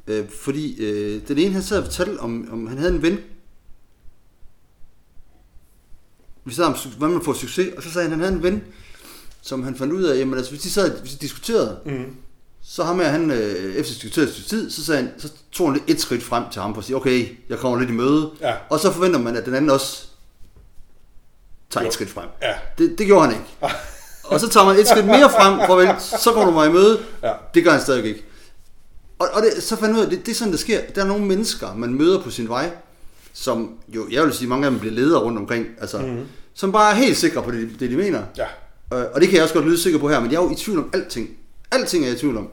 Øh, 0.06 0.28
fordi 0.28 0.84
øh, 0.84 1.20
den 1.28 1.38
ene, 1.38 1.52
han 1.52 1.62
sad 1.62 1.78
og 1.78 1.84
fortalte, 1.84 2.18
om, 2.20 2.48
om 2.52 2.66
han 2.66 2.78
havde 2.78 2.94
en 2.94 3.02
ven. 3.02 3.18
Vi 6.44 6.52
sad 6.54 6.64
om, 6.64 6.74
hvordan 6.98 7.12
man 7.14 7.24
får 7.24 7.32
succes, 7.32 7.74
og 7.76 7.82
så 7.82 7.90
sagde 7.90 8.08
han, 8.08 8.20
at 8.20 8.26
han 8.26 8.34
havde 8.40 8.52
en 8.52 8.54
ven, 8.54 8.64
som 9.42 9.62
han 9.62 9.76
fandt 9.76 9.92
ud 9.92 10.02
af, 10.02 10.18
jamen 10.18 10.34
altså, 10.36 10.50
hvis 10.52 10.62
de 10.62 10.70
sad 10.70 11.00
hvis 11.00 11.12
de 11.12 11.18
diskuterede, 11.18 11.78
Mm. 11.84 12.04
så 12.62 12.84
ham 12.84 13.00
her, 13.00 13.08
han, 13.08 13.30
øh, 13.30 13.74
efter 13.74 13.92
diskuteret 13.94 14.28
et 14.28 14.44
tid, 14.48 14.70
så, 14.70 14.84
sagde 14.84 15.02
han, 15.02 15.12
så 15.18 15.28
tog 15.52 15.66
han 15.68 15.74
lidt 15.86 15.90
et 15.96 16.00
skridt 16.00 16.22
frem 16.22 16.44
til 16.52 16.62
ham 16.62 16.74
for 16.74 16.80
at 16.80 16.84
sige, 16.84 16.96
okay, 16.96 17.28
jeg 17.48 17.58
kommer 17.58 17.78
lidt 17.78 17.90
i 17.90 17.92
møde. 17.92 18.30
Ja. 18.40 18.54
Og 18.70 18.80
så 18.80 18.92
forventer 18.92 19.18
man, 19.18 19.36
at 19.36 19.46
den 19.46 19.54
anden 19.54 19.70
også 19.70 20.06
tager 21.70 21.84
Jo. 21.84 21.88
et 21.88 21.94
skridt 21.94 22.10
frem. 22.10 22.28
Ja. 22.42 22.52
Det, 22.78 22.98
det 22.98 23.06
gjorde 23.06 23.26
han 23.26 23.34
ikke. 23.34 23.74
og 24.24 24.40
så 24.40 24.48
tager 24.48 24.66
man 24.66 24.76
et 24.78 24.88
skridt 24.88 25.06
mere 25.06 25.30
frem 25.30 25.60
for 25.66 25.76
vente, 25.76 25.94
så 26.02 26.30
kommer 26.32 26.44
du 26.44 26.50
mig 26.50 26.68
i 26.68 26.72
møde. 26.72 26.98
Ja. 27.22 27.32
Det 27.54 27.64
gør 27.64 27.70
han 27.70 27.80
stadig 27.80 28.04
ikke. 28.04 28.24
Og, 29.18 29.28
og 29.32 29.42
det, 29.42 29.62
så 29.62 29.76
fandt 29.76 29.96
jeg 29.96 30.00
ud 30.00 30.04
af, 30.04 30.10
det, 30.10 30.26
det 30.26 30.32
er 30.32 30.36
sådan, 30.36 30.52
der 30.52 30.58
sker. 30.58 30.80
Der 30.94 31.02
er 31.02 31.06
nogle 31.06 31.24
mennesker, 31.24 31.74
man 31.74 31.94
møder 31.94 32.22
på 32.22 32.30
sin 32.30 32.48
vej, 32.48 32.70
som 33.32 33.78
jo, 33.88 34.06
jeg 34.10 34.24
vil 34.24 34.32
sige, 34.32 34.48
mange 34.48 34.64
af 34.66 34.70
dem 34.70 34.80
bliver 34.80 34.94
ledere 34.94 35.20
rundt 35.20 35.38
omkring, 35.38 35.66
altså, 35.80 35.98
mm-hmm. 35.98 36.26
som 36.54 36.72
bare 36.72 36.90
er 36.90 36.94
helt 36.94 37.16
sikre 37.16 37.42
på 37.42 37.50
det, 37.50 37.70
det 37.80 37.90
de 37.90 37.96
mener. 37.96 38.22
Ja. 38.38 38.46
Øh, 38.92 39.04
og 39.14 39.20
det 39.20 39.28
kan 39.28 39.34
jeg 39.36 39.42
også 39.42 39.54
godt 39.54 39.66
lyde 39.66 39.78
sikker 39.82 39.98
på 39.98 40.08
her, 40.08 40.20
men 40.20 40.30
jeg 40.30 40.38
er 40.38 40.42
jo 40.42 40.50
i 40.50 40.54
tvivl 40.54 40.78
om 40.78 40.90
alting. 40.94 41.30
Alting 41.72 42.04
er 42.04 42.08
jeg 42.08 42.16
i 42.16 42.20
tvivl 42.20 42.36
om. 42.36 42.48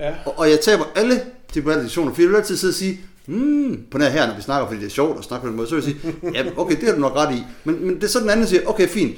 Ja. 0.00 0.14
Og, 0.26 0.38
og 0.38 0.50
jeg 0.50 0.60
taber 0.60 0.84
alle 0.96 1.22
debatter, 1.54 1.88
for 1.88 2.20
jeg 2.20 2.28
vil 2.28 2.36
altid 2.36 2.56
sidde 2.56 2.70
og 2.70 2.74
sige, 2.74 3.00
hmm, 3.26 3.84
på 3.90 3.98
nær 3.98 4.08
her, 4.08 4.26
når 4.26 4.36
vi 4.36 4.42
snakker, 4.42 4.66
fordi 4.66 4.80
det 4.80 4.86
er 4.86 4.90
sjovt 4.90 5.18
at 5.18 5.24
snakke 5.24 5.42
på 5.44 5.48
den 5.48 5.56
måde, 5.56 5.68
så 5.68 5.74
vil 5.74 5.84
jeg 5.84 5.92
sige, 5.92 6.14
ja, 6.34 6.44
okay, 6.56 6.76
det 6.76 6.84
har 6.84 6.94
du 6.94 7.00
nok 7.00 7.16
ret 7.16 7.34
i. 7.36 7.42
Men, 7.64 7.86
men 7.86 7.94
det 7.94 8.04
er 8.04 8.08
så 8.08 8.20
den 8.20 8.30
anden, 8.30 8.46
siger, 8.46 8.66
okay, 8.66 8.88
fint. 8.88 9.16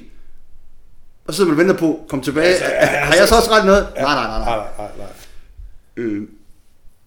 Og 1.26 1.35
så 1.35 1.37
sidder 1.37 1.50
man 1.50 1.61
og 1.61 1.66
venter 1.66 1.80
på, 1.80 2.04
kom 2.08 2.20
tilbage, 2.20 2.46
Altså, 2.46 2.64
ja, 2.64 2.87
har 2.87 3.14
jeg 3.14 3.28
så 3.28 3.37
også 3.37 3.50
ret 3.50 3.62
i 3.62 3.66
noget? 3.66 3.87
Nej, 3.96 4.14
nej, 4.14 4.26
nej, 4.26 4.38
nej. 4.38 4.56
Nej, 4.56 4.66
nej, 4.78 4.90
nej. 4.98 5.06
Øh, 5.96 6.28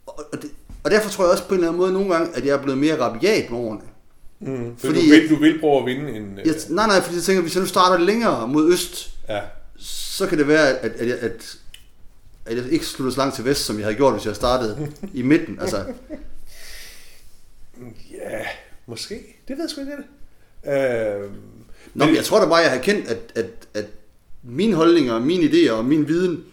og, 0.08 0.24
og, 0.34 0.42
det, 0.42 0.52
og 0.84 0.92
derfor 0.92 1.10
tror 1.10 1.24
jeg 1.24 1.32
også 1.32 1.48
på 1.48 1.54
en 1.54 1.60
eller 1.60 1.68
anden 1.68 1.82
måde 1.82 1.94
nogle 1.94 2.14
gange, 2.14 2.38
at 2.38 2.46
jeg 2.46 2.54
er 2.54 2.62
blevet 2.62 2.78
mere 2.78 3.00
rabiat 3.02 3.52
med 3.52 3.60
årene. 3.60 3.82
Mm. 4.46 4.78
Fordi 4.78 4.94
du 5.10 5.10
vil, 5.16 5.30
du 5.30 5.36
vil 5.36 5.60
prøve 5.60 5.80
at 5.80 5.86
vinde 5.86 6.12
en... 6.16 6.40
øh, 6.40 6.48
Jeg, 6.48 6.56
nej, 6.70 6.88
nej, 6.88 7.02
fordi 7.02 7.16
jeg 7.16 7.24
tænker, 7.24 7.42
hvis 7.42 7.56
jeg 7.56 7.62
nu 7.62 7.68
starter 7.68 8.04
længere 8.06 8.48
mod 8.48 8.74
øst, 8.74 9.12
Ja. 9.30 9.42
så 9.78 10.28
kan 10.28 10.38
det 10.38 10.48
være, 10.48 10.80
at, 10.80 10.92
at, 10.92 11.08
jeg, 11.08 11.18
at, 11.20 11.58
at 12.46 12.58
jeg 12.58 12.70
ikke 12.72 12.86
slutter 12.86 13.12
så 13.14 13.18
langt 13.18 13.36
til 13.36 13.46
vest, 13.46 13.66
som 13.66 13.78
jeg 13.78 13.86
havde 13.86 13.96
gjort, 13.96 14.14
hvis 14.14 14.26
jeg 14.26 14.36
startede 14.36 14.92
i 15.14 15.22
midten. 15.22 15.58
Altså, 15.62 15.86
Ja, 18.12 18.40
måske. 18.86 19.16
Det 19.48 19.58
ved 19.58 19.64
jeg 19.64 19.70
sgu 19.70 19.82
ikke. 19.82 19.94
Øh, 21.24 21.32
Nå, 21.94 22.06
men 22.06 22.16
jeg 22.16 22.24
tror 22.26 22.40
da 22.40 22.46
bare, 22.46 22.56
jeg 22.56 22.72
har 22.72 22.78
kendt, 22.82 23.08
at, 23.08 23.18
at, 23.36 23.46
at 23.74 23.86
mine 24.44 24.76
holdninger, 24.76 25.20
mine 25.20 25.44
idéer 25.44 25.72
og 25.72 25.86
min 25.86 26.08
viden, 26.08 26.44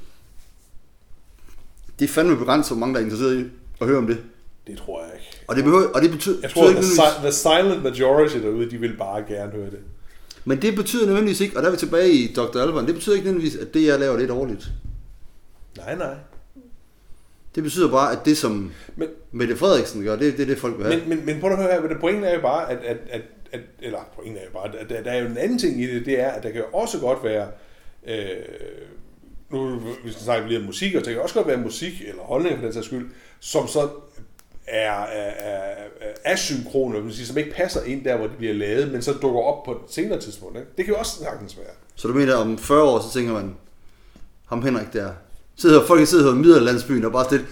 det 1.98 2.04
er 2.04 2.08
fandme 2.12 2.36
begrænset, 2.36 2.70
hvor 2.76 2.80
mange 2.86 2.94
der 2.94 3.00
er 3.00 3.04
interesseret 3.04 3.38
i 3.40 3.44
at 3.80 3.86
høre 3.86 3.98
om 3.98 4.06
det. 4.06 4.18
det 4.66 4.78
tror 4.78 5.04
jeg 5.04 5.12
ikke. 5.14 5.31
Og 5.48 5.56
det, 5.56 5.64
behøver, 5.64 5.88
og 5.94 6.02
det 6.02 6.10
betyder, 6.10 6.38
Jeg 6.42 6.50
tror, 6.50 6.62
betyder 6.62 6.78
at 6.80 6.84
ikke 6.84 7.02
the, 7.02 7.10
si- 7.10 7.22
the 7.22 7.32
silent 7.62 7.82
majority 7.82 8.36
derude, 8.36 8.70
de 8.70 8.78
vil 8.78 8.96
bare 8.96 9.24
gerne 9.28 9.52
høre 9.52 9.70
det. 9.70 9.78
men 10.44 10.62
det 10.62 10.74
betyder 10.76 11.06
nødvendigvis 11.06 11.40
ikke, 11.40 11.56
og 11.56 11.62
der 11.62 11.68
er 11.68 11.72
vi 11.72 11.78
tilbage 11.78 12.10
i 12.12 12.32
Dr. 12.36 12.58
Alban, 12.58 12.86
det 12.86 12.94
betyder 12.94 13.14
ikke 13.16 13.26
nødvendigvis, 13.26 13.60
at 13.60 13.74
det, 13.74 13.86
jeg 13.86 13.98
laver, 14.00 14.16
det 14.16 14.22
er 14.30 14.34
dårligt. 14.34 14.68
Nej, 15.76 15.94
nej. 15.94 16.14
Det 17.54 17.62
betyder 17.62 17.90
bare, 17.90 18.12
at 18.12 18.18
det, 18.24 18.36
som 18.36 18.72
Men, 18.96 19.08
Mette 19.32 19.56
Frederiksen 19.56 20.02
gør, 20.04 20.16
det, 20.16 20.32
det 20.36 20.42
er 20.42 20.46
det, 20.46 20.58
folk 20.58 20.78
vil 20.78 20.86
have. 20.86 20.98
men, 21.00 21.08
men, 21.08 21.26
men 21.26 21.40
prøv 21.40 21.50
at 21.50 21.56
høre 21.58 21.72
her, 21.72 21.80
men 21.80 21.90
pointen 22.00 22.24
er 22.24 22.34
jo 22.34 22.40
bare, 22.40 22.70
at, 22.70 22.78
at, 22.84 22.96
at, 23.10 23.20
at 23.52 23.60
eller 23.82 23.98
pointen 24.16 24.36
er 24.36 24.40
jo 24.44 24.50
bare, 24.52 24.78
at 24.80 24.88
der, 24.88 25.02
der 25.02 25.10
er 25.10 25.22
jo 25.22 25.26
en 25.28 25.36
anden 25.38 25.58
ting 25.58 25.82
i 25.82 25.86
det, 25.86 26.06
det 26.06 26.20
er, 26.20 26.28
at 26.28 26.42
der 26.42 26.50
kan 26.50 26.62
også 26.72 26.98
godt 26.98 27.24
være, 27.24 27.46
øh, 28.08 28.16
nu 29.50 29.78
vi 30.04 30.10
skal 30.10 30.22
snakke 30.22 30.48
lige 30.48 30.58
om 30.58 30.64
musik, 30.66 30.94
og 30.94 31.04
der 31.04 31.12
kan 31.12 31.20
også 31.22 31.34
godt 31.34 31.46
være 31.46 31.56
musik, 31.56 31.92
eller 32.08 32.22
holdninger 32.22 32.58
for 32.58 32.64
den 32.64 32.72
sags 32.74 32.86
skyld, 32.86 33.10
som 33.40 33.68
så 33.68 33.88
er, 34.72 35.02
er, 35.02 35.30
er, 35.38 35.74
er 36.00 36.12
asynkrone, 36.24 37.02
vil 37.04 37.14
sige, 37.14 37.26
som 37.26 37.38
ikke 37.38 37.50
passer 37.54 37.82
ind 37.82 38.04
der, 38.04 38.16
hvor 38.16 38.26
de 38.26 38.32
bliver 38.38 38.54
lavet, 38.54 38.92
men 38.92 39.02
så 39.02 39.12
dukker 39.12 39.40
op 39.40 39.64
på 39.64 39.72
et 39.72 39.78
senere 39.88 40.20
tidspunkt. 40.20 40.56
Ikke? 40.56 40.68
Det 40.76 40.84
kan 40.84 40.94
jo 40.94 40.98
også 41.00 41.18
sagtens 41.24 41.56
være. 41.58 41.66
Så 41.94 42.08
du 42.08 42.14
mener, 42.14 42.34
om 42.34 42.58
40 42.58 42.82
år, 42.82 43.00
så 43.00 43.12
tænker 43.12 43.32
man, 43.32 43.54
ham 44.46 44.62
Henrik 44.62 44.92
der, 44.92 45.10
sidder, 45.56 45.86
folk 45.86 46.06
sidder 46.06 46.32
i 46.32 46.36
middelalderlandsbyen 46.36 47.04
og 47.04 47.12
bare 47.12 47.26
lidt, 47.30 47.42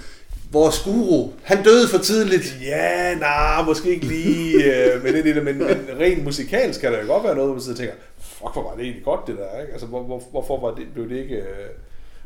vores 0.53 0.79
guru, 0.83 1.31
han 1.43 1.65
døde 1.65 1.89
for 1.89 1.99
tidligt. 1.99 2.57
Ja, 2.63 3.15
nej, 3.15 3.63
måske 3.63 3.91
ikke 3.91 4.07
lige 4.07 4.55
øh, 4.65 5.03
med 5.03 5.13
det, 5.13 5.25
det 5.25 5.45
men, 5.45 5.59
men 5.59 5.87
rent 5.99 6.25
musikalsk 6.25 6.81
kan 6.81 6.93
der 6.93 7.01
jo 7.01 7.07
godt 7.07 7.25
være 7.25 7.35
noget, 7.35 7.49
hvor 7.49 7.55
man 7.55 7.63
sidder 7.63 7.75
og 7.75 7.79
tænker, 7.79 7.95
fuck, 8.21 8.53
hvor 8.53 8.63
var 8.63 8.75
det 8.77 8.83
egentlig 8.83 9.05
godt 9.05 9.21
det 9.27 9.37
der, 9.39 9.61
ikke? 9.61 9.73
Altså, 9.73 9.87
hvor, 9.87 10.03
hvor, 10.03 10.23
hvorfor 10.31 10.61
var 10.61 10.75
det, 10.75 10.85
blev 10.95 11.09
det 11.09 11.17
ikke 11.17 11.35
øh, 11.37 11.69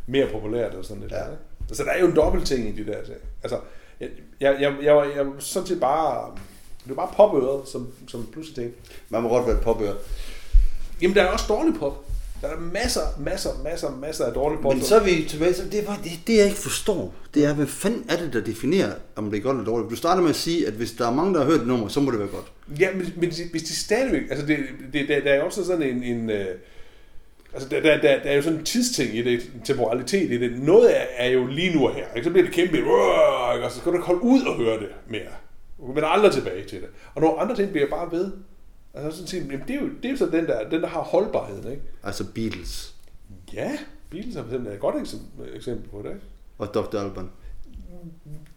mere 0.07 0.27
populært 0.33 0.71
eller 0.71 0.83
sådan 0.85 1.03
lidt 1.03 1.13
Ja. 1.13 1.17
der, 1.17 1.25
ikke? 1.25 1.43
Altså, 1.69 1.85
der 1.85 1.91
er 1.91 2.01
jo 2.01 2.07
en 2.07 2.17
dobbelt 2.17 2.47
ting 2.47 2.69
i 2.69 2.83
de 2.83 2.93
der 2.93 3.05
ting. 3.05 3.17
Altså, 3.43 3.59
jeg, 4.01 4.09
jeg, 4.41 4.57
jeg, 4.61 4.75
jeg, 4.83 4.95
var- 4.97 5.05
jeg 5.17 5.27
var 5.27 5.33
sådan 5.39 5.67
set 5.69 5.81
bare, 5.81 6.31
det 6.89 6.97
var 6.97 7.07
bare 7.07 7.15
popøret, 7.17 7.69
som, 7.69 7.89
som 8.09 8.29
pludselig 8.33 8.57
tænkte, 8.57 8.79
Man 9.09 9.23
må 9.23 9.29
godt 9.29 9.47
være 9.47 9.57
et 9.57 9.63
popør. 9.63 9.93
jamen 11.03 11.17
der 11.17 11.23
er 11.23 11.27
også 11.27 11.45
dårlig 11.49 11.75
pop. 11.79 12.01
Der 12.43 12.49
er 12.51 12.61
masser, 12.61 13.01
masser, 13.19 13.51
masser, 13.65 13.97
masser 14.01 14.25
af 14.25 14.33
dårlige 14.33 14.57
Men 14.57 14.63
påståelser. 14.63 14.89
så 14.89 14.97
er 14.97 15.05
vi 15.05 15.25
tilbage 15.29 15.53
til, 15.53 15.73
det, 15.73 15.87
det, 16.05 16.11
det 16.27 16.37
jeg 16.37 16.45
ikke 16.45 16.57
forstår, 16.57 17.15
det 17.35 17.45
er, 17.45 17.55
hvad 17.55 17.67
fanden 17.67 18.05
er 18.09 18.17
det, 18.17 18.33
der 18.33 18.41
definerer, 18.41 18.93
om 19.17 19.31
det 19.31 19.39
er 19.39 19.43
godt 19.43 19.57
eller 19.57 19.71
dårligt? 19.71 19.91
Du 19.91 19.97
starter 19.97 20.23
med 20.23 20.31
at 20.31 20.37
sige, 20.37 20.67
at 20.67 20.73
hvis 20.73 20.93
der 20.93 21.07
er 21.09 21.15
mange, 21.15 21.35
der 21.35 21.41
har 21.41 21.47
hørt 21.51 21.61
et 21.61 21.67
nummer, 21.67 21.89
så 21.89 22.01
må 22.01 22.11
det 22.11 22.19
være 22.19 22.29
godt. 22.29 22.53
Ja, 22.81 22.89
men, 22.95 23.13
men 23.17 23.33
hvis 23.51 23.63
de 23.63 23.77
stadigvæk... 23.77 24.23
Altså, 24.31 24.47
det, 24.47 24.59
det, 24.93 25.09
der, 25.09 25.21
der 25.21 25.33
er 25.33 25.43
også 25.43 25.65
sådan 25.65 25.83
en... 25.83 26.03
en 26.03 26.31
øh, 26.31 26.47
altså, 27.55 27.69
der, 27.69 27.81
der, 27.81 28.01
der, 28.01 28.23
der 28.23 28.31
er 28.31 28.35
jo 28.37 28.43
sådan 28.43 28.59
en 28.59 28.65
tidsting 28.65 29.17
i 29.17 29.23
det, 29.23 29.51
en 29.55 29.61
temporalitet 29.65 30.31
i 30.31 30.39
det. 30.39 30.59
Noget 30.59 31.01
er, 31.01 31.05
er 31.17 31.29
jo 31.29 31.47
lige 31.47 31.77
nu 31.77 31.89
og 31.89 31.95
her. 31.95 32.07
Ikke? 32.17 32.25
Så 32.25 32.31
bliver 32.31 32.45
det 32.45 32.55
kæmpe... 32.55 32.77
Ikke? 32.77 32.91
Og 33.65 33.71
så 33.71 33.79
skal 33.79 33.93
du 33.93 33.97
ikke 33.97 34.07
holde 34.07 34.23
ud 34.23 34.43
og 34.43 34.57
høre 34.57 34.79
det 34.79 34.89
mere. 35.09 35.31
Du 35.79 35.93
vender 35.93 36.09
aldrig 36.09 36.33
tilbage 36.33 36.65
til 36.65 36.81
det. 36.81 36.89
Og 37.15 37.23
nogle 37.23 37.41
andre 37.41 37.57
ting 37.57 37.71
bliver 37.71 37.91
bare 37.91 38.13
ved. 38.13 38.33
Altså 38.95 39.11
sådan 39.11 39.27
set, 39.27 39.53
jamen, 39.53 39.69
det, 39.69 39.77
er 39.77 39.81
jo, 39.81 39.87
det 40.03 40.05
er 40.05 40.11
jo 40.11 40.17
så 40.17 40.27
den 40.27 40.47
der, 40.47 40.69
den, 40.69 40.83
der 40.83 40.89
har 40.89 41.01
holdbarheden, 41.01 41.71
ikke? 41.71 41.83
Altså 42.03 42.25
Beatles 42.35 42.95
Ja, 43.53 43.71
Beatles 44.11 44.37
er 44.37 44.43
for 44.43 44.49
eksempel 44.49 44.73
et 44.73 44.81
godt 44.81 45.01
eksempel, 45.01 45.57
eksempel 45.57 45.89
på 45.91 46.03
det, 46.03 46.09
ikke? 46.09 46.21
og 46.59 46.75
Dr. 46.75 46.99
Alban. 46.99 47.31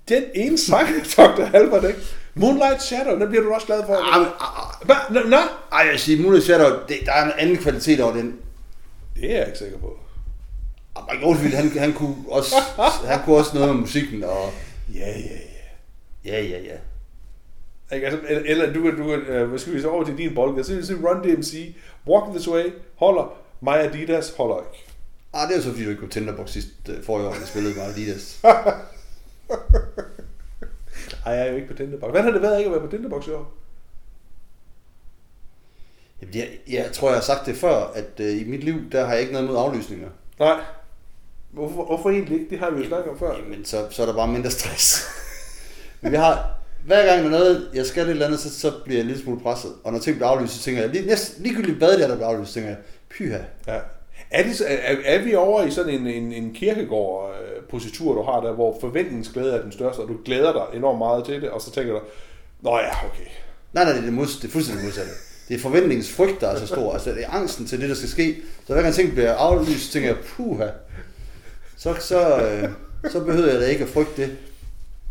Den 0.10 0.24
ene 0.36 0.58
sang, 0.58 0.88
Dr. 1.18 1.44
Albert, 1.54 1.84
ikke? 1.84 2.00
Moonlight 2.36 2.84
Shadow, 2.84 3.20
den 3.20 3.30
bliver 3.30 3.44
du 3.44 3.54
også 3.54 3.68
glad 3.68 3.84
for. 3.86 3.94
Ah, 3.94 4.28
ah? 4.90 5.14
Nå, 5.14 5.20
nå? 5.30 5.38
Ej, 5.72 5.88
jeg 5.92 6.00
siger, 6.00 6.22
Moonlight 6.22 6.46
Shadow, 6.46 6.80
det, 6.88 6.98
der 7.06 7.12
er 7.12 7.26
en 7.26 7.32
anden 7.38 7.58
kvalitet 7.58 8.00
over 8.00 8.14
den. 8.14 8.40
Det 9.22 9.32
er 9.34 9.38
jeg 9.38 9.46
ikke 9.48 9.60
sikker 9.60 9.78
på. 9.78 9.98
Ah, 10.96 11.04
Mike 11.14 11.26
Oldfield, 11.26 11.54
han, 11.56 11.70
han, 11.80 11.94
kunne 11.94 12.16
også, 12.30 12.56
han 13.06 13.20
kunne 13.26 13.38
også 13.38 13.52
noget 13.54 13.70
med 13.70 13.82
musikken, 13.82 14.24
og 14.24 14.50
Ja, 14.94 15.10
ja, 15.10 15.18
ja. 16.26 16.32
ja, 16.32 16.44
ja, 16.44 16.60
ja. 16.60 16.78
Ikke, 17.96 18.08
altså, 18.08 18.22
eller, 18.46 18.74
du, 18.74 18.82
kan- 18.84 18.98
du, 18.98 19.04
kan, 19.08 19.20
øh, 19.20 19.60
skal 19.60 19.74
vi 19.74 19.82
så 19.82 19.90
over 19.90 20.04
til 20.04 20.18
din 20.18 20.36
bold? 20.36 20.64
Så 20.64 20.74
vil 20.74 20.86
jeg 20.90 21.10
Run 21.10 21.24
DMC, 21.36 21.76
Walk 22.08 22.36
This 22.36 22.48
Way, 22.50 22.64
holder. 22.96 23.38
My 23.62 23.70
Adidas 23.70 24.34
holder 24.38 24.58
ikke. 24.58 24.86
Ah, 25.34 25.48
det 25.48 25.54
er 25.54 25.58
jo 25.58 25.64
så, 25.64 25.70
fordi 25.70 25.84
du 25.84 25.90
ikke 25.90 26.00
kunne 26.00 26.10
Tinderbox 26.12 26.50
sidst 26.50 26.68
uh, 26.90 27.04
forrige 27.04 27.28
år, 27.28 27.34
der 27.34 27.46
spillede 27.46 27.76
med 27.76 27.84
Adidas. 27.84 28.40
Ej, 31.26 31.34
jeg 31.34 31.48
er 31.48 31.52
jo 31.52 31.56
ikke 31.56 31.68
på 31.68 31.74
Tinderbox. 31.74 32.12
Hvad 32.12 32.22
har 32.24 32.32
det 32.32 32.42
været 32.42 32.58
ikke 32.58 32.68
at 32.68 32.72
være 32.72 32.90
på 32.90 32.96
Tinderbox 32.96 33.28
i 33.28 33.32
år? 33.32 33.54
Jamen, 36.22 36.36
jeg, 36.36 36.48
jeg 36.68 36.90
tror, 36.94 37.08
jeg 37.08 37.18
har 37.18 37.22
sagt 37.22 37.46
det 37.46 37.56
før, 37.56 37.92
at 37.96 38.20
uh, 38.20 38.42
i 38.42 38.44
mit 38.48 38.64
liv, 38.64 38.92
der 38.92 39.06
har 39.06 39.12
jeg 39.12 39.22
ikke 39.22 39.34
noget 39.34 39.48
mod 39.48 39.58
aflysninger. 39.58 40.10
Nej. 40.40 40.60
Hvorfor, 41.52 41.86
hvorfor 41.86 42.10
egentlig 42.10 42.40
ikke? 42.40 42.50
Det 42.50 42.60
har 42.60 42.70
vi 42.70 42.82
jo 42.82 42.88
snakket 42.88 43.12
om 43.12 43.20
før. 43.20 43.38
Jamen, 43.38 43.66
så, 43.66 43.86
så 43.90 44.02
er 44.02 44.06
der 44.06 44.16
bare 44.16 44.28
mindre 44.28 44.52
stress. 44.52 45.06
Men 46.02 46.12
vi 46.12 46.18
har, 46.18 46.58
hver 46.86 47.06
gang 47.06 47.20
der 47.20 47.26
er 47.26 47.30
noget, 47.30 47.70
jeg 47.74 47.86
skal 47.86 48.04
et 48.04 48.10
eller 48.10 48.26
andet, 48.26 48.40
så, 48.40 48.60
så 48.60 48.74
bliver 48.84 48.98
jeg 48.98 49.02
en 49.02 49.08
lille 49.08 49.24
smule 49.24 49.42
presset. 49.42 49.72
Og 49.84 49.92
når 49.92 50.00
ting 50.00 50.16
bliver 50.16 50.30
aflyst, 50.30 50.54
så 50.54 50.60
tænker 50.60 50.82
jeg, 50.82 50.90
lige, 50.90 51.06
næsten, 51.06 51.44
ligegyldigt 51.44 51.78
hvad 51.78 51.92
det 51.92 52.04
er, 52.04 52.08
der 52.08 52.16
bliver 52.16 52.28
aflyst, 52.28 52.54
tænker 52.54 52.70
jeg, 52.70 52.78
pyha. 53.10 53.38
Ja. 53.68 53.80
Er, 54.32 54.44
det, 54.44 54.62
er, 54.68 54.96
er 55.06 55.24
vi 55.24 55.36
over 55.36 55.64
i 55.64 55.72
sådan 55.72 55.94
en, 55.94 56.08
en, 56.08 56.32
en 56.34 56.54
kirkegård-positur, 56.54 58.14
du 58.14 58.22
har 58.22 58.40
der, 58.42 58.54
hvor 58.54 58.78
forventningsglæde 58.82 59.54
er 59.54 59.62
den 59.62 59.72
største, 59.72 60.00
og 60.00 60.08
du 60.08 60.18
glæder 60.26 60.54
dig 60.54 60.78
enormt 60.78 60.98
meget 60.98 61.26
til 61.26 61.42
det, 61.42 61.50
og 61.50 61.62
så 61.62 61.72
tænker 61.72 61.94
du, 61.94 62.00
Nå 62.62 62.78
ja, 62.78 62.90
okay. 62.90 63.30
Nej, 63.74 63.84
nej, 63.84 63.94
det 63.94 64.00
er, 64.00 64.06
det, 64.06 64.14
mods, 64.14 64.36
det 64.36 64.48
er 64.48 64.52
fuldstændig 64.52 64.86
modsatte. 64.86 65.12
Det 65.48 65.56
er 65.56 65.60
forventningsfrygt, 65.60 66.42
der 66.42 66.48
er 66.48 66.60
så 66.60 66.68
stor. 66.68 66.94
Altså, 66.94 67.10
det 67.10 67.24
er 67.24 67.30
angsten 67.30 67.66
til 67.66 67.82
det, 67.82 67.90
der 67.90 67.96
skal 67.96 68.10
ske. 68.10 68.38
Så 68.68 68.74
hver 68.74 68.82
gang 68.82 68.96
ting 68.96 69.12
bliver 69.12 69.34
aflyst, 69.34 69.92
tænker 69.92 70.10
jeg, 70.10 70.18
puha. 70.26 70.68
Så, 71.78 71.96
så, 72.00 72.42
øh, 72.42 72.70
så 73.12 73.24
behøver 73.24 73.52
jeg 73.52 73.62
da 73.62 73.66
ikke 73.66 73.84
at 73.84 73.90
frygte 73.90 74.22
det. 74.22 74.38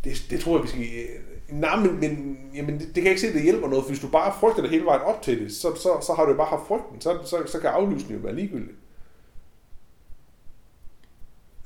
Det, 0.04 0.26
det 0.30 0.40
tror 0.40 0.56
jeg, 0.56 0.62
vi 0.64 0.68
skal... 0.68 0.82
øh, 0.82 1.60
Nej, 1.60 1.76
men, 1.76 2.00
men 2.00 2.38
jamen, 2.54 2.74
det, 2.74 2.86
det 2.86 2.94
kan 2.94 3.02
jeg 3.04 3.10
ikke 3.10 3.20
se, 3.20 3.28
at 3.28 3.34
det 3.34 3.42
hjælper 3.42 3.68
noget, 3.68 3.84
for 3.84 3.88
hvis 3.88 4.00
du 4.00 4.08
bare 4.08 4.34
frygter 4.40 4.62
det 4.62 4.70
hele 4.70 4.84
vejen 4.84 5.02
op 5.02 5.22
til 5.22 5.40
det, 5.40 5.52
så, 5.52 5.74
så, 5.74 6.06
så 6.06 6.12
har 6.16 6.24
du 6.24 6.30
jo 6.30 6.36
bare 6.36 6.46
haft 6.46 6.68
frygten. 6.68 7.00
Så, 7.00 7.18
så, 7.24 7.36
så 7.46 7.58
kan 7.58 7.70
aflysningen 7.70 8.16
jo 8.16 8.26
være 8.26 8.34
ligegyldig. 8.34 8.74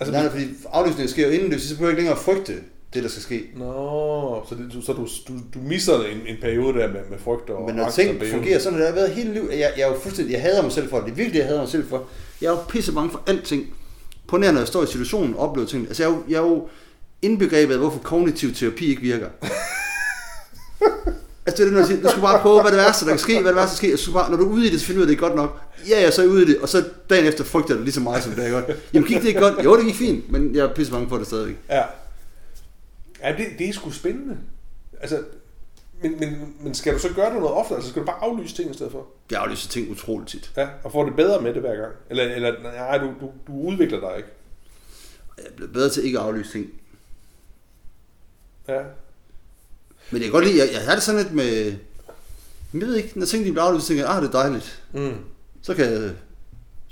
Altså, 0.01 0.13
nej, 0.13 0.31
fordi 0.31 0.45
aflysningen 0.73 1.09
sker 1.09 1.27
jo 1.27 1.33
inden, 1.33 1.61
så 1.61 1.75
behøver 1.75 1.91
jeg 1.91 1.99
ikke 1.99 2.03
længere 2.03 2.23
frygte 2.25 2.55
det, 2.95 3.03
der 3.03 3.09
skal 3.09 3.23
ske. 3.23 3.45
Nå, 3.57 4.47
så, 4.49 4.55
det, 4.55 4.85
så 4.85 4.93
du, 4.93 5.09
du, 5.29 5.41
du 5.55 5.59
misser 5.59 5.95
en, 5.95 6.21
en 6.27 6.37
periode 6.41 6.79
der 6.79 6.89
med, 6.89 7.01
med 7.11 7.19
frygt 7.19 7.51
og 7.51 7.67
Men 7.67 7.75
når 7.75 7.91
ting 7.91 8.23
fungerer 8.31 8.59
sådan, 8.59 8.79
det 8.79 8.87
har 8.87 8.95
været 8.95 9.11
hele 9.11 9.33
livet. 9.33 9.51
Jeg, 9.51 9.73
jeg 9.77 9.83
er 9.83 9.89
jo 9.89 9.99
fuldstændig, 10.03 10.33
jeg 10.33 10.43
hader 10.43 10.63
mig 10.63 10.73
selv 10.73 10.91
for 10.91 10.97
det. 10.97 11.07
Det 11.07 11.13
er 11.13 11.17
virkelig, 11.17 11.39
jeg 11.39 11.47
hader 11.47 11.61
mig 11.61 11.69
selv 11.69 11.89
for. 11.89 12.05
Jeg 12.41 12.47
er 12.47 12.51
jo 12.51 12.59
pisse 12.69 12.93
bange 12.93 13.11
for 13.11 13.23
alting. 13.27 13.67
På 14.29 14.37
nær, 14.37 14.53
når 14.53 14.61
jeg 14.61 14.69
står 14.69 14.83
i 14.83 14.87
situationen 14.87 15.35
og 15.35 15.41
oplever 15.41 15.69
ting. 15.69 15.87
Altså, 15.87 16.03
jeg 16.03 16.11
er 16.11 16.15
jo, 16.15 16.23
jeg 16.29 16.37
er 16.37 16.43
jo 16.43 16.69
indbegrebet 17.23 17.73
af, 17.73 17.81
hvorfor 17.81 17.99
kognitiv 17.99 18.55
terapi 18.55 18.87
ikke 18.87 19.03
virker. 19.03 19.27
altså, 21.47 21.57
det 21.57 21.61
er 21.61 21.65
det, 21.65 21.73
når 21.73 21.79
jeg 21.79 21.87
siger, 21.87 22.03
du 22.03 22.09
skal 22.09 22.23
bare 22.23 22.39
prøve, 22.43 22.63
hvad 22.63 22.71
det 22.71 22.79
værste, 22.79 23.05
der 23.05 23.11
kan 23.11 23.19
ske, 23.19 23.41
hvad 23.41 23.49
det 23.49 23.57
værste, 23.57 23.71
der 23.71 23.77
sker. 23.77 23.97
Skal 23.97 24.13
bare, 24.13 24.31
når 24.31 24.37
du 24.37 24.45
er 24.45 24.49
ude 24.49 24.67
i 24.67 24.71
det, 24.71 24.81
så 24.81 24.87
finder 24.87 24.99
du 24.99 25.03
at 25.03 25.09
det 25.09 25.17
er 25.17 25.29
godt 25.29 25.37
nok. 25.37 25.61
Ja, 25.89 26.01
ja, 26.01 26.11
så 26.11 26.23
er 26.23 26.27
jeg 26.27 26.33
ude 26.33 26.43
i 26.43 26.47
det, 26.47 26.59
og 26.59 26.69
så 26.69 26.85
dagen 27.11 27.27
efter 27.27 27.45
frygter 27.45 27.75
jeg 27.75 27.77
det 27.77 27.85
lige 27.85 27.95
så 27.95 28.01
meget, 28.01 28.23
som 28.23 28.33
det 28.33 28.47
er 28.47 28.51
godt. 28.51 28.65
Jamen, 28.95 29.09
gik 29.09 29.21
det 29.21 29.29
ikke 29.29 29.41
godt? 29.41 29.65
Jo, 29.65 29.77
det 29.77 29.85
gik 29.85 29.95
fint, 29.95 30.33
men 30.33 30.55
jeg 30.55 30.65
er 30.65 30.75
pisse 30.75 30.93
bange 30.93 31.09
for 31.09 31.17
det 31.17 31.27
stadigvæk. 31.27 31.57
Ja. 31.71 31.83
Ja, 33.23 33.37
det, 33.37 33.47
det 33.59 33.69
er 33.69 33.73
sgu 33.73 33.91
spændende. 33.91 34.39
Altså, 35.01 35.25
men, 36.03 36.21
men, 36.21 36.55
men 36.61 36.75
skal 36.75 36.95
du 36.95 36.99
så 36.99 37.09
gøre 37.15 37.31
det 37.31 37.41
noget 37.41 37.57
oftere, 37.57 37.77
altså 37.77 37.91
skal 37.91 38.03
du 38.03 38.07
bare 38.07 38.23
aflyse 38.23 38.55
ting 38.57 38.71
i 38.71 38.75
stedet 38.75 38.93
for? 38.93 39.07
Jeg 39.31 39.41
aflyser 39.41 39.69
ting 39.69 39.91
utroligt 39.91 40.31
tit. 40.31 40.53
Ja, 40.57 40.69
og 40.85 40.93
få 40.93 41.07
det 41.07 41.17
bedre 41.17 41.41
med 41.43 41.55
det 41.55 41.63
hver 41.63 41.77
gang? 41.77 41.93
Eller, 42.11 42.25
eller 42.25 42.63
nej, 42.63 42.99
du, 42.99 43.07
du, 43.21 43.31
du 43.47 43.53
udvikler 43.53 44.01
dig 44.01 44.17
ikke? 44.17 44.29
Jeg 45.39 45.45
er 45.47 45.57
blevet 45.57 45.73
bedre 45.73 45.91
til 45.91 46.05
ikke 46.05 46.19
at 46.19 46.25
aflyse 46.25 46.53
ting. 46.53 46.67
Ja. 48.69 48.83
Men 50.11 50.23
jeg 50.23 50.23
kan 50.23 50.31
godt 50.33 50.45
lide, 50.45 50.59
jeg, 50.59 50.69
jeg 50.73 50.81
har 50.81 50.95
det 50.95 51.03
sådan 51.03 51.21
lidt 51.23 51.35
med, 51.35 51.65
jeg 52.73 52.81
ved 52.81 52.97
ikke, 52.97 53.19
når 53.19 53.27
ting 53.27 53.43
bliver 53.43 53.63
aflyst, 53.63 53.83
så 53.87 53.89
tænker 53.89 54.05
jeg, 54.05 54.17
ah, 54.17 54.23
det 54.23 54.29
er 54.29 54.33
dejligt. 54.33 54.83
Mm. 54.93 55.17
Så 55.63 55.75
kan 55.75 55.85
jeg 55.93 56.13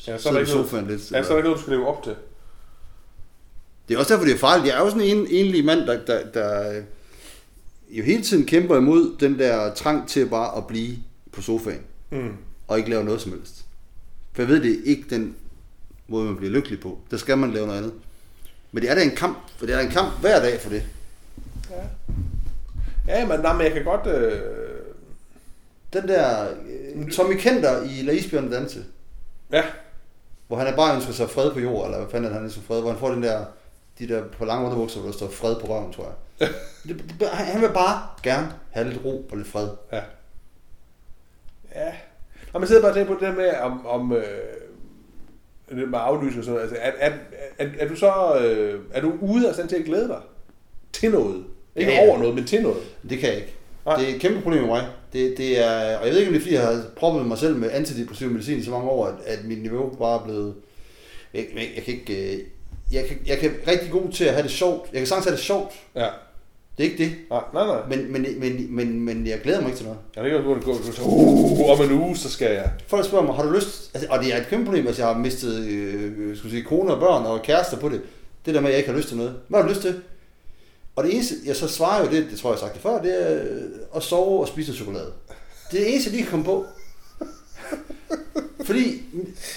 Ja, 0.06 0.18
så 0.18 0.28
er 0.28 0.32
der 0.32 0.40
ikke 0.40 0.52
noget, 0.52 0.86
lidt. 0.86 1.12
ja, 1.12 1.22
så 1.22 1.28
er 1.28 1.32
der 1.32 1.36
ikke 1.36 1.48
noget, 1.48 1.56
du 1.56 1.62
skal 1.62 1.72
leve 1.72 1.88
op 1.88 2.02
til. 2.02 2.16
Det 3.88 3.94
er 3.94 3.98
også 3.98 4.12
derfor, 4.14 4.24
det 4.26 4.34
er 4.34 4.38
farligt. 4.38 4.66
Jeg 4.68 4.76
er 4.80 4.84
jo 4.84 4.90
sådan 4.90 5.02
en 5.06 5.26
enlig 5.30 5.64
mand, 5.64 5.80
der, 5.80 6.04
der, 6.04 6.20
der 6.34 6.76
øh, 6.76 6.82
jo 7.90 8.02
hele 8.04 8.22
tiden 8.22 8.46
kæmper 8.46 8.76
imod 8.76 9.16
den 9.20 9.38
der 9.38 9.74
trang 9.74 10.08
til 10.08 10.26
bare 10.28 10.56
at 10.56 10.66
blive 10.66 10.96
på 11.32 11.42
sofaen, 11.42 11.80
Mm. 12.10 12.32
og 12.68 12.78
ikke 12.78 12.90
lave 12.90 13.04
noget 13.04 13.20
som 13.20 13.32
helst. 13.32 13.64
For 14.32 14.42
jeg 14.42 14.48
ved, 14.48 14.62
det 14.62 14.70
er 14.72 14.76
ikke 14.84 15.04
den 15.10 15.34
måde, 16.08 16.24
man 16.26 16.36
bliver 16.36 16.52
lykkelig 16.52 16.80
på. 16.80 16.98
Der 17.10 17.16
skal 17.16 17.38
man 17.38 17.50
lave 17.50 17.66
noget 17.66 17.78
andet. 17.78 17.92
Men 18.72 18.82
det 18.82 18.90
er 18.90 18.94
da 18.94 19.02
en 19.02 19.16
kamp, 19.16 19.38
for 19.56 19.66
det 19.66 19.74
er 19.74 19.78
da 19.78 19.84
en 19.84 19.90
kamp 19.92 20.20
hver 20.20 20.40
dag 20.42 20.60
for 20.60 20.70
det. 20.70 20.82
Ja. 21.70 21.76
Ja, 23.18 23.26
men, 23.26 23.40
nej, 23.40 23.52
men 23.52 23.62
jeg 23.62 23.72
kan 23.72 23.84
godt... 23.84 24.06
Øh... 24.06 24.40
Den 25.92 26.08
der 26.08 26.46
øh, 26.94 27.10
Tommy 27.10 27.36
Kenter 27.36 27.82
i 27.82 28.02
La 28.02 28.12
Isbjørn 28.12 28.50
Danse, 28.50 28.84
Ja, 29.52 29.62
hvor 30.48 30.56
han 30.56 30.66
er 30.66 30.76
bare 30.76 30.94
ønsker 30.96 31.12
sig 31.12 31.30
fred 31.30 31.50
på 31.52 31.60
jord, 31.60 31.84
eller 31.86 31.98
hvad 31.98 32.08
fanden 32.10 32.24
er 32.24 32.28
det, 32.28 32.34
han 32.36 32.44
ønsker 32.44 32.62
fred, 32.62 32.80
hvor 32.80 32.90
han 32.90 32.98
får 33.00 33.10
den 33.10 33.22
der, 33.22 33.44
de 33.98 34.08
der 34.08 34.22
på 34.38 34.44
lange 34.44 34.64
underbukser, 34.66 35.00
hvor 35.00 35.10
der 35.10 35.16
står 35.16 35.28
fred 35.28 35.56
på 35.60 35.66
røven, 35.66 35.92
tror 35.92 36.04
jeg. 36.04 36.48
Det, 36.88 37.04
det, 37.20 37.28
han 37.28 37.60
vil 37.60 37.68
bare 37.68 38.08
gerne 38.22 38.52
have 38.70 38.88
lidt 38.88 39.04
ro 39.04 39.28
og 39.30 39.36
lidt 39.36 39.48
fred. 39.48 39.68
ja. 39.92 40.00
Ja. 41.74 41.92
Og 42.52 42.60
man 42.60 42.68
sidder 42.68 42.82
bare 42.82 42.90
og 42.90 42.96
tænker 42.96 43.14
på 43.14 43.20
det 43.20 43.28
der 43.28 43.34
med, 43.34 43.50
om, 43.60 43.86
om 43.86 44.12
øh, 44.12 45.88
med 45.88 45.98
aflysning 46.02 46.38
og 46.38 46.44
sådan 46.44 46.60
noget. 46.60 46.62
Altså, 46.62 46.76
er, 46.80 47.10
er, 47.10 47.12
er, 47.58 47.68
er, 47.78 47.88
du 47.88 47.96
så 47.96 48.38
øh, 48.40 48.80
er 48.92 49.00
du 49.00 49.12
ude 49.20 49.48
af 49.48 49.54
stand 49.54 49.68
til 49.68 49.76
at 49.76 49.84
glæde 49.84 50.08
dig 50.08 50.20
til 50.92 51.10
noget? 51.10 51.44
Ikke 51.76 51.92
Ja, 51.92 52.02
ja, 52.04 52.08
over 52.08 52.18
noget, 52.18 52.34
men 52.34 52.46
til 52.46 52.62
noget. 52.62 52.82
Det 53.10 53.18
kan 53.18 53.28
jeg 53.28 53.36
ikke. 53.36 53.54
Nej. 53.86 53.96
Det 53.96 54.10
er 54.10 54.14
et 54.14 54.20
kæmpe 54.20 54.40
problem 54.40 54.60
med 54.60 54.68
mig. 54.68 54.86
Det, 55.12 55.38
det 55.38 55.64
er, 55.64 55.96
og 55.96 56.06
jeg 56.06 56.12
ved 56.12 56.18
ikke, 56.18 56.28
om 56.28 56.32
det 56.32 56.40
er, 56.40 56.42
fordi 56.42 56.54
jeg 56.54 56.66
har 56.66 56.82
proppet 56.96 57.26
mig 57.26 57.38
selv 57.38 57.56
med 57.56 57.70
antidepressiv 57.70 58.30
medicin 58.30 58.58
i 58.58 58.62
så 58.62 58.70
mange 58.70 58.88
år, 58.88 59.06
at, 59.06 59.14
at 59.24 59.44
mit 59.44 59.62
niveau 59.62 59.90
bare 59.98 60.20
er 60.20 60.24
blevet... 60.24 60.54
Jeg, 61.34 61.46
jeg, 61.54 61.68
jeg 61.76 61.84
kan 61.84 61.94
ikke... 61.94 62.34
øh, 62.34 62.40
Jeg 62.90 63.04
kan, 63.04 63.16
jeg 63.26 63.38
kan 63.38 63.50
rigtig 63.68 63.90
god 63.90 64.12
til 64.12 64.24
at 64.24 64.32
have 64.32 64.42
det 64.42 64.50
sjovt. 64.50 64.88
Jeg 64.92 65.00
kan 65.00 65.06
sagtens 65.06 65.24
have 65.24 65.36
det 65.36 65.44
sjovt. 65.44 65.72
Ja. 65.94 66.08
Det 66.78 66.86
er 66.86 66.90
ikke 66.90 67.04
det. 67.04 67.12
Nej, 67.30 67.40
nej, 67.54 67.66
nej. 67.66 67.76
Men, 67.88 68.12
men, 68.12 68.26
men, 68.40 68.74
men, 68.74 69.00
men 69.00 69.26
jeg 69.26 69.40
glæder 69.40 69.60
mig 69.60 69.68
ikke 69.68 69.78
til 69.78 69.86
noget. 69.86 70.00
Jeg 70.16 70.24
ved 70.24 70.30
ikke, 70.30 70.38
om 70.38 70.44
du 70.44 70.54
kan 70.54 70.62
gå 70.62 70.78
og 70.78 70.84
sige, 70.84 71.06
uh, 71.06 71.70
om 71.70 71.82
en 71.82 72.00
uge, 72.00 72.16
så 72.16 72.30
skal 72.30 72.52
jeg. 72.52 72.70
Folk 72.86 73.04
spørger 73.04 73.26
mig, 73.26 73.34
har 73.34 73.42
du 73.42 73.52
lyst? 73.52 73.90
Altså, 73.94 74.08
og 74.10 74.18
det 74.18 74.34
er 74.34 74.40
et 74.40 74.46
kæmpe 74.48 74.64
problem, 74.64 74.84
hvis 74.84 74.98
jeg 74.98 75.06
har 75.06 75.18
mistet 75.18 75.66
øh, 75.68 76.36
skulle 76.36 76.50
sige, 76.52 76.64
kone 76.64 76.94
og 76.94 77.00
børn 77.00 77.26
og 77.26 77.42
kærester 77.42 77.76
på 77.76 77.88
det. 77.88 78.02
Det 78.46 78.54
der 78.54 78.60
med, 78.60 78.68
at 78.68 78.72
jeg 78.72 78.78
ikke 78.78 78.90
har 78.90 78.96
lyst 78.96 79.08
til 79.08 79.16
noget. 79.16 79.34
Hvad 79.48 79.60
har 79.60 79.68
du 79.68 79.72
lyst 79.72 79.82
til? 79.82 80.02
Og 80.96 81.04
det 81.04 81.14
eneste, 81.14 81.34
jeg 81.46 81.56
så 81.56 81.68
svarer 81.68 82.04
jo 82.04 82.10
det, 82.10 82.26
det 82.30 82.38
tror 82.38 82.50
jeg, 82.50 82.58
jeg 82.60 82.60
har 82.60 82.66
sagt 82.66 82.74
det 82.74 82.82
før, 82.82 83.02
det 83.02 83.30
er 83.30 83.42
øh, 83.42 83.96
at 83.96 84.02
sove 84.02 84.40
og 84.40 84.48
spise 84.48 84.74
chokolade. 84.74 85.12
Det 85.70 85.80
er 85.80 85.84
det 85.84 85.92
eneste, 85.92 86.12
de 86.12 86.16
kan 86.16 86.26
komme 86.26 86.44
på. 86.44 86.66
Fordi, 88.64 89.02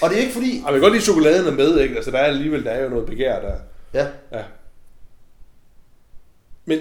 og 0.02 0.10
det 0.10 0.18
er 0.18 0.20
ikke 0.20 0.32
fordi, 0.32 0.56
jeg 0.64 0.72
kan 0.72 0.80
godt 0.80 0.92
lide 0.92 1.04
chokoladen 1.04 1.46
er 1.46 1.56
med, 1.56 1.80
ikke? 1.80 1.96
Altså, 1.96 2.10
der 2.10 2.18
er 2.18 2.24
alligevel, 2.24 2.64
der 2.64 2.70
er 2.70 2.82
jo 2.82 2.88
noget 2.88 3.06
begær 3.06 3.40
der. 3.40 3.54
ja, 3.94 4.06
Ja. 4.32 4.44
Men, 6.64 6.78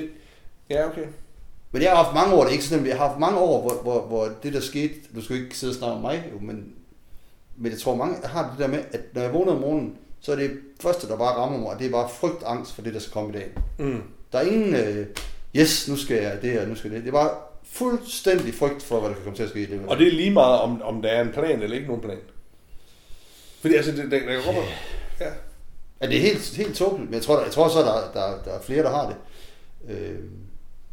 ja, 0.69 0.87
okay. 0.87 1.05
men 1.71 1.81
jeg 1.81 1.91
har 1.91 2.03
haft 2.03 2.15
mange 2.15 2.33
år, 2.33 2.39
det 2.39 2.47
er 2.47 2.51
ikke 2.51 2.63
sådan, 2.63 2.87
jeg 2.87 2.97
har 2.97 3.07
haft 3.07 3.19
mange 3.19 3.39
år, 3.39 3.61
hvor, 3.61 3.81
hvor, 3.81 4.01
hvor 4.07 4.29
det 4.43 4.53
der 4.53 4.59
skete, 4.59 4.93
du 5.15 5.21
skal 5.21 5.35
jo 5.35 5.43
ikke 5.43 5.57
sidde 5.57 5.71
og 5.71 5.75
snakke 5.75 5.95
om 5.95 6.01
mig, 6.01 6.29
jo, 6.33 6.39
men, 6.39 6.73
men 7.57 7.71
jeg 7.71 7.79
tror 7.79 7.95
mange 7.95 8.27
har 8.27 8.49
det 8.49 8.59
der 8.59 8.67
med, 8.67 8.79
at 8.91 9.01
når 9.13 9.21
jeg 9.21 9.33
vågner 9.33 9.51
om 9.51 9.61
morgenen, 9.61 9.97
så 10.19 10.31
er 10.31 10.35
det 10.35 10.51
første, 10.81 11.07
der 11.07 11.17
bare 11.17 11.35
rammer 11.35 11.59
mig, 11.59 11.79
det 11.79 11.87
er 11.87 11.91
bare 11.91 12.09
frygt 12.09 12.43
angst 12.45 12.73
for 12.73 12.81
det, 12.81 12.93
der 12.93 12.99
skal 12.99 13.13
komme 13.13 13.29
i 13.29 13.33
dag. 13.33 13.49
Mm. 13.79 14.01
Der 14.31 14.39
er 14.39 14.43
ingen, 14.43 14.75
øh, 14.75 15.07
yes, 15.55 15.87
nu 15.89 15.95
skal 15.95 16.17
jeg 16.17 16.41
det, 16.41 16.59
og 16.59 16.67
nu 16.67 16.75
skal 16.75 16.91
jeg 16.91 16.97
det. 16.97 17.05
Det 17.05 17.09
er 17.09 17.23
bare 17.23 17.31
fuldstændig 17.73 18.53
frygt 18.53 18.83
for, 18.83 18.99
hvad 18.99 19.09
der 19.09 19.15
kan 19.15 19.23
komme 19.23 19.37
til 19.37 19.43
at 19.43 19.49
ske 19.49 19.61
i 19.61 19.65
det. 19.65 19.81
Og 19.87 19.97
det 19.97 20.07
er 20.07 20.11
lige 20.11 20.31
meget, 20.31 20.59
om, 20.59 20.81
om 20.81 21.01
der 21.01 21.09
er 21.09 21.21
en 21.21 21.31
plan 21.31 21.61
eller 21.61 21.75
ikke 21.75 21.87
nogen 21.87 22.01
plan. 22.01 22.17
Fordi 23.61 23.75
altså, 23.75 23.91
det, 23.91 23.97
det, 24.03 24.11
det 24.11 24.43
kommer... 24.45 24.61
Ja. 25.19 25.29
Ja, 26.01 26.07
det 26.07 26.17
er 26.17 26.21
helt, 26.21 26.55
helt 26.57 26.75
tåbeligt, 26.75 27.09
men 27.09 27.13
jeg 27.15 27.23
tror, 27.23 27.35
der, 27.35 27.43
jeg 27.43 27.51
tror 27.51 27.67
så, 27.69 27.79
der, 27.79 28.11
der, 28.13 28.43
der 28.45 28.51
er 28.57 28.61
flere, 28.61 28.83
der 28.83 28.89
har 28.89 29.07
det 29.07 29.15
øh, 29.95 30.15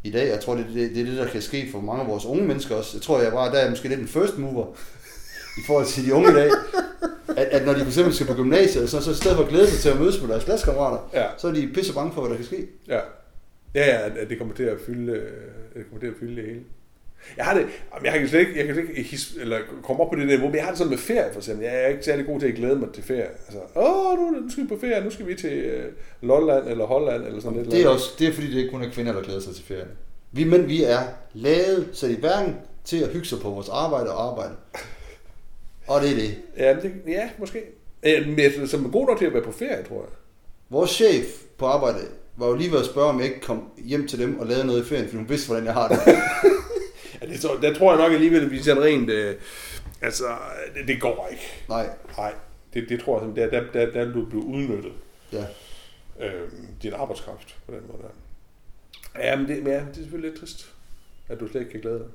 i 0.05 0.11
dag. 0.11 0.29
Jeg 0.29 0.41
tror, 0.41 0.55
det, 0.55 0.66
det, 0.74 0.91
det 0.91 1.01
er 1.01 1.05
det, 1.05 1.16
der 1.18 1.29
kan 1.29 1.43
ske 1.43 1.68
for 1.72 1.81
mange 1.81 2.03
af 2.03 2.09
vores 2.09 2.24
unge 2.24 2.45
mennesker 2.45 2.74
også. 2.76 2.91
Jeg 2.97 3.03
tror, 3.03 3.20
jeg 3.20 3.33
var 3.33 3.51
der 3.51 3.59
er 3.59 3.70
måske 3.70 3.89
lidt 3.89 4.01
en 4.01 4.09
first 4.09 4.39
mover 4.39 4.66
i 5.59 5.61
forhold 5.66 5.87
til 5.87 6.07
de 6.07 6.14
unge 6.14 6.31
i 6.31 6.35
dag. 6.35 6.51
At, 7.37 7.47
at 7.47 7.66
når 7.66 7.72
de 7.72 7.79
for 7.81 7.87
eksempel 7.87 8.14
skal 8.14 8.26
på 8.26 8.35
gymnasiet, 8.35 8.91
så, 8.91 9.01
så 9.01 9.11
i 9.11 9.14
stedet 9.14 9.37
for 9.37 9.45
at 9.45 9.51
glæde 9.51 9.70
sig 9.70 9.81
til 9.81 9.89
at 9.89 10.01
mødes 10.01 10.20
med 10.20 10.29
deres 10.29 10.45
klassekammerater, 10.45 11.11
Ja. 11.14 11.26
så 11.39 11.49
er 11.49 11.53
de 11.53 11.70
pisse 11.74 11.95
bange 11.95 12.12
for, 12.12 12.20
hvad 12.20 12.31
der 12.31 12.37
kan 12.37 12.47
ske. 12.47 12.66
Ja. 12.89 13.01
Ja, 13.74 13.87
ja, 13.87 14.20
at 14.22 14.29
det 14.31 14.39
kommer 14.39 14.55
til 14.55 14.62
at 14.62 14.76
fylde, 14.87 15.12
øh, 15.12 15.33
det 15.79 15.87
kommer 15.89 16.01
til 16.01 16.07
at 16.07 16.14
fylde 16.20 16.37
det 16.37 16.45
hele. 16.45 16.61
Jeg 17.37 17.45
har 17.45 17.55
det, 17.55 17.66
jeg 18.05 18.12
kan 18.12 18.29
slet 18.29 18.41
ikke, 18.41 18.57
jeg 18.57 18.66
kan 18.66 18.74
slet 18.74 18.89
ikke 18.89 19.03
his, 19.03 19.37
eller 19.41 19.59
komme 19.83 20.03
op 20.03 20.11
på 20.11 20.16
det 20.16 20.26
niveau, 20.26 20.47
men 20.47 20.55
jeg 20.55 20.64
har 20.64 20.70
det 20.70 20.79
sådan 20.79 20.91
med 20.91 20.99
ferie 20.99 21.33
for 21.33 21.41
eksempel. 21.41 21.64
Jeg 21.64 21.83
er 21.83 21.87
ikke 21.87 22.05
særlig 22.05 22.26
god 22.26 22.41
til 22.41 22.47
at 22.47 22.55
glæde 22.55 22.76
mig 22.76 22.89
til 22.95 23.03
ferie. 23.03 23.29
Altså, 23.47 23.61
åh, 23.76 24.18
nu, 24.18 24.31
nu 24.31 24.51
skal 24.51 24.62
vi 24.64 24.68
på 24.68 24.79
ferie, 24.81 25.05
nu 25.05 25.11
skal 25.11 25.26
vi 25.26 25.35
til 25.35 25.53
øh, 25.53 25.93
Lolland 26.22 26.68
eller 26.68 26.85
Holland 26.85 27.26
eller 27.26 27.41
sådan 27.41 27.57
noget. 27.57 27.72
Det 27.72 27.83
er, 27.85 27.89
også, 27.89 28.14
det 28.18 28.29
er 28.29 28.33
fordi, 28.33 28.51
det 28.51 28.59
ikke 28.59 28.70
kun 28.70 28.83
er 28.83 28.91
kvinder, 28.91 29.12
der 29.12 29.22
glæder 29.22 29.41
sig 29.41 29.55
til 29.55 29.64
ferien. 29.64 29.89
Vi 30.33 30.45
mænd, 30.45 30.66
vi 30.66 30.83
er 30.83 31.01
lavet, 31.35 31.89
så 31.93 32.07
i 32.07 32.16
hverken 32.20 32.57
til 32.85 33.03
at 33.03 33.09
hygge 33.09 33.26
sig 33.26 33.39
på 33.41 33.51
vores 33.51 33.68
arbejde 33.68 34.11
og 34.11 34.31
arbejde. 34.31 34.55
Og 35.87 36.03
det 36.03 36.11
er 36.11 36.14
det. 36.14 36.35
Ja, 36.57 36.76
det, 36.83 36.93
ja 37.07 37.31
måske. 37.39 37.62
Øh, 38.03 38.29
Men 38.29 38.39
jeg 38.39 38.53
som 38.66 38.85
er 38.85 38.91
god 38.91 39.07
nok 39.07 39.18
til 39.18 39.26
at 39.26 39.35
være 39.35 39.43
på 39.43 39.53
ferie, 39.53 39.85
tror 39.89 39.97
jeg. 39.97 40.11
Vores 40.70 40.91
chef 40.91 41.24
på 41.59 41.66
arbejde 41.66 41.99
var 42.39 42.47
jo 42.47 42.55
lige 42.55 42.72
ved 42.72 42.78
at 42.78 42.86
spørge, 42.86 43.09
om 43.09 43.18
jeg 43.18 43.26
ikke 43.28 43.41
kom 43.41 43.70
hjem 43.84 44.09
til 44.09 44.18
dem 44.18 44.39
og 44.39 44.47
lavede 44.47 44.66
noget 44.66 44.84
i 44.84 44.89
ferien, 44.89 45.09
for 45.09 45.16
hun 45.16 45.28
vidste, 45.28 45.47
hvordan 45.49 45.64
jeg 45.66 45.74
har 45.74 45.89
det. 45.89 45.99
Ja, 47.22 47.26
det, 47.26 47.41
tror- 47.41 47.57
der 47.57 47.74
tror 47.74 47.93
jeg 47.93 48.03
nok 48.03 48.12
alligevel, 48.12 48.45
at 48.45 48.51
vi 48.51 48.62
sådan 48.62 48.82
rent... 48.82 49.11
Øh, 49.11 49.34
altså, 50.03 50.24
det, 50.74 50.89
det 50.89 51.01
går 51.01 51.28
ikke. 51.30 51.43
Nej, 51.68 51.89
Nej, 52.16 52.34
det, 52.74 52.89
det 52.89 53.01
tror 53.01 53.20
jeg, 53.24 53.36
der, 53.36 53.51
der, 53.51 53.72
der, 53.72 53.91
der 53.93 54.01
er 54.01 54.12
du 54.12 54.24
blevet 54.24 54.45
udnyttet. 54.45 54.93
ja. 55.32 55.45
øh, 56.20 56.49
din 56.82 56.93
arbejdskraft 56.93 57.57
på 57.66 57.72
den 57.72 57.80
måde. 57.89 58.03
Ja, 59.18 59.36
men 59.36 59.49
det, 59.49 59.57
ja, 59.57 59.61
det 59.74 59.89
er 59.91 59.95
selvfølgelig 59.95 60.30
lidt 60.30 60.41
trist, 60.41 60.68
at 61.28 61.41
du 61.41 61.49
slet 61.49 61.61
ikke 61.61 61.72
kan 61.72 61.80
glæde 61.80 61.99
dig. 61.99 62.07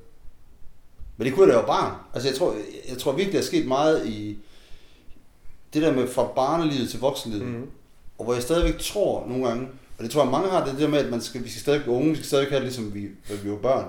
Men 1.16 1.26
det 1.26 1.34
kunne 1.34 1.46
jeg 1.46 1.54
da 1.54 1.60
jo 1.60 1.66
barn. 1.66 1.92
Altså 2.14 2.28
jeg 2.28 2.36
tror, 2.38 2.54
jeg 2.88 2.98
tror 2.98 3.12
virkelig, 3.12 3.32
der 3.32 3.38
er 3.38 3.42
sket 3.44 3.66
meget 3.66 4.06
i 4.06 4.38
det 5.74 5.82
der 5.82 5.92
med 5.92 6.08
fra 6.08 6.26
barnelivet 6.26 6.90
til 6.90 7.00
voksenlivet. 7.00 7.46
Mhm. 7.46 7.70
Og 8.18 8.24
hvor 8.24 8.34
jeg 8.34 8.42
stadigvæk 8.42 8.78
tror 8.80 9.26
nogle 9.28 9.46
gange, 9.48 9.68
og 9.98 10.04
det 10.04 10.10
tror 10.10 10.22
jeg 10.22 10.30
mange 10.30 10.50
har, 10.50 10.60
det, 10.60 10.68
er 10.68 10.72
det 10.72 10.80
der 10.82 10.88
med, 10.88 10.98
at 10.98 11.10
man 11.10 11.20
skal, 11.20 11.44
vi 11.44 11.48
skal 11.48 11.60
stadig 11.60 11.80
være 11.80 11.88
unge, 11.88 12.08
vi 12.10 12.14
skal 12.16 12.26
stadig 12.26 12.48
have 12.48 12.56
det, 12.56 12.62
ligesom 12.62 12.94
vi, 12.94 13.08
vi 13.42 13.50
var 13.50 13.56
børn. 13.56 13.88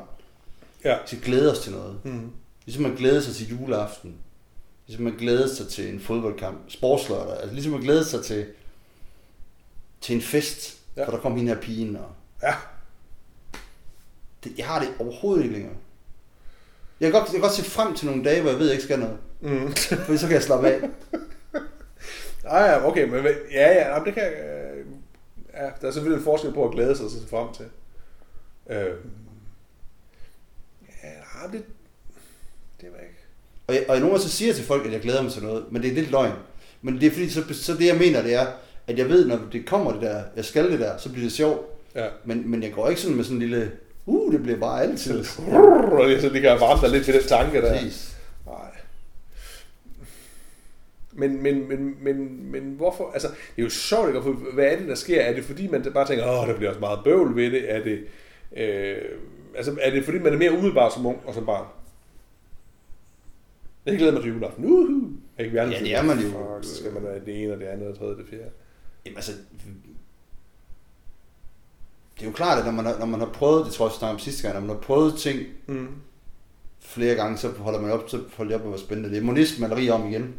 Ja. 0.83 0.95
Vi 0.95 1.07
skal 1.07 1.21
glæde 1.21 1.51
os 1.51 1.59
til 1.59 1.71
noget. 1.71 1.99
Mm. 2.03 2.31
Ligesom 2.65 2.83
man 2.83 2.95
glæder 2.95 3.21
sig 3.21 3.35
til 3.35 3.49
juleaften. 3.49 4.15
Ligesom 4.87 5.03
man 5.03 5.13
glæder 5.13 5.47
sig 5.55 5.67
til 5.67 5.93
en 5.93 5.99
fodboldkamp. 5.99 6.57
Sportslørdag. 6.67 7.37
Altså 7.39 7.53
ligesom 7.53 7.71
man 7.71 7.81
glæder 7.81 8.03
sig 8.03 8.23
til, 8.25 8.45
til 10.01 10.15
en 10.15 10.21
fest. 10.21 10.77
Ja. 10.97 11.05
For 11.05 11.11
der 11.11 11.19
kom 11.19 11.35
hende 11.37 11.53
her 11.53 11.61
pigen. 11.61 11.95
Og 11.95 12.09
Ja. 12.43 12.53
det, 14.43 14.51
jeg 14.57 14.65
har 14.65 14.79
det 14.79 14.89
overhovedet 14.99 15.43
ikke 15.43 15.55
længere. 15.55 15.75
Jeg 16.99 17.11
kan, 17.11 17.19
godt, 17.19 17.25
jeg 17.25 17.33
kan 17.33 17.41
godt 17.41 17.53
se 17.53 17.63
frem 17.63 17.95
til 17.95 18.07
nogle 18.07 18.23
dage, 18.23 18.41
hvor 18.41 18.49
jeg 18.49 18.59
ved, 18.59 18.65
at 18.65 18.69
jeg 18.69 18.75
ikke 18.75 18.83
skal 18.83 18.99
noget. 18.99 19.17
Mm. 19.41 19.71
For 20.05 20.17
så 20.17 20.27
kan 20.27 20.35
jeg 20.35 20.43
slappe 20.43 20.67
af. 20.69 20.81
ah, 22.55 22.69
ja, 22.69 22.87
okay, 22.87 23.09
men 23.09 23.25
ja, 23.51 23.89
ja, 23.91 23.99
det 24.05 24.13
kan 24.13 24.23
jeg... 24.23 24.54
Ja, 25.55 25.69
der 25.81 25.87
er 25.87 25.91
selvfølgelig 25.91 26.17
en 26.17 26.23
forskel 26.23 26.53
på 26.53 26.65
at 26.65 26.71
glæde 26.71 26.95
sig 26.95 27.05
og 27.05 27.11
se 27.11 27.17
frem 27.29 27.53
til. 27.53 27.65
Øh, 28.69 28.95
ja, 31.03 31.47
det, 31.51 31.63
det 32.81 32.89
var 32.91 32.99
ikke. 32.99 33.19
Og 33.67 33.75
jeg, 33.75 33.85
og 33.87 33.93
jeg 33.93 33.99
nogle 33.99 34.15
gange 34.15 34.29
så 34.29 34.37
siger 34.37 34.49
jeg 34.49 34.55
til 34.55 34.65
folk, 34.65 34.85
at 34.85 34.91
jeg 34.91 35.01
glæder 35.01 35.21
mig 35.21 35.31
til 35.31 35.43
noget. 35.43 35.65
Men 35.71 35.81
det 35.81 35.91
er 35.91 35.95
lidt 35.95 36.11
løgn. 36.11 36.33
Men 36.81 36.99
det 36.99 37.07
er 37.07 37.11
fordi, 37.11 37.29
så, 37.29 37.43
så 37.53 37.73
det 37.73 37.85
jeg 37.85 37.97
mener, 37.97 38.21
det 38.21 38.33
er, 38.33 38.47
at 38.87 38.97
jeg 38.97 39.09
ved, 39.09 39.27
når 39.27 39.39
det 39.51 39.65
kommer 39.65 39.91
det 39.91 40.01
der, 40.01 40.23
jeg 40.35 40.45
skal 40.45 40.71
det 40.71 40.79
der, 40.79 40.97
så 40.97 41.09
bliver 41.09 41.25
det 41.25 41.31
sjovt. 41.31 41.61
Ja. 41.95 42.07
Men, 42.25 42.49
men 42.49 42.63
jeg 42.63 42.73
går 42.73 42.89
ikke 42.89 43.01
sådan 43.01 43.15
med 43.15 43.23
sådan 43.23 43.41
en 43.41 43.49
lille, 43.49 43.71
uh, 44.05 44.33
det 44.33 44.43
bliver 44.43 44.59
bare 44.59 44.81
altid. 44.81 45.25
Og 45.99 46.07
det, 46.09 46.21
så 46.21 46.29
det 46.29 46.41
kan 46.41 46.59
varme 46.59 46.81
dig 46.81 46.89
lidt 46.89 47.05
til 47.05 47.13
den 47.13 47.23
tanke 47.23 47.61
der. 47.61 47.73
Præcis. 47.73 48.15
Nej. 48.45 48.71
Men, 51.17 51.43
men, 51.43 51.67
men, 51.67 51.97
men, 52.03 52.51
men 52.51 52.73
hvorfor? 52.77 53.11
Altså, 53.11 53.27
det 53.27 53.61
er 53.61 53.63
jo 53.63 53.69
sjovt, 53.69 54.07
ikke? 54.07 54.21
For 54.21 54.31
hvad 54.31 54.65
er 54.65 54.77
det, 54.77 54.87
der 54.87 54.95
sker? 54.95 55.21
Er 55.21 55.33
det 55.33 55.43
fordi, 55.43 55.67
man 55.67 55.85
bare 55.93 56.07
tænker, 56.07 56.41
åh, 56.41 56.47
der 56.47 56.55
bliver 56.57 56.69
også 56.69 56.79
meget 56.79 56.99
bøvl 57.03 57.35
ved 57.35 57.51
det? 57.51 57.71
Er 57.75 57.83
det, 57.83 57.99
øh, 58.57 59.01
altså, 59.55 59.77
er 59.81 59.91
det 59.91 60.05
fordi, 60.05 60.19
man 60.19 60.33
er 60.33 60.37
mere 60.37 60.51
umiddelbar 60.51 60.89
som 60.89 61.05
ung 61.05 61.17
og 61.25 61.33
som 61.33 61.45
barn? 61.45 61.65
Jeg 63.85 63.97
glæder 63.97 64.13
mig 64.13 64.21
til 64.21 64.31
juleaften. 64.33 64.65
Uhu. 64.65 65.09
Ikke, 65.39 65.51
vi 65.51 65.57
andre 65.57 65.73
Ja, 65.73 65.79
det 65.83 65.95
er 65.95 66.03
man 66.03 66.17
jo. 66.17 66.23
Fuck, 66.23 66.63
så 66.63 66.75
skal 66.75 66.93
man 66.93 67.03
have 67.03 67.25
det 67.25 67.43
ene 67.43 67.53
og 67.53 67.59
det 67.59 67.65
andet 67.65 67.87
og 67.87 67.93
det 67.93 67.99
tredje 67.99 68.13
og 68.13 68.17
det 68.17 68.27
fjerde. 68.29 68.49
Jamen 69.05 69.17
altså, 69.17 69.31
det 72.15 72.21
er 72.21 72.25
jo 72.25 72.31
klart, 72.31 72.59
at 72.59 72.65
når 72.65 72.71
man 72.71 72.85
har, 72.85 72.99
når 72.99 73.05
man 73.05 73.19
har 73.19 73.27
prøvet, 73.27 73.65
det 73.65 73.73
tror 73.73 73.85
jeg 73.85 73.91
også 73.91 74.05
om 74.05 74.19
sidste 74.19 74.43
gang, 74.43 74.53
når 74.53 74.61
man 74.61 74.75
har 74.75 74.81
prøvet 74.81 75.15
ting 75.17 75.39
Mm. 75.67 75.87
Flere 76.87 77.15
gange, 77.15 77.37
så 77.37 77.49
holder 77.57 77.79
man 77.81 77.91
op, 77.91 78.03
så 78.09 78.19
holder 78.37 78.51
jeg 78.51 78.59
op 78.59 78.65
med, 78.65 78.69
hvor 78.69 78.79
spændende 78.79 79.09
det 79.09 79.17
er. 79.17 79.21
Monist 79.21 79.59
maleri 79.59 79.89
om 79.89 80.07
igen. 80.07 80.33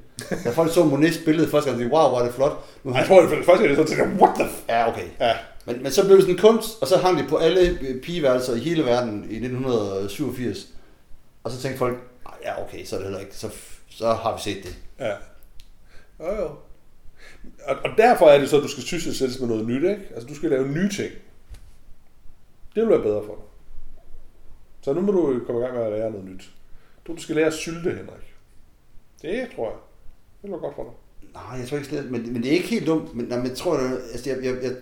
Da 0.44 0.50
folk 0.50 0.72
så 0.74 0.84
Monist 0.84 1.24
billede 1.24 1.48
første 1.48 1.70
gang, 1.70 1.80
tænkte, 1.80 1.96
wow, 1.96 2.08
hvor 2.08 2.18
er 2.20 2.24
det 2.24 2.34
flot. 2.34 2.64
Nu 2.84 2.92
har 2.92 2.98
Jeg 2.98 3.08
tror, 3.08 3.20
det 3.20 3.30
første 3.30 3.52
gang, 3.64 3.68
jeg 3.68 3.76
så 3.76 3.94
tænker, 3.94 4.16
what 4.24 4.34
the 4.38 4.48
f... 4.48 4.68
Ja, 4.68 4.88
okay. 4.88 5.06
Ja. 5.20 5.32
Men, 5.66 5.82
men 5.82 5.92
så 5.92 6.04
blev 6.04 6.16
det 6.16 6.24
sådan 6.24 6.38
kunst, 6.38 6.82
og 6.82 6.88
så 6.88 6.96
hang 6.96 7.18
det 7.18 7.28
på 7.28 7.36
alle 7.36 7.78
pigeværelser 8.02 8.54
i 8.56 8.58
hele 8.58 8.84
verden 8.84 9.26
i 9.30 9.34
1987. 9.36 10.66
Og 11.44 11.50
så 11.50 11.60
tænkte 11.62 11.78
folk, 11.78 11.98
"Ah, 12.26 12.32
ja 12.44 12.62
okay, 12.62 12.84
så 12.84 12.96
er 12.96 12.98
det 13.00 13.06
heller 13.06 13.20
ikke, 13.20 13.36
så, 13.36 13.48
så 13.90 14.12
har 14.12 14.36
vi 14.36 14.42
set 14.42 14.62
det. 14.64 14.76
Ja. 15.00 15.12
Jo, 16.20 16.34
jo. 16.42 16.48
Og, 17.64 17.76
og 17.84 17.90
derfor 17.98 18.26
er 18.26 18.38
det 18.38 18.48
så, 18.50 18.56
at 18.56 18.62
du 18.62 18.68
skal 18.68 18.82
sysselsættes 18.82 19.40
med 19.40 19.48
noget 19.48 19.66
nyt, 19.66 19.82
ikke? 19.90 20.02
Altså, 20.14 20.28
du 20.28 20.34
skal 20.34 20.50
lave 20.50 20.68
nye 20.68 20.88
ting. 20.90 21.10
Det 22.74 22.82
vil 22.82 22.88
være 22.90 23.02
bedre 23.02 23.22
for 23.26 23.34
dig. 23.34 23.44
Så 24.86 24.92
nu 24.92 25.00
må 25.00 25.12
du 25.12 25.40
komme 25.46 25.60
i 25.60 25.64
gang 25.64 25.76
med 25.76 25.84
at 25.84 25.92
lære 25.92 26.10
noget 26.10 26.26
nyt. 26.26 26.50
Du, 27.06 27.12
du 27.14 27.20
skal 27.22 27.36
lære 27.36 27.46
at 27.46 27.52
sylte, 27.54 27.90
Henrik. 27.90 28.34
Det 29.22 29.48
tror 29.56 29.64
jeg. 29.70 29.78
Det 30.42 30.42
bliver 30.42 30.58
godt 30.58 30.74
for 30.74 30.82
dig. 30.82 30.92
Nej, 31.34 31.58
jeg 31.60 31.68
tror 31.68 31.76
ikke 31.76 31.88
slet, 31.88 32.10
men, 32.10 32.32
men 32.32 32.42
det 32.42 32.48
er 32.48 32.52
ikke 32.56 32.68
helt 32.68 32.86
dumt. 32.86 33.14
Men, 33.14 33.26
nej, 33.26 33.38
men 33.38 33.46
jeg 33.46 33.56
tror, 33.56 33.76
at 33.76 33.92
altså, 34.12 34.30
jeg, 34.30 34.44
jeg, 34.44 34.62
jeg, 34.62 34.72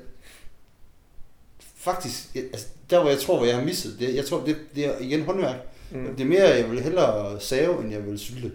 faktisk, 1.76 2.34
jeg, 2.34 2.42
altså, 2.44 2.66
der 2.90 3.00
hvor 3.00 3.11
jeg 3.11 3.18
tror, 3.18 3.36
hvor 3.36 3.46
jeg 3.46 3.57
har 3.57 3.64
misset, 3.64 3.96
det, 3.98 4.14
jeg 4.14 4.24
tror, 4.24 4.44
det, 4.44 4.57
det 4.74 4.86
er 4.86 4.98
igen 5.00 5.22
håndværk. 5.22 5.57
Mm. 5.90 6.14
Det 6.16 6.20
er 6.24 6.28
mere, 6.28 6.42
jeg 6.48 6.70
vil 6.70 6.80
hellere 6.80 7.40
save, 7.40 7.80
end 7.82 7.92
jeg 7.92 8.07
vil 8.07 8.18
sylte. 8.18 8.52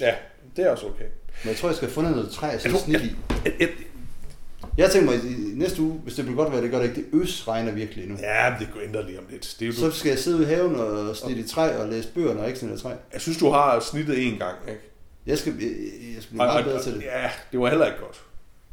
Ja, 0.00 0.14
det 0.56 0.64
er 0.64 0.70
også 0.70 0.86
okay. 0.86 1.06
Men 1.44 1.48
jeg 1.48 1.56
tror, 1.56 1.68
jeg 1.68 1.76
skal 1.76 1.88
have 1.88 1.94
fundet 1.94 2.12
noget 2.12 2.30
træ, 2.30 2.46
jeg 2.46 2.60
Jeg 2.64 2.70
tror- 2.72 2.80
snit 2.80 3.00
i. 3.00 3.16
Et, 3.46 3.54
et, 3.60 3.70
Jeg 4.78 4.90
tænker 4.90 5.10
mig, 5.10 5.20
i 5.24 5.34
næste 5.54 5.82
uge, 5.82 5.92
hvis 6.04 6.14
det 6.14 6.24
bliver 6.24 6.36
godt 6.42 6.52
vejr, 6.52 6.60
det 6.60 6.70
gør 6.70 6.78
det 6.78 6.88
ikke, 6.88 7.00
det 7.12 7.20
øs 7.22 7.48
regner 7.48 7.72
virkelig 7.72 8.08
nu. 8.08 8.16
ja, 8.20 8.50
men 8.50 8.58
det 8.60 8.68
går 8.74 8.80
ændre 8.80 9.06
lige 9.06 9.18
om 9.18 9.24
lidt. 9.30 9.56
Det 9.58 9.64
er 9.64 9.66
jo, 9.66 9.72
Så 9.72 9.90
skal 9.90 10.08
jeg 10.08 10.18
sidde 10.18 10.36
ude 10.36 10.44
i 10.46 10.48
haven 10.48 10.74
og 10.76 11.16
snitte 11.16 11.42
i 11.42 11.46
træ 11.46 11.76
og 11.76 11.88
læse 11.88 12.08
bøger, 12.14 12.32
når 12.34 12.40
jeg 12.40 12.48
ikke 12.48 12.58
snitter 12.60 12.78
træ. 12.78 12.90
jeg 13.12 13.20
synes, 13.20 13.38
du 13.38 13.50
har 13.50 13.80
snittet 13.80 14.26
en 14.26 14.38
gang, 14.38 14.56
ikke? 14.68 14.80
Jeg 15.26 15.38
skal, 15.38 15.52
jeg, 15.60 15.70
jeg 16.14 16.22
skal 16.22 16.28
blive 16.30 16.42
Og- 16.42 16.46
meget 16.46 16.58
og- 16.58 16.64
bedre 16.64 16.82
til 16.82 16.92
det. 16.94 17.02
Ja, 17.02 17.30
det 17.52 17.60
var 17.60 17.68
heller 17.68 17.86
ikke 17.86 17.98
godt. 17.98 18.20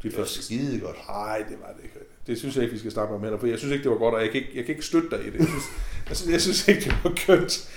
De 0.04 0.10
Det 0.10 0.18
var 0.18 0.26
skide 0.26 0.80
godt. 0.80 0.98
Nej, 1.08 1.38
det 1.38 1.58
var 1.62 1.74
det 1.78 1.84
ikke. 1.84 1.96
Det 2.28 2.38
synes 2.38 2.56
jeg 2.56 2.64
ikke, 2.64 2.74
vi 2.74 2.80
skal 2.80 2.92
snakke 2.92 3.14
om 3.16 3.22
heller, 3.22 3.40
for 3.40 3.48
jeg 3.48 3.58
synes 3.60 3.72
ikke, 3.74 3.84
det 3.84 3.92
var 3.92 3.98
godt, 3.98 4.16
og 4.16 4.22
jeg 4.22 4.32
kan 4.32 4.42
ikke, 4.42 4.52
jeg 4.56 4.66
kan 4.66 4.76
ikke 4.76 4.86
støtte 4.86 5.10
dig 5.10 5.20
i 5.28 5.30
det. 5.30 5.40
Jeg 5.40 5.48
synes, 5.48 5.64
jeg 6.10 6.16
synes, 6.18 6.32
jeg 6.32 6.42
synes 6.42 6.68
ikke, 6.68 6.82
det 6.82 6.96
var 7.04 7.14
kønt. 7.28 7.70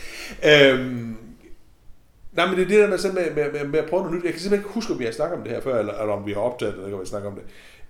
Øhm, 0.44 1.16
nej, 2.32 2.46
men 2.46 2.56
det 2.56 2.62
er 2.62 2.68
det 2.68 2.78
der 2.78 2.88
med, 2.88 2.98
sådan 2.98 3.14
med, 3.14 3.34
med, 3.34 3.52
med, 3.52 3.68
med 3.68 3.78
at 3.78 3.90
prøve 3.90 4.02
noget 4.02 4.16
nyt. 4.16 4.24
Jeg 4.24 4.32
kan 4.32 4.40
simpelthen 4.40 4.64
ikke 4.66 4.74
huske, 4.74 4.92
om 4.92 4.98
vi 4.98 5.04
har 5.04 5.12
snakket 5.12 5.38
om 5.38 5.44
det 5.44 5.52
her 5.52 5.60
før, 5.60 5.78
eller, 5.78 5.94
eller 5.94 6.14
om 6.14 6.26
vi 6.26 6.32
har 6.32 6.40
optaget 6.40 6.74
det, 6.76 6.84
eller 6.84 6.98
vi 6.98 7.06
snakke 7.06 7.28
om 7.28 7.34
det. 7.34 7.44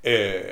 Øh, 0.05 0.43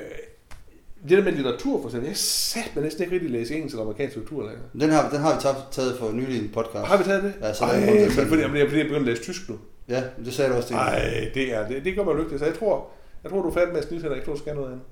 det 1.09 1.18
der 1.18 1.24
med 1.24 1.32
litteratur 1.32 1.80
for 1.80 1.88
eksempel, 1.88 2.09
jeg 2.09 2.16
satte 2.16 2.70
mig 2.74 2.84
næsten 2.84 3.03
ikke 3.03 3.14
rigtig 3.14 3.30
læse 3.30 3.55
engelsk 3.55 3.74
eller 3.74 3.84
amerikansk 3.84 4.16
litteratur 4.16 4.43
længere. 4.43 4.66
Den 4.72 4.91
har, 4.91 5.11
den 5.11 5.20
har 5.20 5.34
vi 5.34 5.41
taget, 5.70 5.99
for 5.99 6.12
nylig 6.12 6.36
i 6.43 6.45
en 6.45 6.51
podcast. 6.55 6.86
Har 6.86 6.97
vi 6.97 7.05
taget 7.05 7.22
det? 7.22 7.34
Ja, 7.41 7.55
så 7.55 7.64
der 7.64 7.70
er 7.70 7.74
Ej, 7.74 7.86
men 7.86 7.97
tage 7.97 8.11
fordi, 8.11 8.28
fordi 8.28 8.43
jeg 8.43 8.68
begynder 8.68 8.97
at 8.97 9.03
læse 9.03 9.22
tysk 9.22 9.49
nu. 9.49 9.59
Ja, 9.88 10.03
det 10.24 10.34
sagde 10.34 10.51
du 10.51 10.57
også. 10.57 10.74
Nej, 10.74 11.30
det 11.34 11.55
er 11.55 11.68
det. 11.68 11.84
Det 11.84 11.97
gør 11.97 12.05
mig 12.05 12.16
lykkelig. 12.16 12.38
Så 12.38 12.45
jeg 12.45 12.55
tror, 12.55 12.88
jeg 13.22 13.30
tror, 13.30 13.43
du 13.43 13.49
er 13.49 13.55
færdig 13.55 13.72
med 13.72 13.80
at 13.80 13.88
snit. 13.88 14.03
Jeg 14.03 14.24
tror, 14.24 14.32
du 14.32 14.38
skal 14.38 14.55
noget 14.55 14.68
andet. 14.68 14.82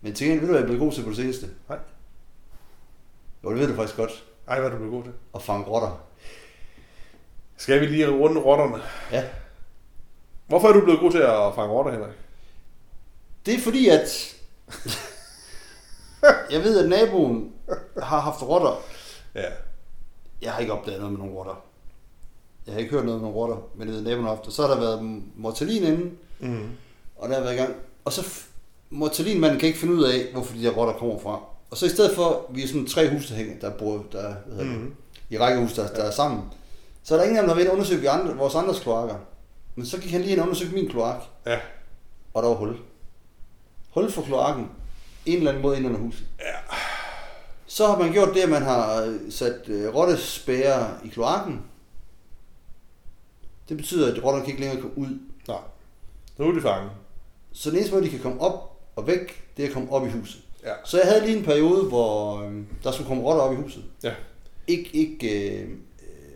Men 0.00 0.12
til 0.14 0.26
gengæld 0.26 0.40
ved 0.40 0.48
du, 0.48 0.52
hvad 0.52 0.60
jeg 0.60 0.62
er 0.62 0.66
blevet 0.66 0.80
god 0.80 0.92
til 0.92 1.02
på 1.02 1.08
det 1.08 1.16
seneste? 1.16 1.46
Nej. 1.68 1.78
Jo, 3.44 3.50
det 3.50 3.58
ved 3.58 3.68
du 3.68 3.74
faktisk 3.74 3.96
godt. 3.96 4.24
Ej, 4.48 4.60
hvad 4.60 4.68
er 4.68 4.72
du 4.72 4.76
blevet 4.76 4.92
god 4.92 5.02
til? 5.02 5.12
At 5.34 5.42
fange 5.42 5.64
rotter. 5.64 6.06
Skal 7.56 7.80
vi 7.80 7.86
lige 7.86 8.08
runde 8.10 8.40
rotterne? 8.40 8.82
Ja. 9.12 9.24
Hvorfor 10.46 10.68
er 10.68 10.72
du 10.72 10.80
blevet 10.80 11.00
god 11.00 11.10
til 11.10 11.18
at 11.18 11.54
fange 11.54 11.72
rotter, 11.72 11.92
Henrik? 11.92 12.12
Det 13.46 13.54
er 13.54 13.58
fordi, 13.58 13.88
at... 13.88 14.34
jeg 16.52 16.64
ved, 16.64 16.78
at 16.84 16.88
naboen 16.88 17.52
har 18.02 18.20
haft 18.20 18.42
rotter. 18.42 18.82
Ja. 19.34 19.44
Jeg 20.42 20.52
har 20.52 20.60
ikke 20.60 20.72
opdaget 20.72 20.98
noget 21.00 21.12
med 21.12 21.18
nogle 21.20 21.34
rotter. 21.38 21.62
Jeg 22.66 22.74
har 22.74 22.80
ikke 22.80 22.92
hørt 22.92 23.04
noget 23.04 23.20
med 23.20 23.28
nogle 23.30 23.40
rotter, 23.40 23.56
men 23.74 23.88
jeg 23.88 23.92
ved, 23.92 24.00
at 24.00 24.06
naboen 24.06 24.24
har 24.26 24.34
haft. 24.34 24.46
Og 24.46 24.52
så 24.52 24.62
har 24.66 24.74
der 24.74 24.80
været 24.80 25.22
mortalin 25.36 25.82
inde, 25.82 26.10
Mm. 26.40 26.68
og 27.16 27.28
der 27.28 27.34
har 27.34 27.42
været 27.42 27.54
i 27.54 27.58
gang. 27.58 27.74
Og 28.04 28.12
så 28.12 28.26
mortalinmanden 28.90 29.58
kan 29.60 29.66
ikke 29.66 29.78
finde 29.78 29.94
ud 29.94 30.04
af, 30.04 30.26
hvorfor 30.32 30.54
de 30.56 30.62
der 30.62 30.70
rotter 30.70 30.94
kommer 30.94 31.18
fra. 31.18 31.40
Og 31.70 31.76
så 31.76 31.86
i 31.86 31.88
stedet 31.88 32.14
for, 32.16 32.46
vi 32.50 32.62
er 32.62 32.66
sådan 32.66 32.86
tre 32.86 33.10
huse, 33.10 33.28
der 33.28 33.34
hænger, 33.34 33.60
der 33.60 33.70
bor, 33.70 34.04
der, 34.12 34.22
hvad 34.46 34.56
hedder 34.56 34.72
det, 34.72 34.80
Mhm. 34.80 34.94
i 35.30 35.38
rækkehus, 35.38 35.72
der, 35.72 35.88
der 35.88 36.02
er 36.04 36.10
sammen. 36.10 36.42
Så 37.06 37.14
er 37.14 37.18
der 37.18 37.24
ingen 37.24 37.38
af 37.38 37.56
dem, 37.56 37.64
der 37.64 37.70
og 37.70 37.74
undersøge 37.74 38.00
vi 38.00 38.06
andre, 38.06 38.36
vores 38.36 38.54
andres 38.54 38.80
kloakker. 38.80 39.16
Men 39.74 39.86
så 39.86 40.00
gik 40.00 40.10
han 40.10 40.20
lige 40.20 40.32
ind 40.32 40.40
og 40.40 40.46
undersøgte 40.46 40.74
min 40.74 40.88
kloak. 40.88 41.22
Ja. 41.46 41.58
og 42.34 42.42
der 42.42 42.48
var 42.48 42.56
hul. 42.56 42.76
Hul 43.90 44.10
for 44.10 44.22
kloakken. 44.22 44.70
En 45.26 45.36
eller 45.36 45.50
anden 45.50 45.62
måde 45.62 45.76
ind 45.76 45.86
under 45.86 45.98
huset. 45.98 46.26
Ja. 46.40 46.76
Så 47.66 47.86
har 47.86 47.98
man 47.98 48.12
gjort 48.12 48.34
det, 48.34 48.40
at 48.40 48.48
man 48.48 48.62
har 48.62 49.02
øh, 49.02 49.32
sat 49.32 49.68
øh, 49.68 49.94
rottespærre 49.94 50.98
i 51.04 51.08
kloakken. 51.08 51.62
Det 53.68 53.76
betyder, 53.76 54.14
at 54.14 54.24
rotterne 54.24 54.44
kan 54.44 54.50
ikke 54.54 54.60
længere 54.60 54.80
komme 54.80 54.98
ud. 54.98 55.18
Nej. 55.48 55.58
Nu 56.38 56.48
er 56.48 56.52
de 56.52 56.60
fanget. 56.60 56.90
Så 57.52 57.70
den 57.70 57.78
eneste 57.78 57.94
måde, 57.94 58.04
de 58.04 58.10
kan 58.10 58.20
komme 58.20 58.40
op 58.40 58.80
og 58.96 59.06
væk, 59.06 59.44
det 59.56 59.62
er 59.62 59.68
at 59.68 59.74
komme 59.74 59.92
op 59.92 60.06
i 60.06 60.10
huset. 60.10 60.40
Ja. 60.64 60.72
Så 60.84 60.98
jeg 60.98 61.06
havde 61.06 61.26
lige 61.26 61.38
en 61.38 61.44
periode, 61.44 61.84
hvor 61.84 62.42
øh, 62.42 62.62
der 62.84 62.90
skulle 62.92 63.08
komme 63.08 63.22
rotter 63.22 63.42
op 63.42 63.52
i 63.52 63.56
huset. 63.56 63.84
Ja. 64.02 64.14
Ikke, 64.66 64.90
ikke 64.96 65.50
øh, 65.50 65.68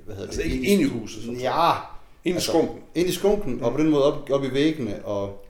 hvad 0.05 0.15
hedder 0.15 0.29
Altså 0.29 0.43
det? 0.43 0.51
ikke 0.53 0.67
ind 0.67 0.81
i 0.81 0.85
huset, 0.85 1.23
sådan. 1.23 1.41
Ja. 1.41 1.71
Ind 1.73 1.79
i 2.25 2.37
altså, 2.37 2.51
skunken. 2.51 2.79
Ind 2.95 3.09
i 3.09 3.13
skunken, 3.13 3.55
mm. 3.55 3.63
og 3.63 3.73
på 3.73 3.79
den 3.79 3.91
måde 3.91 4.05
op, 4.05 4.31
op 4.31 4.45
i 4.45 4.55
væggene, 4.55 5.01
og, 5.05 5.45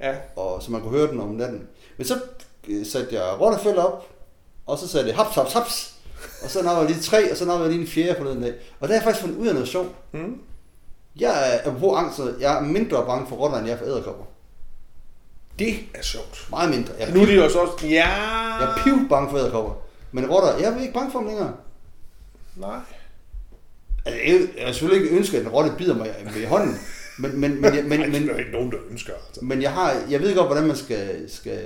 Ja. 0.00 0.14
og 0.36 0.62
så 0.62 0.72
man 0.72 0.80
kunne 0.80 0.98
høre 0.98 1.10
den 1.10 1.20
om 1.20 1.28
natten. 1.28 1.68
Men 1.96 2.06
så 2.06 2.20
øh, 2.68 2.86
satte 2.86 3.14
jeg 3.14 3.40
rottefælder 3.40 3.82
op, 3.82 4.08
og 4.66 4.78
så 4.78 4.88
sagde 4.88 5.06
det 5.06 5.14
haps, 5.14 5.34
haps, 5.34 5.52
haps. 5.52 5.94
Og 6.44 6.50
så 6.50 6.62
nappede 6.62 6.86
jeg 6.86 6.90
lige 6.90 7.02
tre, 7.02 7.30
og 7.30 7.36
så 7.36 7.44
nappede 7.44 7.64
jeg 7.68 7.72
lige 7.72 7.82
en 7.86 7.88
fjerde 7.92 8.14
forleden 8.18 8.42
dag. 8.42 8.54
Og 8.80 8.88
der 8.88 8.94
har 8.94 8.94
jeg 8.94 9.02
faktisk 9.02 9.20
fundet 9.20 9.38
ud 9.38 9.46
af 9.46 9.54
noget 9.54 9.68
sjovt. 9.68 9.88
Mm. 10.12 10.40
Jeg 11.16 11.60
er 11.64 11.78
på 11.78 11.94
angst, 11.94 12.20
jeg 12.40 12.56
er 12.56 12.60
mindre 12.60 13.06
bange 13.06 13.26
for 13.28 13.36
rotter, 13.36 13.58
end 13.58 13.66
jeg 13.66 13.74
er 13.74 13.78
for 13.78 13.86
æderkopper. 13.86 14.24
Det 15.58 15.74
er 15.94 16.02
sjovt. 16.02 16.46
Meget 16.50 16.70
mindre. 16.70 16.92
Jeg 16.98 17.08
er, 17.08 17.14
Nu 17.14 17.20
er 17.22 17.26
de 17.26 17.44
også 17.44 17.58
også... 17.58 17.86
Ja. 17.86 18.08
jeg 18.60 18.62
er 18.70 18.82
piv 18.84 19.08
bange 19.08 19.30
for 19.30 19.38
æderkopper. 19.38 19.72
Men 20.12 20.30
rotter, 20.30 20.58
jeg 20.58 20.72
er 20.76 20.80
ikke 20.80 20.92
bange 20.94 21.12
for 21.12 21.18
dem 21.18 21.28
længere. 21.28 21.52
Nej. 22.56 22.78
Altså, 24.04 24.20
jeg, 24.26 24.40
jeg 24.58 24.66
vil 24.66 24.74
selvfølgelig 24.74 25.04
ikke 25.04 25.16
ønske, 25.16 25.36
at 25.36 25.42
en 25.42 25.48
rotte 25.48 25.70
bider 25.78 25.96
mig 25.96 26.14
i 26.42 26.44
hånden. 26.44 26.76
Men, 27.18 27.40
men, 27.40 27.60
men, 27.60 27.60
men, 27.60 27.88
men, 27.88 28.00
Ej, 28.00 28.06
det 28.06 28.16
er 28.16 28.20
men, 28.20 28.28
jo 28.28 28.36
ikke 28.36 28.50
nogen, 28.50 28.70
der 28.70 28.78
ønsker. 28.90 29.12
Altså. 29.26 29.44
men 29.44 29.62
jeg, 29.62 29.72
har, 29.72 29.94
jeg 30.10 30.20
ved 30.20 30.34
godt, 30.34 30.46
hvordan 30.46 30.66
man 30.66 30.76
skal, 30.76 31.30
skal 31.30 31.58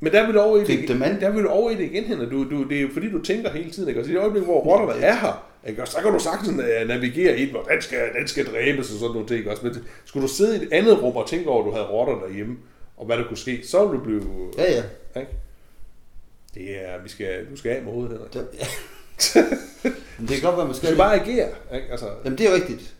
Men 0.00 0.12
der 0.12 0.26
vil 0.26 0.34
du 0.34 0.40
over 0.40 0.56
i 0.56 0.64
det, 0.64 0.88
der 1.20 1.30
vil 1.30 1.44
du 1.44 1.48
over 1.48 1.70
i 1.70 1.74
det 1.74 1.84
igen, 1.84 2.04
Henrik. 2.04 2.30
Du, 2.30 2.50
du, 2.50 2.68
det 2.68 2.76
er 2.76 2.82
jo 2.82 2.88
fordi, 2.92 3.10
du 3.10 3.22
tænker 3.22 3.50
hele 3.50 3.70
tiden. 3.70 3.88
Ikke? 3.88 4.04
Så 4.04 4.10
i 4.10 4.12
det 4.12 4.20
øjeblik, 4.20 4.42
hvor 4.42 4.60
rotterne 4.60 5.02
er 5.02 5.14
her, 5.14 5.50
ikke? 5.68 5.82
Så 5.86 5.98
kan 6.02 6.12
du 6.12 6.18
sagtens 6.18 6.48
uh, 6.48 6.88
navigere 6.88 7.38
i, 7.38 7.50
hvor 7.50 7.62
den 7.62 7.82
skal, 7.82 7.98
den 8.18 8.28
skal 8.28 8.46
dræbes 8.46 8.92
og 8.92 8.98
sådan 8.98 9.12
nogle 9.12 9.28
ting. 9.28 9.48
Også. 9.48 9.66
Men 9.66 9.74
skulle 10.04 10.28
du 10.28 10.32
sidde 10.32 10.62
i 10.62 10.66
et 10.66 10.72
andet 10.72 11.02
rum 11.02 11.16
og 11.16 11.28
tænke 11.28 11.48
over, 11.48 11.62
at 11.62 11.66
du 11.66 11.72
havde 11.72 11.86
rotter 11.86 12.26
derhjemme, 12.26 12.56
og 12.96 13.06
hvad 13.06 13.16
der 13.16 13.28
kunne 13.28 13.38
ske, 13.38 13.60
så 13.64 13.86
ville 13.86 13.98
du 13.98 14.04
blive... 14.04 14.22
Ja, 14.58 14.72
ja. 14.72 15.20
Ikke? 15.20 15.32
Det 16.54 16.86
er, 16.86 17.02
vi 17.02 17.08
skal, 17.08 17.46
du 17.50 17.56
skal 17.56 17.70
af 17.70 17.82
med 17.82 17.92
hovedet, 17.92 18.12
Henrik. 18.12 18.32
Det, 18.32 18.48
ja. 18.58 19.90
Men 20.20 20.28
det 20.28 20.36
kan 20.36 20.44
godt 20.44 20.56
være, 20.56 20.66
man 20.66 20.72
Du 20.72 20.78
skal... 20.78 20.86
skal 20.88 20.98
bare 20.98 21.14
agere. 21.20 21.48
Ikke? 21.74 21.86
Altså, 21.90 22.06
Jamen, 22.24 22.38
det 22.38 22.46
er 22.46 22.54
rigtigt. 22.54 22.94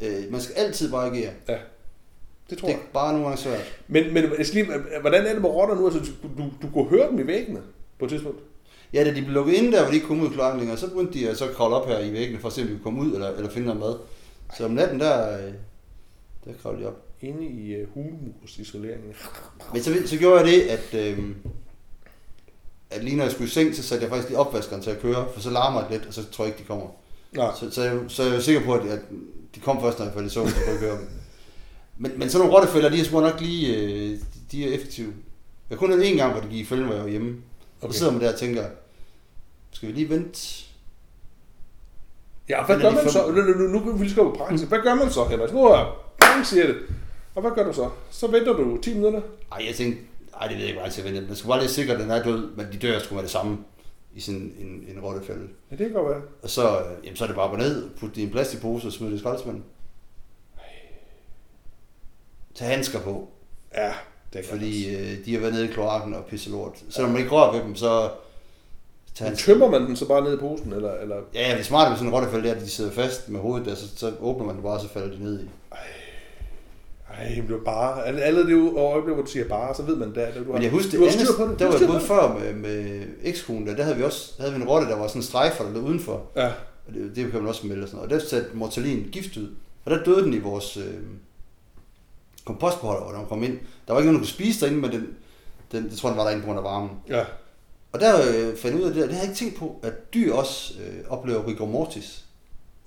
Øh, 0.00 0.32
man 0.32 0.40
skal 0.40 0.54
altid 0.54 0.90
bare 0.90 1.06
agere. 1.06 1.30
ja. 1.48 1.56
Det 2.50 2.58
tror 2.58 2.68
Det 2.68 2.74
jeg. 2.74 2.80
er 2.82 2.92
bare 2.92 3.12
nogle 3.12 3.26
gange 3.26 3.42
svært. 3.42 3.78
Men, 3.88 4.14
men 4.14 4.44
skal 4.44 4.64
lige, 4.66 4.78
hvordan 5.00 5.26
er 5.26 5.32
det 5.32 5.42
med 5.42 5.50
rotter 5.50 5.74
nu? 5.74 5.84
Altså, 5.86 6.12
du, 6.38 6.44
du, 6.62 6.68
kunne 6.72 6.88
høre 6.88 7.08
dem 7.10 7.18
i 7.18 7.26
væggene 7.26 7.60
på 7.98 8.04
et 8.04 8.10
tidspunkt. 8.10 8.38
Ja, 8.92 9.04
da 9.04 9.08
de 9.14 9.22
blev 9.22 9.30
lukket 9.30 9.54
inde 9.54 9.72
der, 9.72 9.80
hvor 9.82 9.88
de 9.90 9.94
ikke 9.94 10.06
kom 10.06 10.20
ud 10.20 10.30
i 10.30 10.32
kloakken 10.34 10.58
længere, 10.60 10.78
så 10.78 10.88
begyndte 10.90 11.18
de 11.18 11.28
at 11.30 11.36
så 11.38 11.46
kravle 11.46 11.74
op 11.76 11.88
her 11.88 11.98
i 11.98 12.12
væggene, 12.12 12.38
for 12.40 12.48
at 12.48 12.52
se, 12.54 12.62
om 12.62 12.66
de 12.68 12.72
kunne 12.74 12.82
komme 12.82 13.00
ud 13.02 13.14
eller, 13.14 13.28
eller 13.30 13.50
finde 13.50 13.66
noget 13.66 13.80
mad. 13.80 13.94
Så 14.56 14.64
om 14.64 14.70
natten, 14.70 15.00
der, 15.00 15.38
øh, 15.46 15.52
der 16.44 16.50
kravlede 16.62 16.82
de 16.82 16.88
op. 16.88 16.96
Inde 17.20 17.44
i 17.46 17.82
uh, 17.82 17.88
hulmursisoleringen. 17.94 19.14
Men 19.72 19.82
så, 19.82 19.94
så 20.06 20.16
gjorde 20.16 20.36
jeg 20.40 20.46
det, 20.46 20.60
at, 20.62 20.94
øh, 20.94 21.18
at 22.90 23.04
lige 23.04 23.16
når 23.16 23.24
jeg 23.24 23.32
skulle 23.32 23.48
i 23.48 23.50
seng, 23.50 23.74
så 23.74 23.82
satte 23.82 24.02
jeg 24.02 24.10
faktisk 24.10 24.28
lige 24.28 24.38
opvaskeren 24.38 24.82
til 24.82 24.90
at 24.90 25.00
køre, 25.00 25.26
for 25.34 25.40
så 25.40 25.50
larmer 25.50 25.80
det 25.80 25.90
lidt, 25.90 26.06
og 26.06 26.14
så 26.14 26.30
tror 26.30 26.44
jeg 26.44 26.52
ikke, 26.52 26.62
de 26.62 26.66
kommer. 26.66 26.86
Nej. 27.32 27.50
Så, 27.60 27.70
så, 27.70 27.82
jeg, 27.82 27.98
så 28.08 28.22
jeg 28.22 28.36
er 28.36 28.40
sikker 28.40 28.64
på, 28.64 28.74
at, 28.74 28.86
at 28.86 29.00
de 29.54 29.60
kom 29.60 29.80
først, 29.80 29.98
når 29.98 30.06
jeg 30.06 30.14
faldt 30.14 30.26
i 30.26 30.34
søvn, 30.34 30.48
så 30.48 30.54
kunne 30.54 30.72
jeg 30.72 30.80
køre 30.80 30.96
dem. 30.96 31.08
Men, 31.98 32.12
men 32.16 32.30
sådan 32.30 32.46
nogle 32.46 32.58
rottefælder, 32.58 32.88
de 32.88 33.00
er 33.00 33.04
sgu 33.04 33.20
nok 33.20 33.40
lige, 33.40 33.76
øh, 33.76 34.18
de 34.52 34.68
er 34.68 34.74
effektive. 34.74 35.12
Jeg 35.70 35.78
kunne 35.78 35.94
kun 35.94 36.02
en 36.02 36.16
gang, 36.16 36.32
hvor 36.32 36.40
det 36.40 36.50
gik 36.50 36.60
i 36.60 36.64
fælden, 36.64 36.86
hvor 36.86 36.94
jeg 36.94 37.04
var 37.04 37.10
hjemme. 37.10 37.28
Okay. 37.28 37.86
Okay. 37.86 37.92
Så 37.92 37.98
sidder 37.98 38.12
man 38.12 38.20
der 38.20 38.32
og 38.32 38.38
tænker, 38.38 38.64
skal 39.72 39.88
vi 39.88 39.92
lige 39.92 40.08
vente? 40.08 40.64
Ja, 42.48 42.60
og 42.60 42.66
hvad 42.66 42.80
gør 42.80 42.90
man 42.90 43.10
så? 43.10 43.26
Nu, 43.26 43.42
nu, 43.42 43.68
nu, 43.68 43.84
nu 43.84 43.92
vi 43.92 44.08
skrive 44.08 44.30
på 44.30 44.36
praksis. 44.36 44.68
Hvad 44.68 44.78
gør 44.78 44.94
man 44.94 45.10
så, 45.10 45.24
Henrik? 45.24 45.52
Nu 45.52 45.64
er 45.64 45.96
bang, 46.18 46.46
siger 46.46 46.66
det. 46.66 46.76
Og 47.34 47.42
hvad 47.42 47.50
gør 47.54 47.64
du 47.64 47.72
så? 47.72 47.90
Så 48.10 48.26
venter 48.26 48.52
du 48.52 48.78
10 48.82 48.94
minutter. 48.94 49.20
Ej, 49.52 49.64
jeg 49.66 49.74
tænkte, 49.74 50.02
ej, 50.40 50.46
det 50.48 50.56
ved 50.56 50.62
jeg 50.64 50.68
ikke, 50.68 50.80
hvor 50.80 51.02
jeg 51.04 51.04
vente. 51.14 51.26
Man 51.28 51.36
skal 51.36 51.48
bare 51.48 51.58
lige 51.60 51.68
sikre, 51.70 51.92
at 51.94 52.00
den 52.00 52.10
er 52.10 52.22
død, 52.22 52.50
men 52.56 52.66
de 52.72 52.78
dør 52.78 52.98
sgu 52.98 53.14
med 53.14 53.22
det 53.22 53.30
samme 53.30 53.58
i 54.14 54.20
sådan 54.20 54.54
en, 54.58 54.96
en 54.96 55.00
rottefælde. 55.02 55.48
Ja, 55.70 55.76
det 55.76 55.86
kan 55.86 55.92
godt 55.94 56.10
være. 56.10 56.22
Og 56.42 56.50
så, 56.50 56.78
øh, 56.80 57.04
jamen, 57.04 57.16
så 57.16 57.24
er 57.24 57.28
det 57.28 57.36
bare 57.36 57.50
på 57.50 57.56
ned, 57.56 57.90
putte 57.90 58.14
det 58.14 58.20
i 58.20 58.24
en 58.24 58.30
plastikpose 58.30 58.86
og 58.88 58.92
smide 58.92 59.10
det 59.10 59.16
i 59.16 59.20
skraldespanden. 59.20 59.64
Tag 62.54 62.68
handsker 62.68 63.00
på, 63.00 63.28
Ja, 63.74 63.92
det 64.32 64.42
kan 64.44 64.44
fordi 64.50 64.96
øh, 64.96 65.24
de 65.24 65.32
har 65.32 65.40
været 65.40 65.52
nede 65.54 65.64
i 65.64 65.72
kloakken 65.72 66.14
og 66.14 66.24
pisse 66.24 66.50
lort. 66.50 66.78
Selvom 66.90 67.10
man 67.12 67.20
ikke 67.20 67.32
rører 67.32 67.52
ved 67.52 67.60
dem, 67.62 67.74
så 67.74 68.10
tag 69.14 69.24
Men 69.24 69.26
handsker. 69.28 69.52
tømmer 69.52 69.70
man 69.70 69.82
den 69.82 69.96
så 69.96 70.08
bare 70.08 70.24
ned 70.24 70.34
i 70.34 70.40
posen? 70.40 70.72
Eller, 70.72 70.92
eller? 70.94 71.16
Ja, 71.34 71.50
ja, 71.50 71.56
det 71.56 71.66
smarte 71.66 71.90
ved 71.90 71.96
sådan 71.96 72.08
en 72.08 72.14
rottefælde 72.14 72.48
er, 72.48 72.54
at 72.54 72.60
de 72.60 72.68
sidder 72.70 72.90
fast 72.90 73.28
med 73.28 73.40
hovedet 73.40 73.66
der, 73.66 73.74
så, 73.74 73.96
så 73.96 74.12
åbner 74.20 74.44
man 74.46 74.54
det 74.54 74.62
bare, 74.64 74.74
og 74.74 74.80
så 74.80 74.88
falder 74.88 75.16
de 75.16 75.22
ned 75.22 75.44
i. 75.44 75.48
Ej, 77.20 77.36
men 77.36 77.46
det 77.48 77.54
var 77.54 77.64
bare... 77.64 78.06
Alle, 78.06 78.46
det 78.46 78.76
øjeblik, 78.76 79.14
hvor 79.14 79.24
du 79.24 79.30
siger 79.30 79.48
bare, 79.48 79.74
så 79.74 79.82
ved 79.82 79.96
man 79.96 80.12
da, 80.12 80.20
at 80.20 80.34
du 80.34 80.44
har, 80.44 80.52
Men 80.52 80.62
jeg 80.62 80.70
husker, 80.70 80.98
du 80.98 81.04
det 81.04 81.12
har 81.12 81.18
andet, 81.18 81.28
styr 81.34 81.44
på 81.46 81.50
det. 81.50 81.58
der 81.58 81.66
var 81.66 81.78
jeg 81.78 81.86
både 81.86 81.98
det. 81.98 82.06
før 82.06 82.38
med, 82.38 82.54
med 82.54 83.02
ekskonen, 83.22 83.66
der, 83.66 83.76
der 83.76 83.82
havde 83.82 83.96
vi 83.96 84.02
også 84.02 84.34
der 84.36 84.42
havde 84.42 84.54
vi 84.56 84.62
en 84.62 84.68
rotte, 84.68 84.86
der 84.86 84.96
var 84.96 85.06
sådan 85.08 85.18
en 85.18 85.22
strejfer, 85.24 85.64
der 85.64 85.72
lå 85.72 85.80
udenfor. 85.80 86.22
Ja, 86.36 86.46
Og 86.86 86.94
det, 86.94 87.12
det 87.16 87.30
kan 87.30 87.40
man 87.40 87.48
også 87.48 87.66
melde 87.66 87.82
og 87.82 87.88
sådan 87.88 87.96
noget. 87.96 88.12
Og 88.12 88.20
der 88.20 88.26
satte 88.28 88.50
mortalin 88.54 89.08
gift 89.12 89.36
ud. 89.36 89.48
Og 89.84 89.90
der 89.90 90.04
døde 90.04 90.22
den 90.24 90.34
i 90.34 90.38
vores 90.38 90.76
øh, 90.76 90.84
kompostbeholder, 92.44 93.02
hvor 93.02 93.12
den 93.12 93.26
kom 93.26 93.42
ind. 93.42 93.58
Der 93.86 93.92
var 93.92 94.00
ikke 94.00 94.12
nogen, 94.12 94.14
der 94.14 94.26
kunne 94.26 94.34
spise 94.34 94.60
derinde, 94.60 94.80
men 94.80 94.92
den, 94.92 95.08
den, 95.72 95.90
det 95.90 95.98
tror 95.98 96.08
jeg, 96.08 96.12
den 96.14 96.18
var 96.18 96.24
derinde 96.24 96.42
på 96.42 96.46
grund 96.46 96.58
af 96.58 96.64
varmen. 96.64 96.90
ja. 97.08 97.24
Og 97.92 98.00
der 98.00 98.14
øh, 98.20 98.56
fandt 98.56 98.64
jeg 98.64 98.74
ud 98.74 98.88
af 98.88 98.94
det, 98.94 99.02
og 99.02 99.08
det 99.08 99.16
havde 99.16 99.26
jeg 99.28 99.30
ikke 99.30 99.38
tænkt 99.38 99.56
på, 99.58 99.80
at 99.82 100.14
dyr 100.14 100.32
også 100.34 100.74
øh, 100.80 101.04
oplever 101.08 101.46
rigor 101.48 101.66
mortis. 101.66 102.24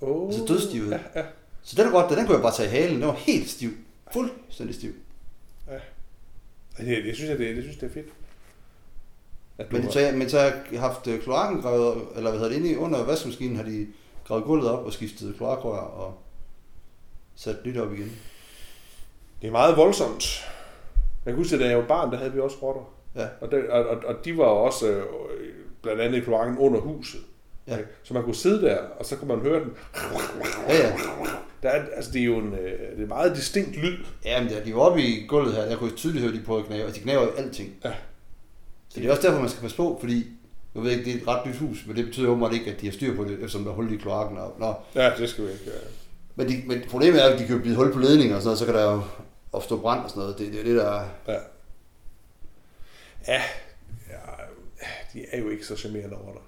Oh, 0.00 0.28
Altså 0.28 0.44
dødsstivet. 0.48 0.90
Ja, 0.90 0.98
ja. 1.16 1.24
Så 1.62 1.82
den 1.82 1.94
rotte, 1.94 2.16
den 2.16 2.26
kunne 2.26 2.34
jeg 2.34 2.42
bare 2.42 2.52
tage 2.54 2.68
i 2.68 2.70
halen. 2.70 2.96
Den 3.00 3.06
var 3.08 3.12
helt 3.18 3.50
stiv. 3.50 3.70
Fuldstændig 4.12 4.74
stiv. 4.74 4.92
Det, 6.78 7.04
det, 7.04 7.16
synes 7.16 7.30
jeg, 7.30 7.38
det, 7.38 7.56
det 7.56 7.64
synes 7.64 7.76
det 7.76 7.90
er 7.90 7.94
fedt. 7.94 8.06
At 9.58 9.72
Men 9.72 9.90
så, 9.90 10.00
jeg, 10.00 10.14
men 10.14 10.28
så 10.28 10.38
har 10.38 10.52
jeg 10.72 10.80
haft 10.80 11.06
øh, 11.06 11.20
kloakken 11.20 11.62
gravet, 11.62 12.02
eller 12.16 12.30
hvad 12.30 12.40
hedder 12.40 12.48
det, 12.48 12.56
inde 12.56 12.70
i, 12.70 12.76
under 12.76 13.04
vaskemaskinen 13.04 13.56
har 13.56 13.62
de 13.62 13.86
gravet 14.24 14.44
gulvet 14.44 14.70
op 14.70 14.86
og 14.86 14.92
skiftet 14.92 15.34
kloakrør 15.36 15.78
og 15.78 16.18
sat 17.34 17.56
nyt 17.64 17.76
op 17.76 17.92
igen. 17.92 18.12
Det 19.42 19.48
er 19.48 19.52
meget 19.52 19.76
voldsomt. 19.76 20.24
Jeg 21.24 21.32
kan 21.32 21.34
huske, 21.34 21.54
at 21.54 21.60
da 21.60 21.68
jeg 21.68 21.78
var 21.78 21.86
barn, 21.86 22.10
der 22.12 22.18
havde 22.18 22.32
vi 22.32 22.40
også 22.40 22.56
rotter. 22.62 22.94
Ja. 23.16 23.28
Og, 23.40 23.50
der, 23.50 23.72
og, 23.72 23.86
og, 23.86 24.02
og 24.04 24.24
de 24.24 24.38
var 24.38 24.44
også 24.44 24.86
øh, 24.88 25.04
blandt 25.82 26.00
andet 26.00 26.18
i 26.18 26.20
kloakken 26.20 26.58
under 26.58 26.80
huset. 26.80 27.20
Ja. 27.66 27.78
Så 28.02 28.14
man 28.14 28.22
kunne 28.22 28.34
sidde 28.34 28.62
der, 28.62 28.78
og 28.78 29.06
så 29.06 29.16
kunne 29.16 29.28
man 29.28 29.40
høre 29.40 29.60
den. 29.60 29.72
Ja, 30.68 30.76
ja. 30.76 30.96
Der 31.64 31.70
er, 31.70 31.84
altså, 31.96 32.12
det 32.12 32.20
er 32.20 32.24
jo 32.24 32.38
en, 32.38 32.52
øh, 32.52 32.96
det 32.96 33.02
er 33.02 33.06
meget 33.06 33.36
distinkt 33.36 33.76
lyd. 33.76 33.98
Jamen, 34.24 34.48
da 34.48 34.64
de 34.64 34.74
var 34.74 34.80
oppe 34.80 35.02
i 35.02 35.26
gulvet 35.26 35.54
her, 35.54 35.64
der 35.64 35.76
kunne 35.76 35.90
jeg 35.90 35.96
tydeligt 35.96 36.24
høre, 36.24 36.34
de 36.34 36.42
prøvede 36.46 36.62
at 36.62 36.68
knæve, 36.68 36.86
og 36.86 36.94
de 36.94 37.00
knæver 37.00 37.22
jo 37.22 37.30
alting. 37.30 37.74
Ja. 37.84 37.92
Så 38.88 39.00
det 39.00 39.06
er 39.06 39.10
også 39.10 39.22
derfor, 39.22 39.40
man 39.40 39.48
skal 39.48 39.62
passe 39.62 39.76
på, 39.76 39.96
fordi 40.00 40.26
jeg 40.74 40.82
ved 40.82 40.90
ikke, 40.90 41.04
det 41.04 41.14
er 41.14 41.16
et 41.22 41.28
ret 41.28 41.46
nyt 41.46 41.56
hus, 41.56 41.86
men 41.86 41.96
det 41.96 42.04
betyder 42.04 42.28
åbenbart 42.28 42.52
ikke, 42.52 42.70
at 42.70 42.80
de 42.80 42.86
har 42.86 42.92
styr 42.92 43.16
på 43.16 43.24
det, 43.24 43.32
eftersom 43.32 43.64
der 43.64 43.70
er 43.70 43.74
hul 43.74 43.92
i 43.92 43.96
kloakken. 43.96 44.38
Og, 44.38 44.56
nå. 44.58 44.74
Ja, 44.94 45.12
det 45.18 45.28
skal 45.28 45.44
vi 45.46 45.52
ikke. 45.52 45.64
Ja. 45.66 45.70
Men, 46.34 46.48
de, 46.48 46.62
men 46.66 46.82
problemet 46.88 47.24
er, 47.24 47.28
at 47.28 47.38
de 47.38 47.46
kan 47.46 47.56
jo 47.56 47.62
blive 47.62 47.76
hul 47.76 47.92
på 47.92 47.98
ledninger 47.98 48.36
og 48.36 48.42
sådan 48.42 48.46
noget, 48.46 48.58
så 48.58 48.64
kan 48.64 48.74
der 48.74 48.92
jo 48.92 49.02
opstå 49.52 49.80
brand 49.80 50.04
og 50.04 50.10
sådan 50.10 50.20
noget. 50.20 50.38
Det, 50.38 50.52
det 50.52 50.60
er 50.60 50.64
det, 50.64 50.76
der 50.76 50.86
er... 50.86 51.08
Ja. 51.28 51.38
ja. 53.28 53.42
ja. 54.10 54.18
De 55.12 55.24
er 55.32 55.38
jo 55.38 55.48
ikke 55.48 55.66
så 55.66 55.76
charmerende 55.76 56.16
rotter. 56.16 56.40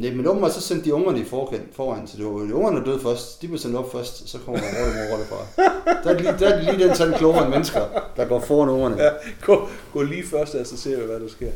Nej, 0.00 0.10
men 0.10 0.26
åbenbart 0.26 0.52
så 0.54 0.60
sendte 0.60 0.84
de 0.84 0.94
ungerne 0.94 1.20
i 1.20 1.24
forkant, 1.24 1.74
foran, 1.74 2.06
så 2.06 2.16
det 2.16 2.24
var 2.26 2.30
jo 2.30 2.52
ungerne, 2.54 2.76
der 2.78 2.84
døde 2.84 3.00
først. 3.00 3.42
De 3.42 3.46
blev 3.46 3.58
sendt 3.58 3.76
op 3.76 3.92
først, 3.92 4.28
så 4.28 4.38
kommer 4.38 4.60
der 4.60 4.66
rotte 4.66 5.12
rotte 5.12 5.24
fra. 5.24 5.62
Der 6.04 6.10
er, 6.10 6.16
de 6.16 6.22
lige, 6.22 6.38
der 6.38 6.48
er 6.48 6.58
de 6.60 6.76
lige 6.76 6.88
den 6.88 6.96
tand 6.96 7.14
klogere 7.14 7.42
end 7.42 7.50
mennesker, 7.50 7.80
der 8.16 8.24
går 8.28 8.40
foran 8.40 8.68
ungerne. 8.68 9.02
Ja, 9.02 9.10
gå, 9.44 9.68
gå 9.92 10.02
lige 10.02 10.26
først, 10.26 10.54
og 10.54 10.66
så 10.66 10.76
ser 10.76 11.00
vi, 11.00 11.06
hvad 11.06 11.20
der 11.20 11.28
sker. 11.28 11.50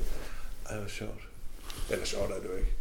Ej, 0.70 0.76
hvor 0.76 0.88
sjovt. 0.88 1.10
Eller 1.90 2.04
sjovt 2.04 2.30
er 2.30 2.34
det 2.34 2.48
jo 2.52 2.56
ikke. 2.56 2.72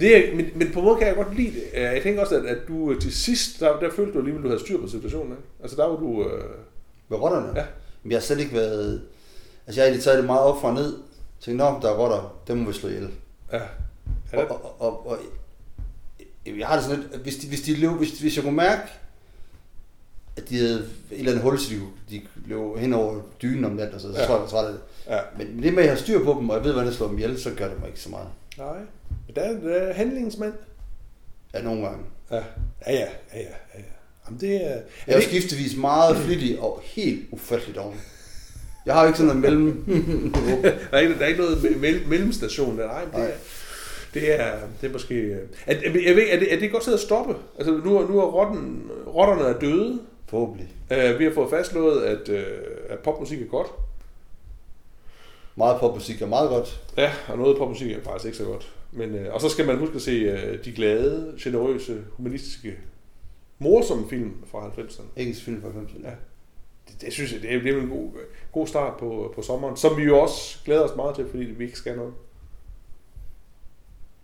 Det 0.00 0.16
er, 0.30 0.36
men, 0.36 0.46
men 0.54 0.72
på 0.72 0.78
en 0.78 0.84
måde 0.84 0.98
kan 0.98 1.06
jeg 1.06 1.16
godt 1.16 1.36
lide 1.36 1.50
det. 1.50 1.62
Jeg 1.74 2.02
tænker 2.02 2.20
også, 2.20 2.34
at, 2.36 2.44
at 2.46 2.58
du 2.68 2.92
øh, 2.92 3.00
til 3.00 3.14
sidst, 3.14 3.60
der, 3.60 3.80
der 3.80 3.90
følte 3.90 4.12
du 4.12 4.18
alligevel, 4.18 4.40
at 4.40 4.44
du 4.44 4.48
havde 4.48 4.60
styr 4.60 4.80
på 4.80 4.88
situationen. 4.88 5.30
Ikke? 5.32 5.42
Altså 5.62 5.76
der 5.76 5.86
var 5.86 5.96
du... 5.96 6.24
Øh, 6.28 6.44
Med 7.08 7.18
rotterne? 7.18 7.46
Ja. 7.56 7.64
Men 8.02 8.12
jeg 8.12 8.18
har 8.18 8.22
slet 8.22 8.40
ikke 8.40 8.54
været... 8.54 9.02
Altså 9.66 9.80
jeg 9.80 9.82
har 9.84 9.86
egentlig 9.86 10.04
taget 10.04 10.18
det 10.18 10.26
meget 10.26 10.40
op 10.42 10.60
fra 10.60 10.74
ned. 10.74 10.96
Tænkte, 11.40 11.64
nå, 11.64 11.78
der 11.82 11.90
er 11.90 11.96
rotter, 11.96 12.36
dem 12.48 12.56
må 12.56 12.66
vi 12.70 12.72
slå 12.76 12.88
ihjel. 12.88 13.08
ja. 13.52 13.60
Og, 14.32 14.50
og, 14.50 14.80
og, 14.80 15.06
og, 15.06 15.18
jeg 16.58 16.66
har 16.66 16.74
det 16.76 16.84
sådan 16.84 16.98
lidt, 17.12 17.22
hvis, 17.22 17.36
de, 17.36 17.48
hvis, 17.48 17.60
de 17.60 17.74
løb, 17.74 17.90
hvis, 17.90 18.20
hvis 18.20 18.36
jeg 18.36 18.44
kunne 18.44 18.56
mærke, 18.56 18.82
at 20.36 20.48
de 20.48 20.56
havde 20.58 20.74
et 21.10 21.18
eller 21.18 21.30
andet 21.32 21.42
hul, 21.44 21.58
så 21.58 21.70
de, 22.10 22.20
løb 22.46 22.76
hen 22.78 22.92
over 22.92 23.20
dynen 23.42 23.64
om 23.64 23.72
natten, 23.72 23.94
og 23.94 24.00
så, 24.00 24.12
så 24.12 24.20
Ja. 24.20 24.26
tror 24.26 24.34
jeg, 24.34 24.42
jeg 24.42 24.50
træt 24.50 24.66
af 24.66 24.72
det. 24.72 24.80
ja. 25.08 25.18
Men 25.38 25.54
men 25.54 25.62
det 25.62 25.72
med, 25.74 25.82
at 25.82 25.88
jeg 25.88 25.94
har 25.96 26.00
styr 26.02 26.24
på 26.24 26.36
dem, 26.40 26.48
og 26.50 26.56
jeg 26.56 26.64
ved, 26.64 26.72
hvordan 26.72 26.86
jeg 26.86 26.94
slår 26.94 27.06
dem 27.08 27.16
ihjel, 27.18 27.40
så 27.40 27.50
gør 27.50 27.68
det 27.68 27.78
mig 27.80 27.88
ikke 27.88 28.00
så 28.00 28.08
meget. 28.08 28.28
Nej. 28.58 28.78
Men 29.26 29.36
der, 29.36 29.42
er- 29.42 29.52
der 29.60 29.74
er 29.74 29.92
handlingsmand. 29.92 30.52
Ja, 31.54 31.62
nogle 31.62 31.82
gange. 31.82 32.04
Ja. 32.30 32.36
Ja, 32.36 32.42
ja, 32.86 32.98
ja, 32.98 33.38
ja. 33.38 33.40
ja. 33.74 33.80
Jamen 34.26 34.40
det 34.40 34.54
er... 34.54 34.68
Jeg 34.68 34.82
er 35.06 35.14
det, 35.14 35.22
skiftevis 35.24 35.76
meget 35.76 36.16
flittig 36.16 36.60
og 36.60 36.80
helt 36.84 37.26
ufatteligt 37.32 37.78
oven. 37.78 38.00
Jeg 38.86 38.94
har 38.94 39.06
ikke 39.06 39.18
sådan 39.18 39.36
noget 39.36 39.42
mellem... 39.42 39.84
der, 40.62 40.72
er 40.92 40.98
ikke, 40.98 41.14
der 41.14 41.20
er 41.20 41.26
ikke 41.26 41.40
noget 41.40 41.56
me- 41.56 42.08
mellemstation 42.08 42.78
der. 42.78 42.86
Nej, 42.86 43.04
det 43.04 43.12
Nej. 43.12 43.32
Det 44.14 44.40
er, 44.40 44.58
det 44.80 44.88
er 44.88 44.92
måske... 44.92 45.32
Er, 45.32 45.38
er, 45.66 45.80
jeg 46.06 46.16
ved, 46.16 46.26
er, 46.30 46.38
det, 46.38 46.54
er 46.54 46.60
det 46.60 46.72
godt 46.72 46.82
sted 46.82 46.94
at 46.94 47.00
stoppe? 47.00 47.36
Altså, 47.58 47.72
nu, 47.72 48.06
nu 48.08 48.18
er 48.18 48.24
rotten, 48.24 48.90
rotterne 49.06 49.42
er 49.42 49.58
døde. 49.58 50.00
Forhåbentlig. 50.26 50.68
Uh, 50.90 51.18
vi 51.18 51.24
har 51.24 51.32
fået 51.32 51.50
fastslået, 51.50 52.02
at, 52.02 52.28
uh, 52.28 52.36
at 52.88 52.98
popmusik 52.98 53.42
er 53.42 53.46
godt. 53.46 53.66
Meget 55.56 55.80
popmusik 55.80 56.22
er 56.22 56.26
meget 56.26 56.48
godt. 56.48 56.82
Ja, 56.96 57.12
og 57.28 57.38
noget 57.38 57.58
popmusik 57.58 57.90
er 57.90 58.02
faktisk 58.02 58.24
ikke 58.24 58.38
så 58.38 58.44
godt. 58.44 58.72
Men, 58.92 59.14
uh, 59.14 59.34
og 59.34 59.40
så 59.40 59.48
skal 59.48 59.66
man 59.66 59.78
huske 59.78 59.94
at 59.94 60.02
se 60.02 60.32
uh, 60.32 60.64
de 60.64 60.72
glade, 60.72 61.34
generøse, 61.40 61.98
humanistiske, 62.12 62.76
morsomme 63.58 64.08
film 64.08 64.34
fra 64.50 64.68
90'erne. 64.68 65.02
Engelsk 65.16 65.44
film 65.44 65.62
fra 65.62 65.68
90'erne. 65.68 66.06
Ja. 66.06 66.14
Det, 66.88 67.00
det 67.00 67.12
synes 67.12 67.32
jeg, 67.32 67.42
det 67.42 67.54
er, 67.54 67.60
det 67.62 67.74
er 67.74 67.80
en 67.80 67.88
god, 67.88 68.10
god 68.52 68.66
start 68.66 68.96
på, 68.96 69.32
på 69.34 69.42
sommeren, 69.42 69.76
som 69.76 69.96
vi 69.96 70.02
jo 70.02 70.18
også 70.18 70.58
glæder 70.64 70.82
os 70.82 70.96
meget 70.96 71.14
til, 71.14 71.28
fordi 71.30 71.44
vi 71.44 71.64
ikke 71.64 71.78
skal 71.78 71.96
noget. 71.96 72.12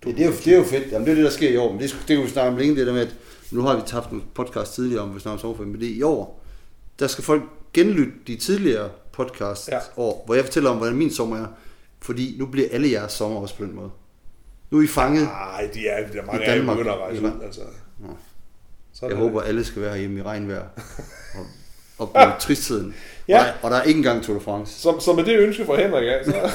Ja, 0.07 0.11
det, 0.13 0.21
er 0.21 0.27
jo, 0.27 0.33
det 0.45 0.53
er 0.53 0.57
jo 0.57 0.65
fedt. 0.65 0.93
Jamen, 0.93 1.07
det 1.07 1.11
er 1.13 1.15
det, 1.17 1.25
der 1.25 1.31
sker 1.31 1.51
i 1.51 1.57
år. 1.57 1.73
Men 1.73 1.81
det, 1.81 1.97
det 2.09 2.17
kan 2.17 2.25
vi 2.25 2.31
snakke 2.31 2.51
om 2.53 2.57
længe, 2.57 2.77
det 2.77 2.87
der 2.87 2.93
med, 2.93 3.01
at 3.01 3.15
nu 3.51 3.61
har 3.63 3.77
vi 3.77 3.83
tabt 3.87 4.11
en 4.11 4.23
podcast 4.35 4.75
tidligere 4.75 5.03
om, 5.03 5.15
vi 5.15 5.21
snakker 5.21 5.33
om 5.37 5.41
sommerferien, 5.41 5.73
men 5.73 5.81
det 5.81 5.91
er 5.91 5.95
i 5.95 6.03
år, 6.03 6.43
der 6.99 7.07
skal 7.07 7.25
folk 7.25 7.43
genlytte 7.73 8.13
de 8.27 8.37
tidligere 8.37 8.89
podcasts 9.13 9.69
Ja. 9.69 9.79
år, 9.97 10.23
hvor 10.27 10.35
jeg 10.35 10.45
fortæller 10.45 10.71
om, 10.71 10.77
hvordan 10.77 10.97
min 10.97 11.11
sommer 11.13 11.37
er. 11.37 11.47
Fordi 12.01 12.37
nu 12.39 12.47
bliver 12.47 12.69
alle 12.73 12.91
jeres 12.91 13.13
sommer 13.13 13.41
også 13.41 13.57
på 13.57 13.65
den 13.65 13.75
måde. 13.75 13.91
Nu 14.71 14.79
er 14.79 14.83
I 14.83 14.87
fanget. 14.87 15.23
Nej, 15.23 15.71
de 15.75 15.89
er, 15.89 16.07
der 16.13 16.21
er 16.23 16.27
mange 16.27 16.41
I 16.45 16.49
af 16.49 16.57
Danmark. 16.57 16.77
begynder 16.77 16.95
at 16.95 17.01
rejse 17.01 17.23
ud. 17.23 17.31
Altså. 17.45 17.61
Nå. 18.01 18.09
Så 18.93 19.07
er 19.07 19.11
Jeg 19.11 19.19
håber, 19.19 19.41
alle 19.43 19.65
skal 19.65 19.83
være 19.83 19.99
hjemme 19.99 20.19
i 20.19 20.23
regnvejr. 20.23 20.63
Og, 21.37 21.47
og 21.99 22.09
på 22.33 22.41
tristheden. 22.41 22.95
Ja. 23.29 23.39
Og, 23.39 23.45
der, 23.47 23.53
og 23.63 23.71
der 23.71 23.77
er 23.77 23.83
ikke 23.83 23.99
engang 23.99 24.23
Tour 24.23 24.39
de 24.39 24.45
France. 24.45 24.81
Så, 24.81 25.01
så 25.01 25.13
med 25.13 25.25
det 25.25 25.39
ønske 25.39 25.65
fra 25.67 25.77
Henrik, 25.83 26.05
ja, 26.05 26.25
så, 26.25 26.33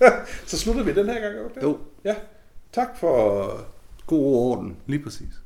så 0.46 0.58
slutter 0.58 0.82
vi 0.82 0.92
den 0.94 1.06
her 1.06 1.20
gang. 1.20 1.34
Okay? 1.44 1.62
Jo, 1.62 1.78
Ja, 2.08 2.14
tak 2.72 2.96
for... 2.96 3.50
god 4.06 4.24
ord 4.24 4.58
orden. 4.58 4.76
Lige 4.86 5.02
præcis. 5.02 5.42